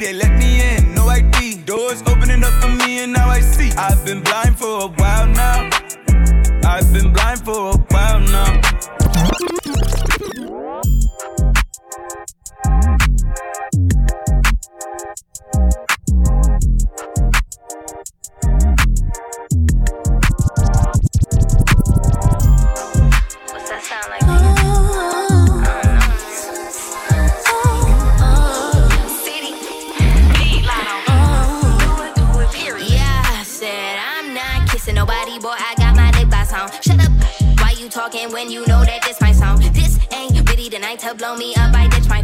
They 0.01 0.13
let 0.13 0.39
me 0.39 0.61
in. 0.63 0.95
No 0.95 1.09
ID. 1.09 1.65
Doors 1.65 2.03
opening 2.07 2.45
up 2.45 2.53
for 2.63 2.69
me 2.69 3.01
and 3.03 3.13
now 3.13 3.29
I 3.29 3.41
see. 3.41 3.73
I've 3.73 4.05
been 4.05 4.23
blind 4.23 4.57
for 4.57 4.83
a 4.83 4.87
while 4.87 5.27
now. 5.27 5.69
I've 6.63 6.93
been 6.93 7.13
blind 7.13 7.45
for 7.45 7.71
a 7.75 7.78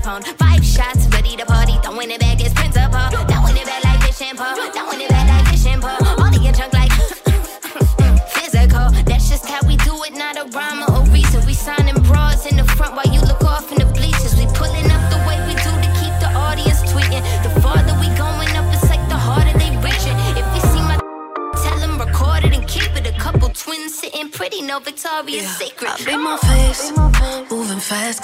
phone. 0.05 0.23
Five 0.37 0.63
shots, 0.63 1.09
ready 1.09 1.35
to 1.37 1.47
party. 1.47 1.73
Throwing 1.83 2.11
it 2.11 2.21
back 2.21 2.39
is 2.45 2.53
principal. 2.53 3.09
Throwing 3.31 3.57
it 3.57 3.65
back 3.65 3.83
like 3.85 4.01
fishing 4.05 4.37
pole. 4.37 4.55
Throwing 4.77 5.01
it 5.01 5.09
back 5.09 5.27
like 5.33 5.47
fishing 5.49 5.81
pole. 5.81 5.97
All 6.21 6.29
of 6.29 6.43
your 6.45 6.53
junk 6.53 6.73
like 6.75 6.93
physical. 8.37 8.87
That's 9.09 9.29
just 9.31 9.47
how 9.49 9.67
we 9.67 9.77
do 9.79 9.95
it, 10.05 10.13
not 10.13 10.37
a 10.37 10.45
rhyme 10.53 10.85
or 10.85 11.01
a 11.01 11.11
reason. 11.11 11.41
We 11.47 11.55
signing 11.55 11.97
bras 12.03 12.45
in 12.45 12.57
the 12.57 12.65
front 12.77 12.95
while 12.97 13.09
you 13.15 13.21
look 13.23 13.43
off 13.45 13.73
in 13.73 13.79
the 13.79 13.89
bleachers. 13.97 14.37
We 14.37 14.45
pulling 14.53 14.91
up 14.93 15.03
the 15.09 15.21
way 15.27 15.41
we 15.49 15.55
do 15.65 15.73
to 15.85 15.91
keep 16.01 16.15
the 16.21 16.31
audience 16.37 16.81
tweeting. 16.93 17.25
The 17.43 17.53
farther 17.63 17.97
we 17.97 18.09
going 18.21 18.53
up, 18.61 18.69
it's 18.77 18.89
like 18.93 19.05
the 19.09 19.17
harder 19.17 19.57
they 19.59 19.73
reaching. 19.81 20.17
If 20.37 20.47
you 20.55 20.63
see 20.69 20.85
my 20.85 21.01
tell 21.65 21.79
them 21.81 21.99
record 21.99 22.45
it 22.45 22.53
and 22.53 22.69
keep 22.69 22.93
it. 22.93 23.07
A 23.07 23.17
couple 23.19 23.49
twins 23.49 23.95
sitting 24.01 24.29
pretty, 24.29 24.61
no 24.61 24.81
Victoria's 24.81 25.49
Secret. 25.57 25.93
I 25.93 26.05
beat 26.05 26.21
my 26.21 26.37
face, 26.37 26.93
moving 27.51 27.81
fast 27.81 28.24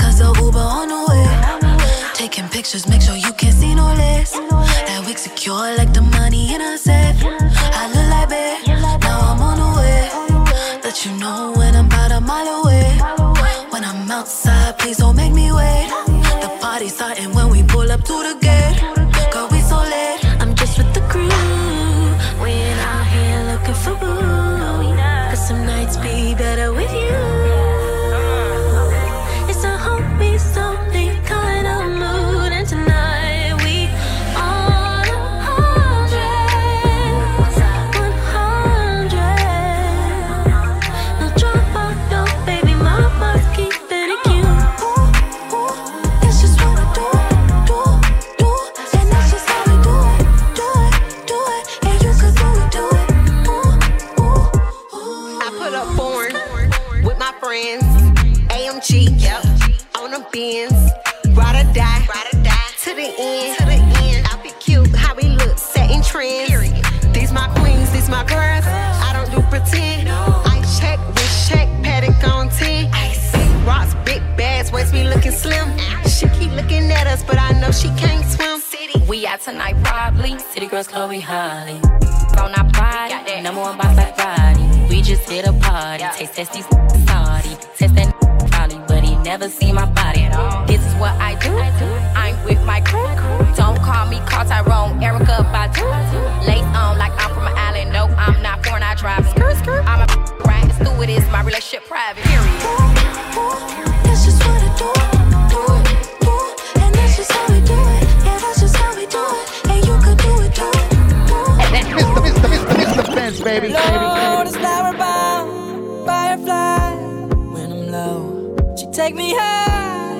take 119.01 119.15
me 119.15 119.33
high. 119.33 120.11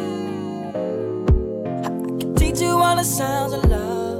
I 1.85 1.89
can 2.19 2.35
teach 2.35 2.61
you 2.63 2.71
all 2.71 2.97
the 2.97 3.03
sounds 3.03 3.53
of 3.53 3.63
love. 3.67 4.19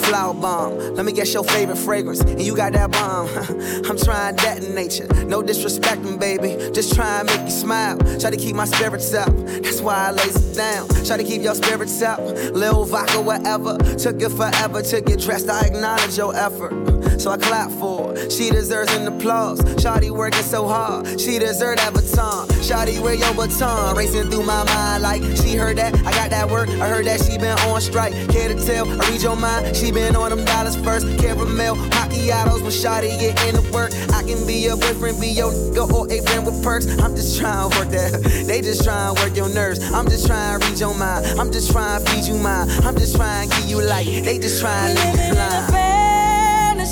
Flower 0.00 0.34
bomb, 0.34 0.76
let 0.94 1.06
me 1.06 1.12
guess 1.12 1.32
your 1.32 1.44
favorite 1.44 1.78
fragrance. 1.78 2.20
And 2.20 2.42
you 2.42 2.54
got 2.54 2.74
that 2.74 2.90
bomb. 2.92 3.26
I'm 3.88 3.96
trying 3.96 4.36
that 4.36 4.62
in 4.62 4.74
nature. 4.74 5.06
No 5.24 5.42
disrespecting, 5.42 6.20
baby. 6.20 6.72
Just 6.72 6.94
try 6.94 7.20
and 7.20 7.26
make 7.26 7.40
you 7.40 7.50
smile. 7.50 7.96
Try 8.20 8.28
to 8.28 8.36
keep 8.36 8.54
my 8.54 8.66
spirits 8.66 9.14
up. 9.14 9.34
That's 9.64 9.80
why 9.80 10.08
I 10.08 10.10
lays 10.10 10.36
it 10.36 10.54
down. 10.54 10.86
Try 11.06 11.16
to 11.16 11.24
keep 11.24 11.40
your 11.40 11.54
spirits 11.54 12.02
up. 12.02 12.20
Lil 12.52 12.84
vodka, 12.84 13.22
whatever. 13.22 13.78
Took 13.96 14.20
it 14.20 14.30
forever 14.30 14.82
to 14.82 15.00
get 15.00 15.20
dressed. 15.20 15.48
I 15.48 15.68
acknowledge 15.68 16.18
your 16.18 16.36
effort. 16.36 16.93
So 17.18 17.30
I 17.30 17.36
clap 17.36 17.70
for 17.70 18.08
her. 18.08 18.30
She 18.30 18.50
deserves 18.50 18.92
an 18.94 19.06
applause. 19.06 19.60
Shawty 19.82 20.10
working 20.10 20.42
so 20.42 20.66
hard. 20.66 21.20
She 21.20 21.38
deserve 21.38 21.76
that 21.76 21.92
baton. 21.92 22.48
Shawty, 22.64 23.00
wear 23.00 23.14
your 23.14 23.34
baton. 23.34 23.96
Racing 23.96 24.30
through 24.30 24.44
my 24.44 24.64
mind 24.64 25.02
like 25.02 25.22
she 25.36 25.56
heard 25.56 25.78
that. 25.78 25.94
I 26.06 26.10
got 26.12 26.30
that 26.30 26.50
work. 26.50 26.68
I 26.68 26.88
heard 26.88 27.06
that 27.06 27.20
she 27.22 27.38
been 27.38 27.58
on 27.70 27.80
strike. 27.80 28.12
Care 28.30 28.48
to 28.48 28.66
tell? 28.66 28.88
I 28.88 29.08
read 29.10 29.22
your 29.22 29.36
mind. 29.36 29.76
She 29.76 29.92
been 29.92 30.16
on 30.16 30.30
them 30.30 30.44
dollars 30.44 30.76
first. 30.76 31.06
Caramel 31.18 31.76
macchiatos 31.76 32.62
when 32.62 32.72
Shawty 32.72 33.18
get 33.20 33.42
into 33.46 33.62
work. 33.72 33.92
I 34.12 34.22
can 34.22 34.46
be 34.46 34.54
your 34.54 34.76
boyfriend, 34.76 35.20
be 35.20 35.28
your 35.28 35.52
nigga, 35.74 35.92
or 35.92 36.10
a 36.10 36.20
friend 36.22 36.46
with 36.46 36.62
perks. 36.62 36.86
I'm 36.98 37.14
just 37.14 37.38
trying 37.38 37.70
to 37.70 37.78
work 37.78 37.88
that. 37.90 38.44
They 38.44 38.60
just 38.60 38.84
trying 38.84 39.14
to 39.14 39.22
work 39.22 39.36
your 39.36 39.48
nerves. 39.48 39.80
I'm 39.92 40.08
just 40.08 40.26
trying 40.26 40.60
to 40.60 40.66
read 40.66 40.78
your 40.78 40.94
mind. 40.94 41.26
I'm 41.40 41.50
just 41.50 41.72
trying 41.72 42.04
to 42.04 42.10
feed 42.10 42.24
you 42.24 42.36
mine. 42.36 42.68
I'm 42.84 42.96
just 42.96 43.16
trying 43.16 43.48
to 43.48 43.56
give 43.56 43.70
you 43.70 43.82
light. 43.82 44.06
They 44.06 44.38
just 44.38 44.60
trying 44.60 44.96
to 44.96 45.02
you 45.02 45.32
blind. 45.32 45.83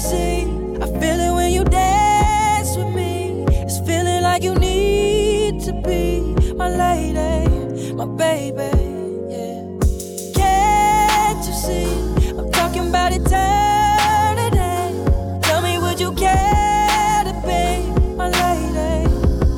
Fantasy. 0.03 0.51
I 0.83 0.87
feel 1.01 1.21
it 1.21 1.33
when 1.33 1.53
you 1.53 1.65
dance 1.65 2.77
with 2.77 2.95
me. 2.95 3.45
It's 3.49 3.79
feeling 3.81 4.23
like 4.23 4.43
you 4.43 4.55
need 4.55 5.61
to 5.63 5.73
be 5.83 6.21
my 6.55 6.69
lady, 6.69 7.93
my 7.95 8.07
baby. 8.07 8.71
Yeah. 9.31 9.79
Can't 10.35 11.47
you 11.47 11.53
see? 11.53 11.87
I'm 12.39 12.51
talking 12.51 12.89
about 12.89 13.13
eternity. 13.13 14.59
Tell 15.43 15.63
me, 15.63 15.79
would 15.79 16.01
you 16.01 16.13
care 16.15 17.25
to 17.25 17.33
be 17.47 17.91
my 18.17 18.29
lady? 18.29 19.09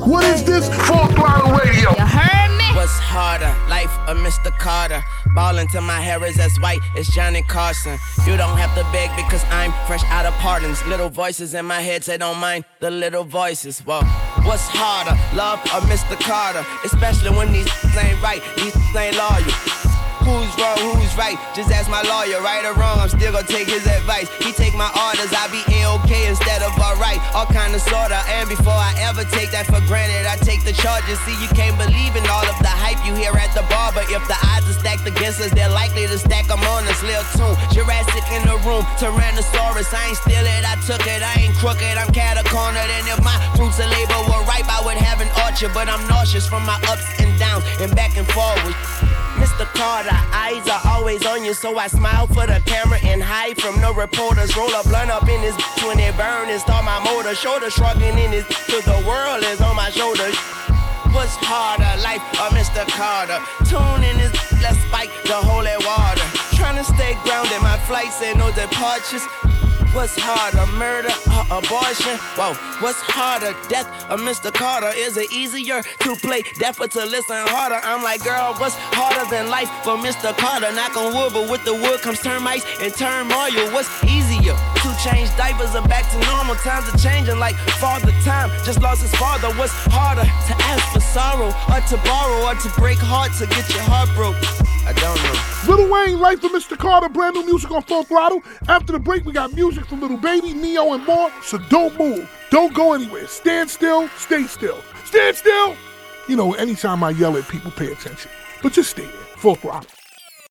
What 0.09 0.23
is 0.25 0.43
this? 0.43 0.67
Full 0.87 1.07
throttle 1.15 1.51
radio. 1.53 1.89
You 1.97 2.05
heard 2.05 2.57
me? 2.57 2.75
What's 2.75 2.99
harder? 2.99 3.53
Life 3.67 3.93
of 4.07 4.17
Mr. 4.17 4.51
Carter. 4.59 5.03
Ballin' 5.35 5.67
till 5.67 5.81
my 5.81 5.99
hair 5.99 6.23
is 6.23 6.39
as 6.39 6.57
white 6.61 6.79
as 6.97 7.07
Johnny 7.09 7.43
Carson. 7.43 7.99
You 8.25 8.37
don't 8.37 8.57
have 8.57 8.73
to 8.75 8.83
beg 8.91 9.13
because 9.17 9.43
I'm 9.51 9.73
fresh 9.85 10.03
out 10.05 10.25
of 10.25 10.33
pardons. 10.35 10.83
Little 10.87 11.09
voices 11.09 11.53
in 11.53 11.65
my 11.65 11.81
head 11.81 12.03
say 12.05 12.17
don't 12.17 12.39
mind 12.39 12.63
the 12.79 12.89
little 12.89 13.25
voices. 13.25 13.79
Whoa. 13.79 14.01
What's 14.47 14.67
harder? 14.67 15.17
Love 15.35 15.59
or 15.65 15.81
Mr. 15.91 16.15
Carter? 16.21 16.65
Especially 16.85 17.31
when 17.35 17.51
these 17.51 17.67
ain't 17.97 18.21
right, 18.21 18.41
right? 21.25 21.37
Just 21.57 21.71
ask 21.73 21.89
my 21.89 22.05
lawyer, 22.05 22.37
right 22.41 22.61
or 22.61 22.77
wrong, 22.77 23.01
I'm 23.01 23.09
still 23.09 23.33
gonna 23.33 23.47
take 23.47 23.65
his 23.65 23.85
advice. 23.89 24.29
He 24.45 24.53
take 24.53 24.77
my 24.77 24.89
orders, 24.93 25.33
I 25.33 25.49
be 25.49 25.61
A-OK 25.73 26.11
instead 26.29 26.61
of 26.61 26.77
alright. 26.77 27.17
All 27.33 27.49
kind 27.49 27.73
of 27.73 27.81
sorta, 27.81 28.21
and 28.29 28.45
before 28.47 28.77
I 28.77 28.93
ever 29.09 29.25
take 29.33 29.49
that 29.51 29.65
for 29.65 29.81
granted, 29.89 30.29
I 30.29 30.37
take 30.37 30.61
the 30.61 30.73
charges. 30.73 31.17
See, 31.25 31.33
you 31.41 31.49
can't 31.57 31.77
believe 31.81 32.13
in 32.13 32.25
all 32.29 32.45
of 32.45 32.57
the 32.61 32.69
hype 32.69 33.01
you 33.01 33.17
hear 33.17 33.33
at 33.33 33.49
the 33.57 33.65
bar, 33.73 33.89
but 33.97 34.05
if 34.13 34.21
the 34.29 34.37
odds 34.53 34.69
are 34.69 34.77
stacked 34.77 35.07
against 35.07 35.41
us, 35.41 35.49
they're 35.57 35.73
likely 35.73 36.05
to 36.05 36.17
stack 36.21 36.45
them 36.45 36.61
on 36.69 36.85
this 36.85 37.01
Lil 37.01 37.25
tune. 37.33 37.57
Jurassic 37.73 38.25
in 38.29 38.45
the 38.45 38.57
room, 38.61 38.85
Tyrannosaurus, 39.01 39.89
I 39.89 40.13
ain't 40.13 40.19
steal 40.21 40.45
it, 40.45 40.61
I 40.61 40.77
took 40.85 41.01
it, 41.09 41.25
I 41.25 41.41
ain't 41.41 41.55
crooked, 41.57 41.95
I'm 41.97 42.13
catacornered, 42.13 42.91
and 43.01 43.05
if 43.09 43.19
my 43.25 43.37
fruits 43.57 43.81
of 43.81 43.89
labor 43.89 44.21
were 44.29 44.45
ripe, 44.45 44.69
I 44.69 44.85
would 44.85 45.01
have 45.01 45.25
an 45.25 45.31
orchard, 45.41 45.73
but 45.73 45.89
I'm 45.89 46.05
nauseous 46.05 46.45
from 46.45 46.65
my 46.69 46.77
ups 46.85 47.05
and 47.17 47.33
downs 47.39 47.65
and 47.81 47.89
back 47.95 48.13
and 48.17 48.27
Mr. 49.45 49.65
Carter, 49.77 50.09
eyes 50.33 50.67
are 50.67 50.81
always 50.85 51.23
on 51.23 51.45
you, 51.45 51.53
so 51.53 51.77
I 51.77 51.85
smile 51.85 52.25
for 52.25 52.47
the 52.47 52.59
camera 52.65 52.97
and 53.03 53.21
hide 53.21 53.61
from 53.61 53.79
the 53.79 53.93
reporters. 53.93 54.57
Roll 54.57 54.73
a 54.73 54.81
blunt 54.81 55.11
up 55.11 55.29
in 55.29 55.39
his 55.39 55.53
bitch 55.53 55.87
when 55.87 55.99
it 55.99 56.17
burn 56.17 56.49
and 56.49 56.59
start 56.59 56.83
my 56.83 56.97
motor. 57.05 57.35
Shoulder 57.35 57.69
shrugging 57.69 58.17
in 58.17 58.31
his 58.31 58.43
cause 58.65 58.85
the 58.85 59.05
world 59.05 59.43
is 59.45 59.61
on 59.61 59.75
my 59.75 59.91
shoulders. 59.91 60.33
What's 61.13 61.37
harder, 61.45 61.93
life 62.01 62.25
or 62.41 62.49
Mr. 62.57 62.89
Carter? 62.89 63.37
Tune 63.69 64.01
in 64.01 64.17
his 64.17 64.33
let's 64.65 64.81
spike 64.89 65.13
the 65.29 65.37
holy 65.37 65.77
water. 65.85 66.25
Trying 66.57 66.81
to 66.81 66.83
stay 66.83 67.13
grounded, 67.21 67.61
my 67.61 67.77
flights 67.85 68.23
and 68.23 68.39
no 68.39 68.49
departures. 68.49 69.21
What's 69.95 70.19
harder, 70.19 70.67
murder 70.75 71.07
or 71.31 71.63
abortion? 71.63 72.19
Whoa, 72.35 72.51
what's 72.83 72.99
harder, 72.99 73.55
death 73.71 73.87
or 74.11 74.19
Mr. 74.19 74.51
Carter? 74.53 74.91
Is 74.91 75.15
it 75.15 75.31
easier 75.31 75.81
to 75.81 76.15
play 76.19 76.43
deaf 76.59 76.81
or 76.81 76.89
to 76.89 77.05
listen 77.05 77.39
harder? 77.47 77.79
I'm 77.79 78.03
like, 78.03 78.21
girl, 78.21 78.53
what's 78.59 78.75
harder 78.91 79.23
than 79.31 79.47
life 79.47 79.71
for 79.87 79.95
Mr. 79.95 80.35
Carter? 80.35 80.67
Knock 80.75 80.97
on 80.99 81.15
wood, 81.15 81.31
but 81.31 81.49
with 81.49 81.63
the 81.63 81.73
wood 81.73 82.01
comes 82.01 82.19
termites 82.19 82.67
and 82.83 82.93
turmoil. 82.93 83.71
What's 83.71 83.87
easier 84.03 84.51
to 84.83 84.89
change 84.99 85.31
diapers 85.39 85.71
or 85.79 85.87
back 85.87 86.03
to 86.11 86.19
normal? 86.27 86.59
Times 86.59 86.91
are 86.91 86.99
changing 86.99 87.39
like 87.39 87.55
father 87.79 88.11
time 88.27 88.51
just 88.67 88.81
lost 88.83 88.99
his 89.01 89.15
father. 89.15 89.47
What's 89.55 89.71
harder 89.95 90.27
to 90.27 90.53
ask 90.75 90.91
for 90.91 90.99
sorrow 90.99 91.55
or 91.71 91.79
to 91.79 91.95
borrow 92.03 92.51
or 92.51 92.55
to 92.59 92.69
break 92.75 92.99
heart 92.99 93.31
to 93.39 93.47
get 93.47 93.63
your 93.71 93.87
heart 93.87 94.11
broke? 94.11 94.35
I 94.85 94.93
don't 94.93 95.17
know. 95.23 95.55
Little 95.67 95.91
Wayne, 95.91 96.19
Life 96.19 96.43
of 96.43 96.51
Mr. 96.51 96.77
Carter, 96.77 97.09
brand 97.09 97.33
new 97.33 97.43
music 97.43 97.71
on 97.71 97.81
Full 97.81 98.03
Throttle. 98.03 98.43
After 98.67 98.93
the 98.93 98.99
break, 98.99 99.25
we 99.25 99.33
got 99.33 99.51
music 99.53 99.84
from 99.85 100.01
Little 100.01 100.17
Baby, 100.17 100.53
Neo, 100.53 100.93
and 100.93 101.05
more. 101.05 101.31
So 101.41 101.57
don't 101.69 101.97
move. 101.97 102.29
Don't 102.49 102.73
go 102.73 102.93
anywhere. 102.93 103.27
Stand 103.27 103.69
still. 103.69 104.07
Stay 104.17 104.43
still. 104.43 104.81
Stand 105.05 105.35
still. 105.37 105.75
You 106.27 106.35
know, 106.35 106.53
anytime 106.53 107.03
I 107.03 107.11
yell 107.11 107.37
at 107.37 107.47
people, 107.47 107.71
pay 107.71 107.91
attention. 107.91 108.31
But 108.61 108.73
just 108.73 108.91
stay 108.91 109.05
there. 109.05 109.25
Full 109.37 109.55
Throttle. 109.55 109.89